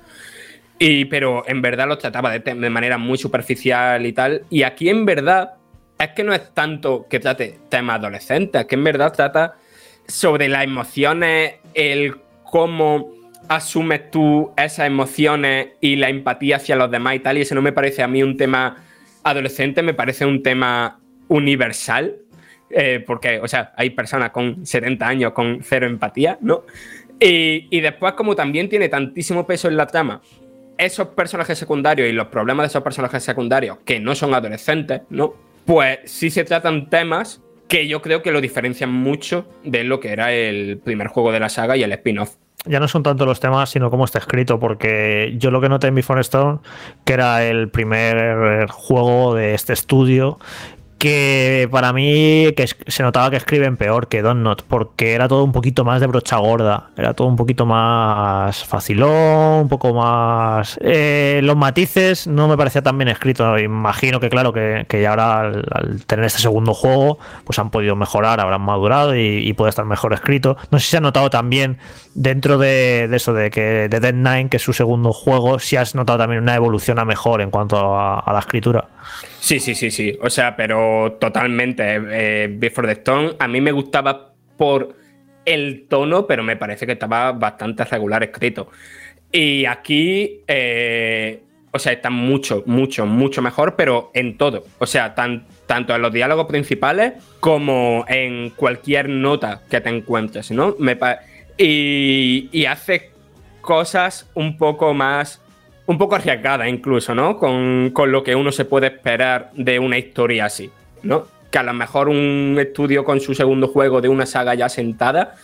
[0.79, 4.43] Y, pero en verdad los trataba de, de manera muy superficial y tal.
[4.49, 5.53] Y aquí en verdad
[5.99, 9.55] es que no es tanto que trate temas adolescentes, es que en verdad trata
[10.07, 13.11] sobre las emociones, el cómo
[13.47, 17.37] asumes tú esas emociones y la empatía hacia los demás y tal.
[17.37, 18.83] Y eso no me parece a mí un tema
[19.23, 22.17] adolescente, me parece un tema universal.
[22.73, 26.63] Eh, porque, o sea, hay personas con 70 años con cero empatía, ¿no?
[27.23, 30.21] Y, después, como también tiene tantísimo peso en la trama,
[30.75, 35.35] esos personajes secundarios y los problemas de esos personajes secundarios que no son adolescentes, ¿no?
[35.65, 40.09] Pues sí se tratan temas que yo creo que lo diferencian mucho de lo que
[40.09, 42.37] era el primer juego de la saga y el spin-off.
[42.65, 45.87] Ya no son tanto los temas, sino cómo está escrito, porque yo lo que noté
[45.87, 46.61] en Before Storm,
[47.05, 50.39] que era el primer juego de este estudio,
[51.01, 55.51] que para mí que se notaba que escriben peor que Not porque era todo un
[55.51, 60.77] poquito más de brocha gorda, era todo un poquito más facilón, un poco más...
[60.79, 65.09] eh, los matices no me parecía tan bien escrito, imagino que claro que, que ya
[65.09, 69.85] ahora al, tener este segundo juego pues han podido mejorar, habrán madurado y, puede estar
[69.85, 70.55] mejor escrito.
[70.69, 71.79] No sé si se ha notado también
[72.13, 75.95] dentro de, eso de que de Dead Nine, que es su segundo juego, si has
[75.95, 78.87] notado también una evolución a mejor en cuanto a la escritura.
[79.41, 80.15] Sí, sí, sí, sí.
[80.21, 81.83] O sea, pero totalmente.
[81.85, 84.95] eh, Before the Stone a mí me gustaba por
[85.45, 88.69] el tono, pero me parece que estaba bastante regular escrito.
[89.31, 91.41] Y aquí, eh,
[91.71, 94.63] o sea, está mucho, mucho, mucho mejor, pero en todo.
[94.77, 100.51] O sea, tan- tanto en los diálogos principales como en cualquier nota que te encuentres,
[100.51, 100.75] ¿no?
[100.77, 100.95] Me
[101.57, 103.09] y, y hace
[103.61, 105.40] cosas un poco más
[105.91, 107.37] un poco arriesgada incluso, ¿no?
[107.37, 110.69] Con, con lo que uno se puede esperar de una historia así,
[111.03, 111.27] ¿no?
[111.51, 115.35] Que a lo mejor un estudio con su segundo juego de una saga ya sentada,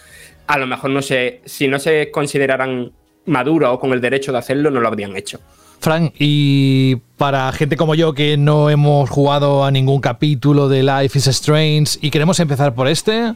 [0.48, 2.92] a lo mejor no sé, si no se consideraran
[3.26, 5.40] maduros o con el derecho de hacerlo, no lo habrían hecho.
[5.80, 11.20] Frank, y para gente como yo que no hemos jugado a ningún capítulo de Life
[11.20, 13.34] is Strange y queremos empezar por este,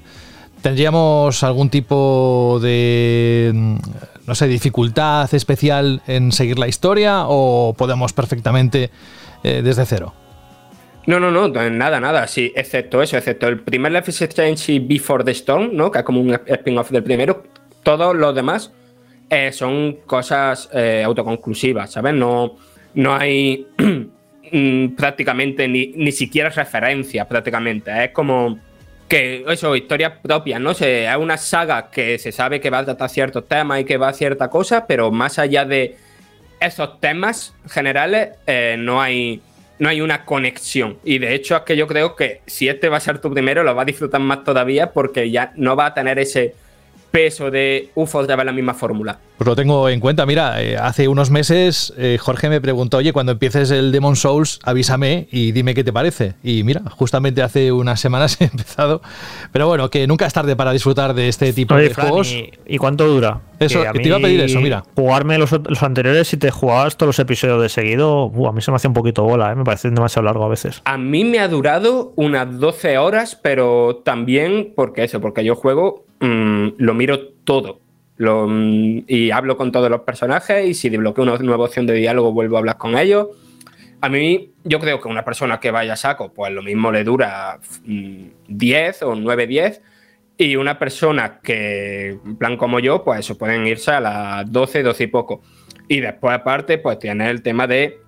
[0.62, 3.78] ¿tendríamos algún tipo de,
[4.32, 8.90] no sé, dificultad especial en seguir la historia o podemos perfectamente
[9.44, 10.14] eh, desde cero?
[11.06, 14.80] No, no, no, nada, nada, sí, excepto eso, excepto el primer Life is Strange y
[14.80, 15.91] Before the Storm, ¿no?
[15.91, 17.44] Que es como un spin-off del primero,
[17.84, 18.72] todos los demás
[19.30, 22.14] eh, son cosas eh, autoconclusivas, ¿sabes?
[22.14, 22.56] No,
[22.94, 23.68] no hay
[24.53, 28.06] mm, prácticamente ni, ni siquiera referencia, prácticamente.
[28.06, 28.60] Es como
[29.12, 30.74] que eso, historias propias, ¿no?
[30.74, 33.98] Se, es una saga que se sabe que va a tratar ciertos temas y que
[33.98, 35.98] va a cierta cosa, pero más allá de
[36.62, 39.42] esos temas generales, eh, no hay.
[39.80, 41.00] No hay una conexión.
[41.04, 43.64] Y de hecho es que yo creo que si este va a ser tu primero,
[43.64, 46.54] lo va a disfrutar más todavía porque ya no va a tener ese
[47.12, 49.20] peso de UFO otra vez la misma fórmula.
[49.38, 50.26] Pues lo tengo en cuenta.
[50.26, 54.60] Mira, eh, hace unos meses eh, Jorge me preguntó, oye, cuando empieces el Demon Souls,
[54.64, 56.36] avísame y dime qué te parece.
[56.44, 59.02] Y mira, justamente hace unas semanas he empezado.
[59.52, 62.32] Pero bueno, que nunca es tarde para disfrutar de este tipo Oye, de Fran, juegos.
[62.32, 63.42] ¿y, y cuánto dura?
[63.60, 64.84] Eso, Que te iba a pedir eso, mira.
[64.96, 68.62] Jugarme los, los anteriores, si te jugabas todos los episodios de seguido, uh, a mí
[68.62, 69.56] se me hace un poquito bola, ¿eh?
[69.56, 70.82] me parece demasiado largo a veces.
[70.86, 76.06] A mí me ha durado unas 12 horas, pero también porque eso, porque yo juego,
[76.22, 77.81] mm, lo miro todo.
[78.18, 81.93] Lo, mm, y hablo con todos los personajes y si desbloqueo una nueva opción de
[81.95, 83.27] diálogo vuelvo a hablar con ellos.
[84.02, 87.03] A mí, yo creo que una persona que vaya a saco, pues lo mismo le
[87.03, 89.81] dura mm, 10 o 9, 10.
[90.38, 94.81] Y una persona que, en plan como yo, pues eso, pueden irse a las 12,
[94.81, 95.41] 12 y poco.
[95.88, 97.99] Y después, aparte, pues tiene el tema de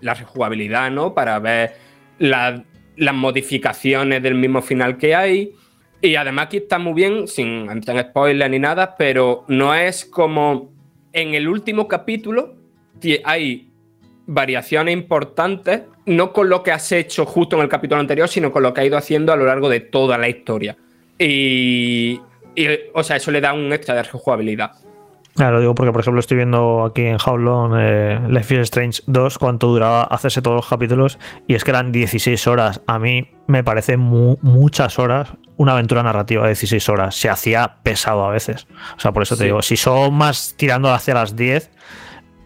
[0.00, 1.14] la rejugabilidad, ¿no?
[1.14, 1.72] Para ver
[2.18, 2.62] la-
[2.96, 5.52] las modificaciones del mismo final que hay.
[6.02, 10.04] Y además aquí está muy bien, sin entrar en spoiler ni nada, pero no es
[10.06, 10.72] como
[11.12, 12.54] en el último capítulo
[12.98, 13.68] ti- hay
[14.26, 18.62] variaciones importantes, no con lo que has hecho justo en el capítulo anterior, sino con
[18.62, 20.76] lo que has ido haciendo a lo largo de toda la historia.
[21.18, 22.20] Y,
[22.56, 24.70] y, o sea, eso le da un extra de rejugabilidad.
[25.34, 28.18] Claro, lo digo porque, por ejemplo, estoy viendo aquí en How Long eh,
[28.62, 32.82] Strange 2 cuánto duraba hacerse todos los capítulos y es que eran 16 horas.
[32.86, 37.14] A mí me parece mu- muchas horas una aventura narrativa de 16 horas.
[37.14, 38.66] Se hacía pesado a veces.
[38.96, 39.44] O sea, por eso te Sí.
[39.46, 41.70] digo, si son más tirando hacia las 10,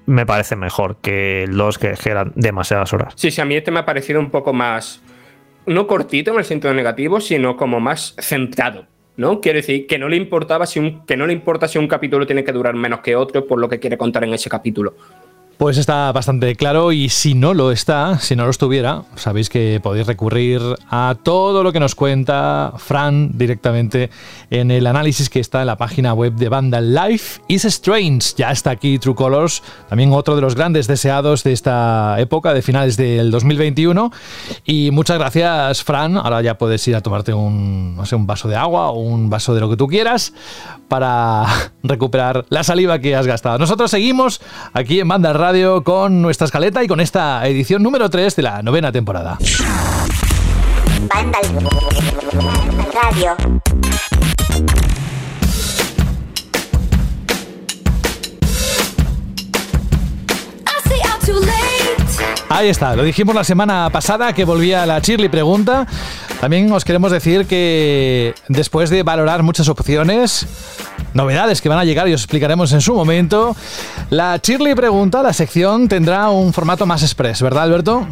[0.06, 3.14] me parece mejor que el 2, que, que eran demasiadas horas.
[3.16, 5.00] Sí, sí, a mí este me ha parecido un poco más,
[5.66, 8.86] no cortito en el sentido negativo, sino como más centrado,
[9.16, 9.40] ¿no?
[9.40, 12.26] Quiero decir, que no le importaba si un, que no le importa si un capítulo
[12.26, 14.94] tiene que durar menos que otro por lo que quiere contar en ese capítulo.
[15.56, 19.78] Pues está bastante claro y si no lo está, si no lo estuviera, sabéis que
[19.80, 20.60] podéis recurrir
[20.90, 24.10] a todo lo que nos cuenta Fran directamente
[24.50, 28.34] en el análisis que está en la página web de Vandal Life is Strange.
[28.36, 32.60] Ya está aquí True Colors, también otro de los grandes deseados de esta época, de
[32.60, 34.10] finales del 2021.
[34.64, 36.16] Y muchas gracias, Fran.
[36.16, 39.30] Ahora ya puedes ir a tomarte un, no sé, un vaso de agua o un
[39.30, 40.32] vaso de lo que tú quieras
[40.88, 41.46] para
[41.82, 43.58] recuperar la saliva que has gastado.
[43.58, 44.40] Nosotros seguimos
[44.72, 48.62] aquí en Banda Radio con nuestra escaleta y con esta edición número 3 de la
[48.62, 49.36] novena temporada.
[62.54, 65.88] Ahí está, lo dijimos la semana pasada que volvía la Shirley Pregunta.
[66.40, 70.46] También os queremos decir que después de valorar muchas opciones,
[71.14, 73.56] novedades que van a llegar y os explicaremos en su momento,
[74.10, 78.06] la Shirley Pregunta, la sección, tendrá un formato más express, ¿verdad Alberto?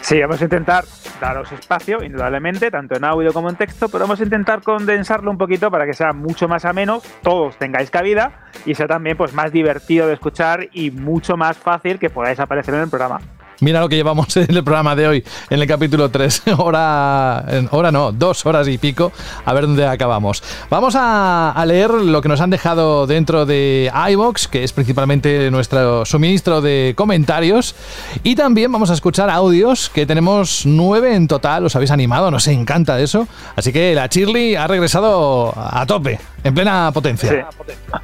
[0.00, 0.86] Sí, vamos a intentar
[1.20, 5.36] daros espacio, indudablemente, tanto en audio como en texto, pero vamos a intentar condensarlo un
[5.36, 9.52] poquito para que sea mucho más ameno, todos tengáis cabida y sea también pues, más
[9.52, 13.20] divertido de escuchar y mucho más fácil que podáis aparecer en el programa.
[13.60, 16.42] Mira lo que llevamos en el programa de hoy, en el capítulo 3.
[16.58, 19.12] Hora, hora no, dos horas y pico.
[19.44, 20.42] A ver dónde acabamos.
[20.70, 26.04] Vamos a, leer lo que nos han dejado dentro de iBox, que es principalmente nuestro
[26.04, 27.74] suministro de comentarios.
[28.22, 31.64] Y también vamos a escuchar audios, que tenemos nueve en total.
[31.64, 33.26] Os habéis animado, nos encanta eso.
[33.56, 37.48] Así que la Shirley ha regresado a tope, en plena potencia.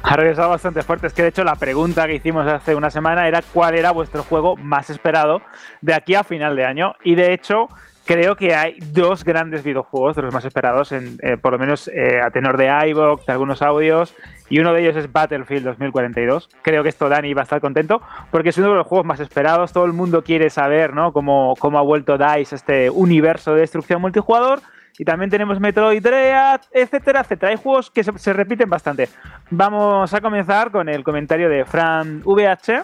[0.03, 1.07] Ha regresado bastante fuerte.
[1.07, 4.23] Es que de hecho la pregunta que hicimos hace una semana era cuál era vuestro
[4.23, 5.41] juego más esperado
[5.81, 6.93] de aquí a final de año.
[7.03, 7.67] Y de hecho
[8.05, 11.87] creo que hay dos grandes videojuegos de los más esperados, en, eh, por lo menos
[11.87, 14.13] eh, a tenor de iVoox, de algunos audios.
[14.49, 16.49] Y uno de ellos es Battlefield 2042.
[16.61, 19.19] Creo que esto Dani va a estar contento porque es uno de los juegos más
[19.19, 19.71] esperados.
[19.71, 21.13] Todo el mundo quiere saber ¿no?
[21.13, 24.59] cómo, cómo ha vuelto DICE este universo de destrucción multijugador.
[24.99, 27.51] Y también tenemos Metroid Dread, etcétera, etcétera.
[27.51, 29.07] Hay juegos que se, se repiten bastante.
[29.49, 32.83] Vamos a comenzar con el comentario de Fran VH,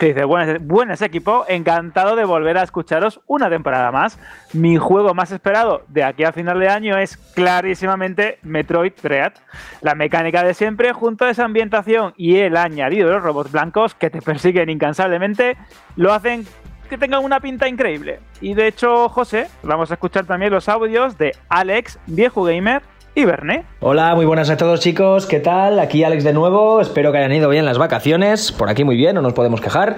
[0.00, 4.18] que dice, buenas, buenas equipo, encantado de volver a escucharos una temporada más.
[4.54, 9.34] Mi juego más esperado de aquí a final de año es clarísimamente Metroid Dread.
[9.82, 13.94] La mecánica de siempre, junto a esa ambientación y el añadido de los robots blancos
[13.94, 15.58] que te persiguen incansablemente,
[15.96, 16.46] lo hacen
[16.88, 18.20] que tengan una pinta increíble.
[18.40, 22.80] Y de hecho, José, vamos a escuchar también los audios de Alex, viejo gamer,
[23.14, 23.64] y Verne.
[23.80, 25.80] Hola, muy buenas a todos chicos, ¿qué tal?
[25.80, 29.14] Aquí Alex de nuevo, espero que hayan ido bien las vacaciones, por aquí muy bien,
[29.14, 29.96] no nos podemos quejar,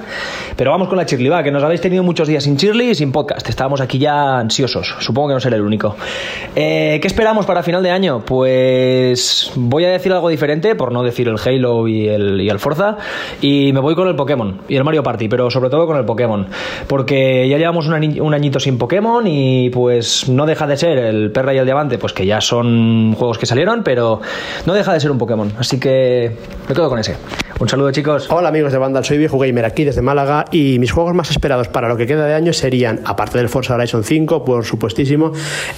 [0.57, 2.95] pero vamos con la Shirley, va, que nos habéis tenido muchos días sin Shirley y
[2.95, 5.97] sin podcast, estábamos aquí ya ansiosos, supongo que no seré el único.
[6.57, 8.23] Eh, ¿Qué esperamos para final de año?
[8.25, 12.97] Pues voy a decir algo diferente, por no decir el Halo y el, Forza,
[13.41, 16.05] y me voy con el Pokémon y el Mario Party, pero sobre todo con el
[16.05, 16.47] Pokémon,
[16.87, 21.53] porque ya llevamos un, añito sin Pokémon y pues no deja de ser el Perla
[21.53, 24.21] y el Diamante, pues que ya son juegos que salieron, pero
[24.67, 25.53] no deja de ser un Pokémon.
[25.59, 26.37] Así que
[26.69, 27.17] me quedo con ese.
[27.59, 28.29] Un saludo, chicos.
[28.31, 31.69] Hola amigos de Vandal, soy Viejo Gamer aquí desde Málaga y mis juegos más esperados
[31.69, 35.33] para lo que queda de año serían, aparte del Forza Horizon 5, por supuestísimo,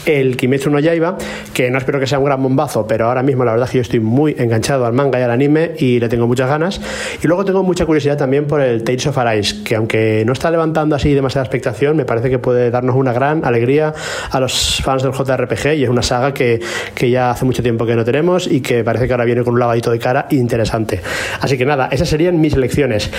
[0.06, 1.18] el Kimetsu no Yaiba,
[1.52, 3.78] que no espero que sea un gran bombazo, pero ahora mismo la verdad es que
[3.78, 6.80] yo estoy muy enganchado al manga y al anime y le tengo muchas ganas.
[7.22, 10.51] Y luego tengo mucha curiosidad también por el Tales of Arise, que aunque no está
[10.51, 13.92] levantando así demasiada expectación, me parece que puede darnos una gran alegría
[14.30, 16.60] a los fans del JRPG y es una saga que,
[16.94, 19.55] que ya hace mucho tiempo que no tenemos y que parece que ahora viene con
[19.55, 21.01] un lavadito de cara interesante.
[21.41, 23.11] Así que nada, esas serían mis elecciones.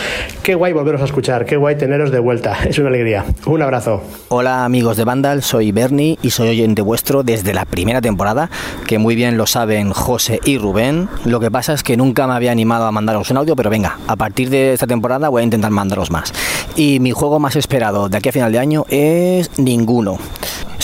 [0.43, 2.57] Qué guay volveros a escuchar, qué guay teneros de vuelta.
[2.65, 3.25] Es una alegría.
[3.45, 4.01] Un abrazo.
[4.29, 8.49] Hola amigos de Vandal, soy Bernie y soy oyente vuestro desde la primera temporada,
[8.87, 11.07] que muy bien lo saben José y Rubén.
[11.25, 13.97] Lo que pasa es que nunca me había animado a mandaros un audio, pero venga,
[14.07, 16.33] a partir de esta temporada voy a intentar mandaros más.
[16.75, 20.17] Y mi juego más esperado de aquí a final de año es ninguno.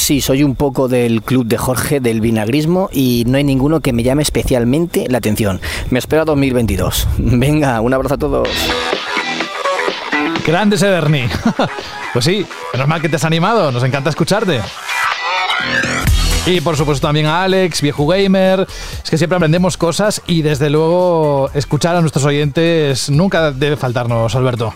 [0.01, 3.93] Sí, soy un poco del club de Jorge del vinagrismo y no hay ninguno que
[3.93, 5.61] me llame especialmente la atención.
[5.91, 7.07] Me espero a 2022.
[7.19, 8.49] Venga, un abrazo a todos.
[10.43, 11.29] Grande ese Bernie.
[12.13, 14.59] pues sí, menos mal que te has animado, nos encanta escucharte.
[16.47, 18.65] Y por supuesto también a Alex, viejo gamer.
[19.03, 24.33] Es que siempre aprendemos cosas y desde luego escuchar a nuestros oyentes nunca debe faltarnos,
[24.33, 24.73] Alberto.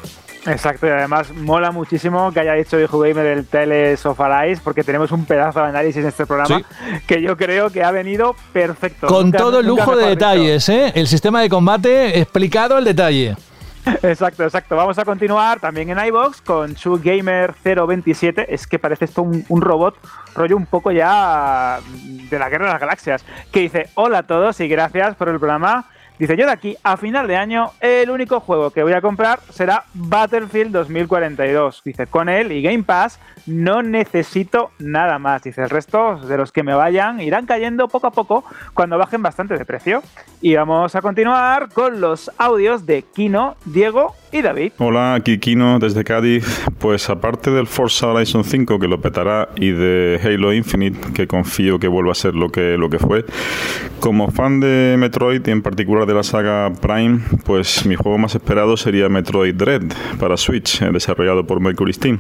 [0.48, 4.84] Exacto, y además mola muchísimo que haya dicho Viejo Gamer el Teles of Arise, porque
[4.84, 6.62] tenemos un pedazo de análisis en este programa
[7.08, 9.08] que yo creo que ha venido perfecto.
[9.08, 10.92] Con Nunca- todo lujo de detalles, ¿eh?
[10.96, 13.36] El sistema de combate explicado al detalle.
[14.02, 14.76] Exacto, exacto.
[14.76, 18.54] Vamos a continuar también en iBox con Gamer 027.
[18.54, 19.96] Es que parece esto un, un robot,
[20.36, 21.80] rollo un poco ya
[22.30, 23.24] de la guerra de las galaxias.
[23.52, 25.86] Que dice: Hola a todos y gracias por el programa.
[26.20, 29.40] Dice: Yo de aquí a final de año, el único juego que voy a comprar
[29.50, 31.82] será Battlefield 2042.
[31.84, 35.44] Dice: Con él y Game Pass no necesito nada más.
[35.44, 39.22] Dice: El resto de los que me vayan irán cayendo poco a poco cuando bajen
[39.22, 40.02] bastante de precio.
[40.42, 44.74] Y vamos a continuar con los audios de Kino, Diego y David.
[44.78, 46.66] Hola, aquí Kino desde Cádiz.
[46.78, 51.80] Pues aparte del Forza Horizon 5 que lo petará y de Halo Infinite que confío
[51.80, 53.26] que vuelva a ser lo que, lo que fue,
[54.00, 58.36] como fan de Metroid y en particular de la saga Prime, pues mi juego más
[58.36, 59.84] esperado sería Metroid Dread
[60.20, 62.20] para Switch, eh, desarrollado por Mercury Steam.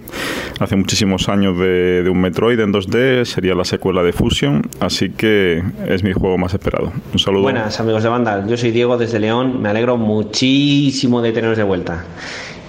[0.60, 5.64] Hace muchísimos años de, un Metroid en 2D, sería la secuela de Fusion, así que
[5.88, 6.91] es mi juego más esperado.
[7.14, 7.44] Un saludo.
[7.44, 11.64] Buenas amigos de Vandal, yo soy Diego desde León, me alegro muchísimo de teneros de
[11.64, 12.06] vuelta.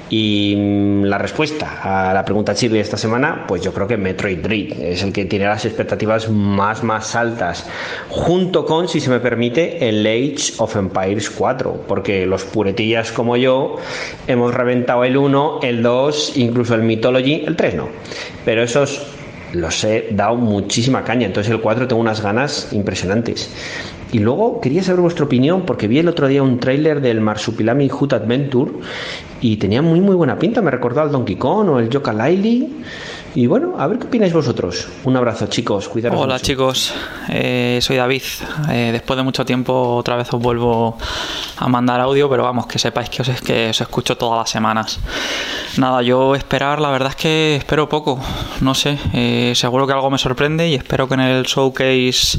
[0.08, 3.96] Y mm, la respuesta a la pregunta Chirri de esta semana, pues yo creo que
[3.96, 7.66] Metroid Dread es el que tiene las expectativas más más altas,
[8.08, 13.36] junto con, si se me permite, el Age of Empires 4, porque los puretillas como
[13.36, 13.76] yo
[14.26, 17.88] hemos reventado el 1, el 2, incluso el Mythology, el 3 no.
[18.44, 19.04] Pero esos
[19.52, 23.50] los he dado muchísima caña, entonces el 4 tengo unas ganas impresionantes.
[24.12, 27.90] Y luego quería saber vuestra opinión porque vi el otro día un tráiler del Marsupilami
[27.90, 28.70] Hut Adventure
[29.40, 32.68] y tenía muy muy buena pinta, me recordó al Donkey Kong o el Yooka Laylee.
[33.36, 34.88] Y bueno, a ver qué opináis vosotros.
[35.04, 36.46] Un abrazo chicos, cuidaros Hola mucho.
[36.46, 36.94] chicos,
[37.28, 38.22] Eh, soy David.
[38.70, 40.96] Eh, después de mucho tiempo otra vez os vuelvo
[41.58, 44.98] a mandar audio, pero vamos, que sepáis que os, que os escucho todas las semanas.
[45.76, 48.18] Nada, yo esperar, la verdad es que espero poco,
[48.62, 52.38] no sé, eh, seguro que algo me sorprende y espero que en el showcase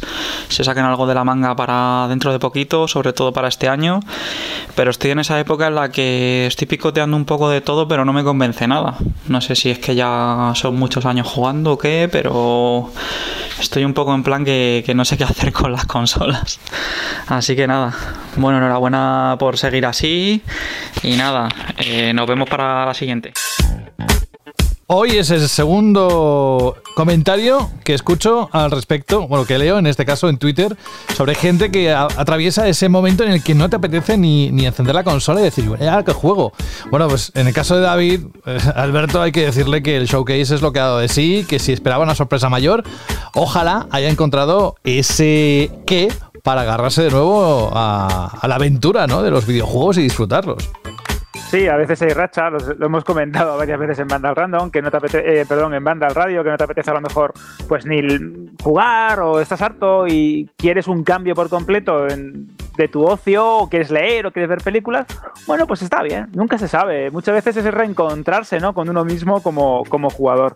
[0.49, 3.99] se saquen algo de la manga para dentro de poquito, sobre todo para este año,
[4.75, 8.03] pero estoy en esa época en la que estoy picoteando un poco de todo, pero
[8.03, 8.95] no me convence nada.
[9.27, 12.89] No sé si es que ya son muchos años jugando o qué, pero
[13.59, 16.61] estoy un poco en plan que, no sé qué hacer con las consolas.
[17.27, 17.93] Así que nada,
[18.37, 20.41] bueno, enhorabuena por seguir así
[21.03, 23.33] y nada, eh, nos vemos para la siguiente.
[24.89, 30.29] Hoy es el segundo comentario que escucho al respecto, bueno, que leo en este caso
[30.29, 30.77] en Twitter,
[31.13, 34.95] sobre gente que atraviesa ese momento en el que no te apetece ni, ni encender
[34.95, 36.53] la consola y decir, ya, ¿qué juego?
[36.89, 40.55] Bueno, pues en el caso de David, eh, Alberto, hay que decirle que el showcase
[40.55, 42.85] es lo que ha dado de sí, que si esperaba una sorpresa mayor,
[43.33, 49.21] ojalá haya encontrado ese qué para agarrarse de nuevo a, a la aventura ¿no?
[49.21, 50.63] de los videojuegos y disfrutarlos.
[51.49, 54.69] Sí, a veces hay racha, los- lo hemos comentado varias veces en Banda al Random,
[54.69, 56.93] que no te apetece, eh, perdón, en Banda al Radio, que no te apetece a
[56.93, 57.33] lo mejor
[57.69, 58.01] pues ni
[58.61, 63.69] jugar o estás harto y quieres un cambio por completo en- de tu ocio o
[63.69, 65.07] quieres leer o quieres ver películas,
[65.47, 67.09] bueno, pues está bien, nunca se sabe.
[67.11, 68.73] Muchas veces es reencontrarse ¿no?
[68.73, 70.55] con uno mismo como, como jugador.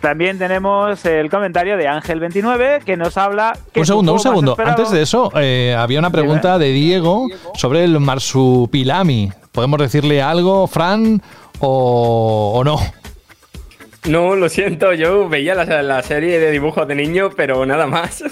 [0.00, 3.56] También tenemos el comentario de Ángel29 que nos habla...
[3.72, 4.56] Que Un segundo, un segundo.
[4.62, 9.30] Antes de eso, eh, había una pregunta de Diego sobre el marsupilami.
[9.52, 11.20] ¿Podemos decirle algo, Fran,
[11.60, 12.78] o, o no?
[14.08, 18.24] No, lo siento, yo veía la, la serie de dibujos de niño, pero nada más.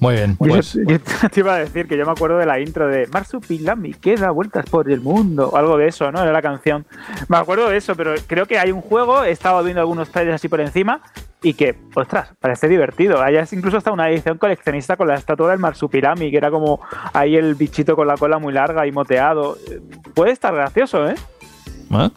[0.00, 0.98] Muy bien, Yo- pues Yo,
[1.30, 4.30] te iba a decir que yo me acuerdo de la intro de Marsupilami que da
[4.30, 6.22] vueltas por el mundo, o algo de eso, ¿no?
[6.22, 6.84] Era la canción.
[7.28, 10.36] Me acuerdo de eso, pero creo que hay un juego, he estado viendo algunos trailers
[10.36, 11.00] así por encima,
[11.44, 13.22] y que, ostras, parece divertido.
[13.22, 16.80] Hay incluso hasta una edición coleccionista con la estatua del Marsupilami, que era como
[17.12, 19.56] ahí el bichito con la cola muy larga y moteado.
[20.14, 21.14] Puede estar gracioso, ¿eh?
[21.90, 22.10] ¿eh?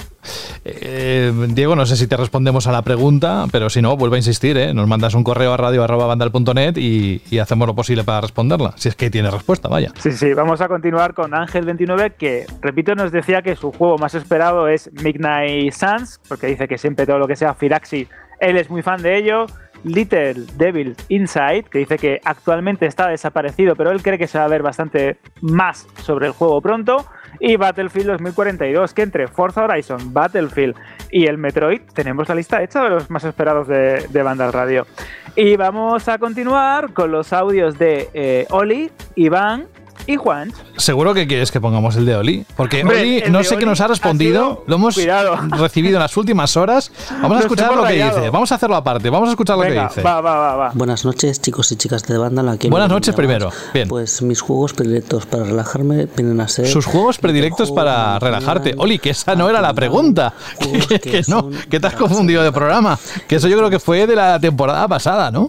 [0.63, 4.19] Eh, Diego, no sé si te respondemos a la pregunta, pero si no, vuelve a
[4.19, 4.73] insistir, ¿eh?
[4.73, 8.73] Nos mandas un correo a radio.bandal.net y, y hacemos lo posible para responderla.
[8.77, 9.91] Si es que tiene respuesta, vaya.
[9.99, 14.15] Sí, sí, vamos a continuar con Ángel29, que, repito, nos decía que su juego más
[14.15, 18.07] esperado es Midnight Suns, porque dice que siempre todo lo que sea Firaxi,
[18.39, 19.45] él es muy fan de ello.
[19.83, 24.45] Little Devil Inside, que dice que actualmente está desaparecido, pero él cree que se va
[24.45, 27.05] a ver bastante más sobre el juego pronto.
[27.39, 30.75] Y Battlefield 2042, que entre Forza Horizon, Battlefield
[31.11, 34.87] y el Metroid tenemos la lista hecha de los más esperados de, de Banda Radio.
[35.35, 39.67] Y vamos a continuar con los audios de eh, Oli, Iván
[40.07, 40.53] y Juan.
[40.77, 42.45] Seguro que quieres que pongamos el de Oli.
[42.55, 44.41] Porque Hombre, Oli no sé qué nos ha ha respondido.
[44.43, 45.37] sido- Lo hemos Cuidado.
[45.59, 46.91] recibido en las últimas horas.
[47.21, 48.17] Vamos a escuchar lo que rayado.
[48.17, 48.29] dice.
[48.29, 49.09] Vamos a hacerlo aparte.
[49.09, 50.01] Vamos a escuchar lo que Venga, dice.
[50.01, 50.71] va, va, va, va.
[50.73, 52.49] Buenas noches, chicos y chicas de banda.
[52.51, 53.51] Aquí Buenas noches primero.
[53.73, 53.87] Bien.
[53.87, 56.67] Pues mis juegos predilectos para relajarme vienen a ser.
[56.67, 58.75] Sus juegos predilectos para relajarte.
[58.77, 60.33] Oli, que esa no era la pregunta.
[60.59, 62.97] Que, que no, que te has confundido de programa.
[63.27, 65.47] Que eso yo creo que fue de la temporada pasada, ¿no?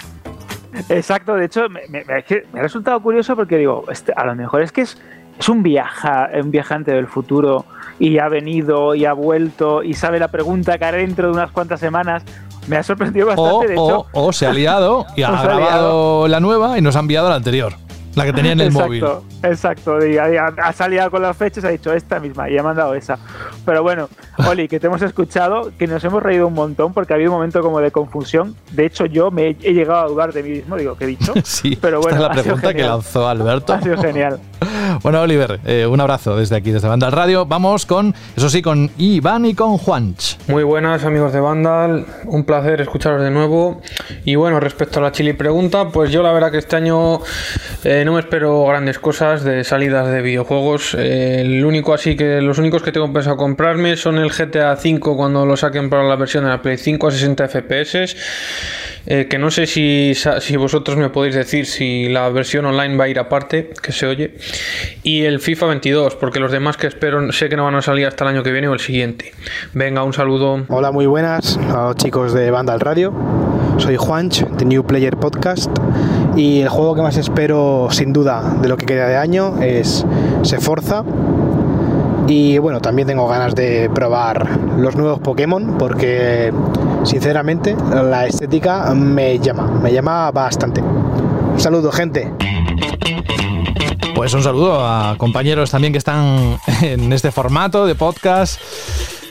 [0.88, 4.82] Exacto, de hecho, me, ha resultado curioso porque digo, este, a lo mejor es que
[4.82, 4.98] es,
[5.38, 7.64] es un, viaja, un viajante del futuro
[7.98, 11.50] y ha venido y ha vuelto y sabe la pregunta que haré dentro de unas
[11.50, 12.22] cuantas semanas.
[12.66, 14.06] Me ha sorprendido bastante, O, de hecho.
[14.12, 17.36] o, o se ha liado y ha grabado la nueva y nos ha enviado la
[17.36, 17.72] anterior.
[18.14, 19.04] La que tenía en el exacto, móvil.
[19.42, 23.18] Exacto, y ha, salido con las fechas, ha dicho esta misma y ha mandado esa.
[23.64, 24.08] Pero bueno,
[24.48, 27.36] Oli, que te hemos escuchado, que nos hemos reído un montón porque ha habido un
[27.36, 28.56] momento como de confusión.
[28.72, 31.34] De hecho, yo me he, llegado a dudar de mí mismo, digo, ¿qué he dicho?
[31.44, 33.72] Sí, pero bueno, esta es la pregunta que lanzó Alberto.
[33.72, 34.38] Ha sido genial.
[35.02, 37.46] Bueno, Oliver, eh, un abrazo desde aquí, desde Banda al Radio.
[37.46, 40.38] Vamos con, eso sí, con Iván y con Juanch.
[40.48, 43.80] Muy buenas amigos de Vandal, un placer escucharos de nuevo.
[44.24, 47.20] Y bueno, respecto a la chili pregunta, pues yo la verdad que este año
[47.84, 50.94] eh, no me espero grandes cosas de salidas de videojuegos.
[50.94, 55.00] Eh, el único así que los únicos que tengo pensado comprarme son el GTA V
[55.00, 58.16] cuando lo saquen para la versión de la Play 5 a 60 FPS.
[59.10, 63.04] Eh, que no sé si, si vosotros me podéis decir si la versión online va
[63.04, 64.34] a ir aparte, que se oye.
[65.02, 68.06] Y el FIFA 22, porque los demás que espero sé que no van a salir
[68.06, 69.32] hasta el año que viene o el siguiente.
[69.72, 70.66] Venga, un saludo.
[70.68, 73.14] Hola, muy buenas a los chicos de Vandal Radio.
[73.78, 75.70] Soy Juanch, de New Player Podcast.
[76.36, 80.04] Y el juego que más espero, sin duda, de lo que queda de año es
[80.42, 81.02] Se Forza.
[82.26, 86.52] Y bueno, también tengo ganas de probar los nuevos Pokémon porque,
[87.04, 90.80] sinceramente, la estética me llama, me llama bastante.
[90.80, 92.32] Un saludo, gente.
[94.14, 98.60] Pues un saludo a compañeros también que están en este formato de podcast.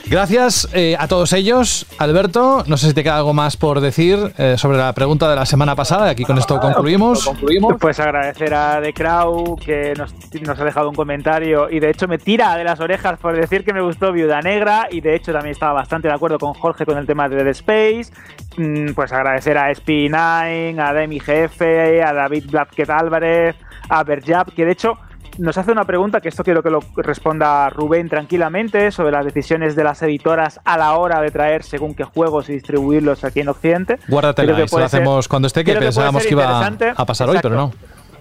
[0.10, 1.86] Gracias eh, a todos ellos.
[1.98, 5.36] Alberto, no sé si te queda algo más por decir eh, sobre la pregunta de
[5.36, 6.10] la semana pasada.
[6.10, 7.30] Aquí con esto concluimos.
[7.80, 12.08] Pues agradecer a The Crow que nos, nos ha dejado un comentario y de hecho
[12.08, 15.34] me tira de las orejas por decir que me gustó Viuda Negra y de hecho
[15.34, 18.14] también estaba bastante de acuerdo con Jorge con el tema de Dead Space.
[18.56, 23.58] Mm, Pues agradecer a SP9, a Demi Jefe, a David Blasquez Álvarez,
[23.90, 24.98] a Berjab, que de hecho
[25.38, 29.75] nos hace una pregunta que esto quiero que lo responda Rubén tranquilamente sobre las decisiones
[29.75, 33.49] de las editoras a la hora de traer según qué juegos y distribuirlos aquí en
[33.49, 33.99] Occidente.
[34.07, 37.56] Guárdatela, eso lo ser- hacemos cuando esté, que pensábamos que iba a pasar hoy, pero
[37.56, 37.72] no.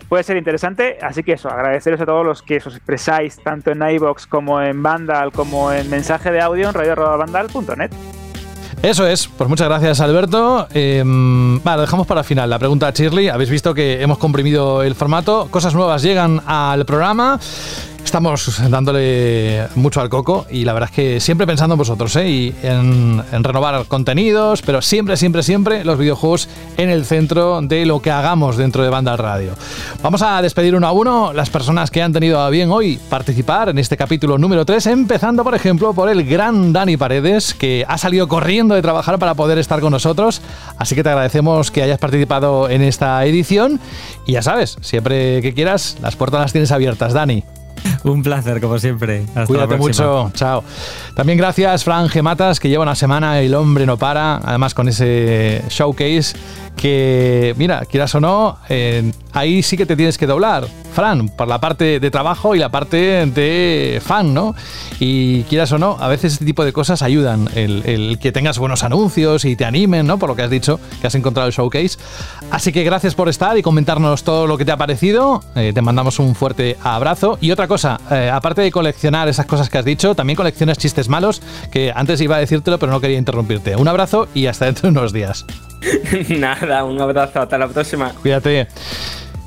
[0.08, 3.82] Puede ser interesante, así que eso, agradeceros a todos los que os expresáis tanto en
[3.82, 7.90] iBox como en Vandal como en mensaje de audio en radio.vandal.net.
[8.82, 10.68] Eso es, pues muchas gracias Alberto.
[10.72, 12.48] Eh, vale, lo dejamos para el final.
[12.50, 16.84] La pregunta a Shirley, habéis visto que hemos comprimido el formato, cosas nuevas llegan al
[16.86, 17.40] programa.
[18.06, 22.30] Estamos dándole mucho al coco y la verdad es que siempre pensando en vosotros ¿eh?
[22.30, 27.84] y en, en renovar contenidos, pero siempre, siempre, siempre los videojuegos en el centro de
[27.84, 29.54] lo que hagamos dentro de Banda Radio.
[30.02, 33.70] Vamos a despedir uno a uno las personas que han tenido a bien hoy participar
[33.70, 37.98] en este capítulo número 3, empezando por ejemplo por el gran Dani Paredes, que ha
[37.98, 40.40] salido corriendo de trabajar para poder estar con nosotros,
[40.78, 43.80] así que te agradecemos que hayas participado en esta edición
[44.26, 47.42] y ya sabes, siempre que quieras, las puertas las tienes abiertas, Dani.
[48.04, 49.22] Un placer, como siempre.
[49.28, 50.06] Hasta la Cuídate próxima.
[50.06, 50.64] mucho, chao.
[51.14, 54.88] También gracias, Fran Gematas, que lleva una semana y el hombre no para, además con
[54.88, 56.36] ese showcase
[56.76, 61.48] que, mira, quieras o no, eh, ahí sí que te tienes que doblar, Fran, por
[61.48, 64.54] la parte de trabajo y la parte de fan, ¿no?
[65.00, 68.58] Y quieras o no, a veces este tipo de cosas ayudan, el, el que tengas
[68.58, 70.18] buenos anuncios y te animen, ¿no?
[70.18, 71.98] Por lo que has dicho, que has encontrado el showcase.
[72.50, 75.42] Así que gracias por estar y comentarnos todo lo que te ha parecido.
[75.54, 77.38] Eh, te mandamos un fuerte abrazo.
[77.40, 81.08] Y otra cosa, eh, aparte de coleccionar esas cosas que has dicho, también coleccionas chistes
[81.08, 83.76] malos, que antes iba a decírtelo, pero no quería interrumpirte.
[83.76, 85.44] Un abrazo y hasta dentro de unos días.
[86.28, 88.12] Nada, un abrazo, hasta la próxima.
[88.22, 88.68] Cuídate.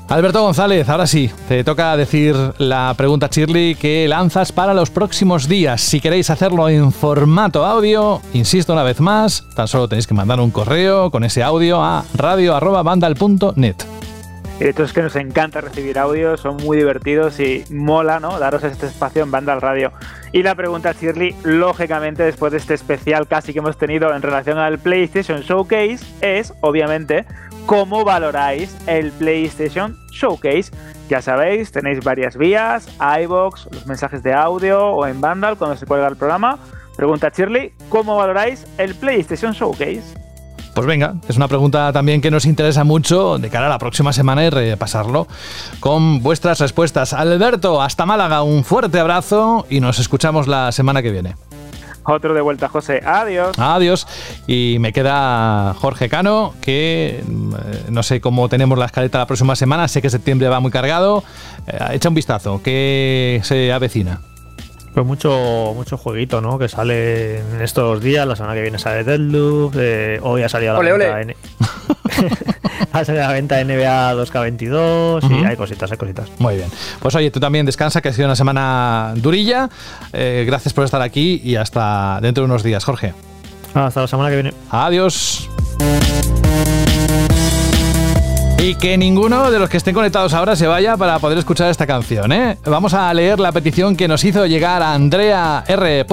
[0.09, 5.48] Alberto González, ahora sí, te toca decir la pregunta Shirley que lanzas para los próximos
[5.48, 5.82] días.
[5.82, 10.40] Si queréis hacerlo en formato audio, insisto una vez más, tan solo tenéis que mandar
[10.40, 13.98] un correo con ese audio a radio.bandal.net.
[14.59, 18.39] Es que nos encanta recibir audios, son muy divertidos y mola, ¿no?
[18.39, 19.93] Daros este espacio en Banda al Radio.
[20.33, 24.57] Y la pregunta, Shirley, lógicamente, después de este especial casi que hemos tenido en relación
[24.57, 27.25] al PlayStation Showcase, es, obviamente,
[27.67, 30.71] cómo valoráis el PlayStation Showcase.
[31.07, 32.89] Ya sabéis, tenéis varias vías,
[33.21, 36.59] iBox, los mensajes de audio o en Vandal cuando se cuelga el programa.
[36.97, 40.28] Pregunta Shirley, ¿cómo valoráis el PlayStation Showcase?
[40.73, 44.14] Pues venga, es una pregunta también que nos interesa mucho de cara a la próxima
[44.14, 45.27] semana y repasarlo
[45.80, 47.14] con vuestras respuestas.
[47.14, 51.35] Alberto, hasta Málaga, un fuerte abrazo y nos escuchamos la semana que viene.
[52.03, 53.01] Otro de vuelta, José.
[53.06, 53.57] Adiós.
[53.59, 54.07] Adiós.
[54.48, 59.56] Y me queda Jorge Cano, que eh, no sé cómo tenemos la escaleta la próxima
[59.56, 61.23] semana, sé que septiembre va muy cargado.
[61.67, 64.22] Eh, echa un vistazo, que se avecina.
[64.93, 66.58] Pues mucho, mucho jueguito, ¿no?
[66.59, 68.27] Que sale en estos días.
[68.27, 69.74] La semana que viene sale Deadloop.
[69.77, 71.14] eh, hoy ha salido a la Ole, venta.
[71.14, 71.22] ole.
[71.22, 71.35] N-
[72.92, 75.24] ha salido a la venta NBA 2K22.
[75.24, 75.34] Ujú.
[75.35, 76.30] Y hay cositas, hay cositas.
[76.40, 76.69] Muy bien.
[77.00, 79.69] Pues oye, tú también descansa, que ha sido una semana durilla.
[80.11, 83.14] Eh, gracias por estar aquí y hasta dentro de unos días, Jorge.
[83.74, 84.53] Hasta la semana que viene.
[84.72, 85.48] Adiós.
[88.61, 91.88] Y que ninguno de los que estén conectados ahora se vaya para poder escuchar esta
[91.88, 92.33] canción.
[92.33, 92.57] ¿eh?
[92.65, 96.05] Vamos a leer la petición que nos hizo llegar a Andrea R.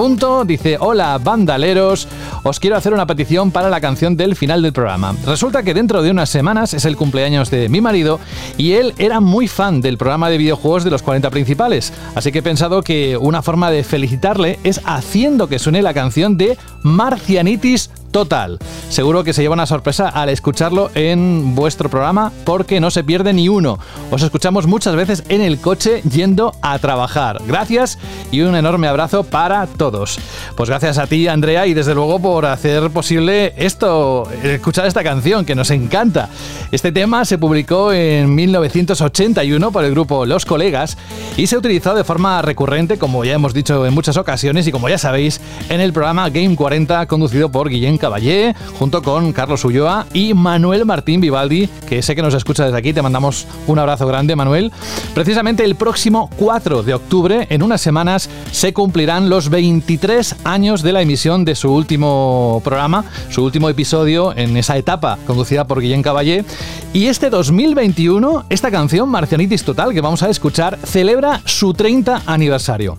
[0.45, 2.07] Dice, hola bandaleros,
[2.43, 5.13] os quiero hacer una petición para la canción del final del programa.
[5.25, 8.17] Resulta que dentro de unas semanas es el cumpleaños de mi marido
[8.55, 11.91] y él era muy fan del programa de videojuegos de los 40 principales.
[12.15, 16.37] Así que he pensado que una forma de felicitarle es haciendo que suene la canción
[16.37, 18.59] de Marcianitis total.
[18.89, 23.33] Seguro que se lleva una sorpresa al escucharlo en vuestro programa porque no se pierde
[23.33, 23.79] ni uno.
[24.11, 27.41] Os escuchamos muchas veces en el coche yendo a trabajar.
[27.47, 27.97] Gracias
[28.31, 30.19] y un enorme abrazo para todos.
[30.55, 35.45] Pues gracias a ti, Andrea, y desde luego por hacer posible esto, escuchar esta canción
[35.45, 36.29] que nos encanta.
[36.71, 40.97] Este tema se publicó en 1981 por el grupo Los Colegas
[41.35, 44.89] y se utilizó de forma recurrente, como ya hemos dicho en muchas ocasiones y como
[44.89, 50.05] ya sabéis, en el programa Game 40 conducido por Guillén Caballé, junto con Carlos Ulloa
[50.13, 52.93] y Manuel Martín Vivaldi, que sé que nos escucha desde aquí.
[52.93, 54.71] Te mandamos un abrazo grande, Manuel.
[55.13, 60.93] Precisamente el próximo 4 de octubre, en unas semanas, se cumplirán los 23 años de
[60.93, 66.03] la emisión de su último programa, su último episodio en esa etapa conducida por Guillén
[66.03, 66.45] Caballé.
[66.93, 72.97] Y este 2021, esta canción, Marcianitis Total, que vamos a escuchar, celebra su 30 aniversario.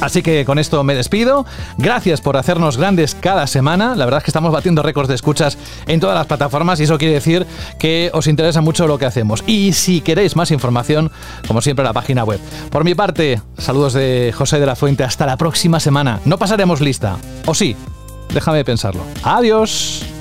[0.00, 1.44] Así que con esto me despido.
[1.76, 3.94] Gracias por hacernos grandes cada semana.
[3.96, 6.98] La verdad es que estamos batiendo récords de escuchas en todas las plataformas y eso
[6.98, 7.46] quiere decir
[7.78, 9.42] que os interesa mucho lo que hacemos.
[9.46, 11.10] Y si queréis más información,
[11.46, 12.40] como siempre, la página web.
[12.70, 15.04] Por mi parte, saludos de José de la Fuente.
[15.04, 16.20] Hasta la próxima semana.
[16.24, 17.16] No pasaremos lista.
[17.46, 17.76] ¿O sí?
[18.32, 19.02] Déjame pensarlo.
[19.22, 20.17] Adiós.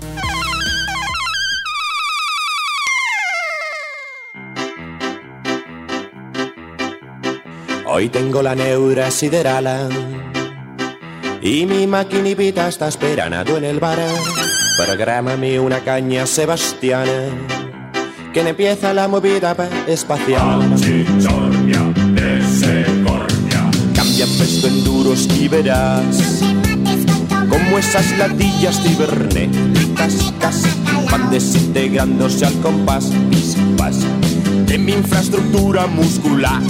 [7.98, 9.90] Hoy tengo la neura sideral
[11.42, 13.98] y mi maquinipita está esperando en el bar.
[14.78, 17.10] Prográmame una caña sebastiana
[18.36, 20.60] que empieza la movida pa- espacial.
[23.96, 26.40] Cambia peso en duros y verás
[27.50, 30.70] como esas latillas cibernéticas casi
[31.10, 33.96] van desintegrándose al compás pis, pas,
[34.68, 36.62] de mi infraestructura muscular.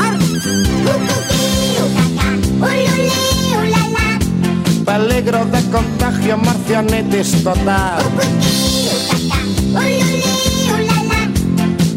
[4.86, 8.04] Peligro de contagio, marcianetes total.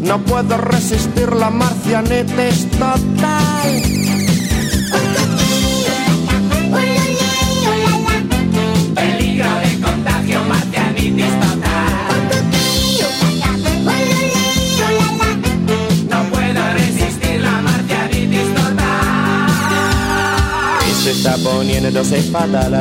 [0.01, 4.00] No puedo resistir la marcianetes total.
[21.11, 22.71] Se está poniéndose fatal.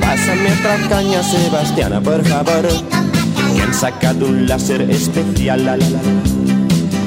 [0.00, 2.66] Pásame otra caña, Sebastiana, por favor.
[3.54, 5.64] Que han sacado un láser especial.
[5.64, 6.00] la, la.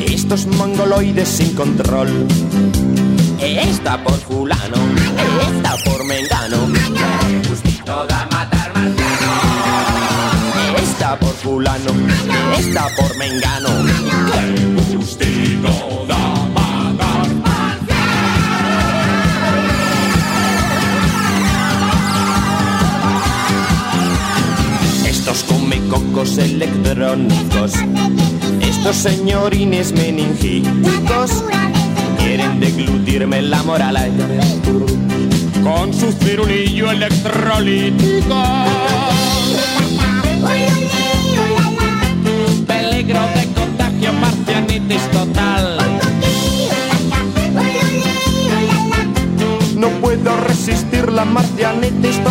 [0.06, 2.28] Estos mongoloides sin control.
[3.40, 4.78] Esta por fulano,
[5.48, 6.58] esta por mengano.
[7.86, 9.32] Toda matar marciano.
[10.82, 11.92] Esta por fulano,
[12.58, 13.70] esta por mengano.
[14.88, 15.87] ¡Qué
[25.90, 27.72] Comecocos electrónicos,
[28.60, 31.46] estos señorines meningíticos,
[32.18, 33.96] quieren deglutirme la moral
[35.64, 38.36] con su cirulillo electrolítico.
[42.68, 45.78] Peligro de contagio, marcianitis total.
[49.76, 52.22] No puedo resistir la marcianitis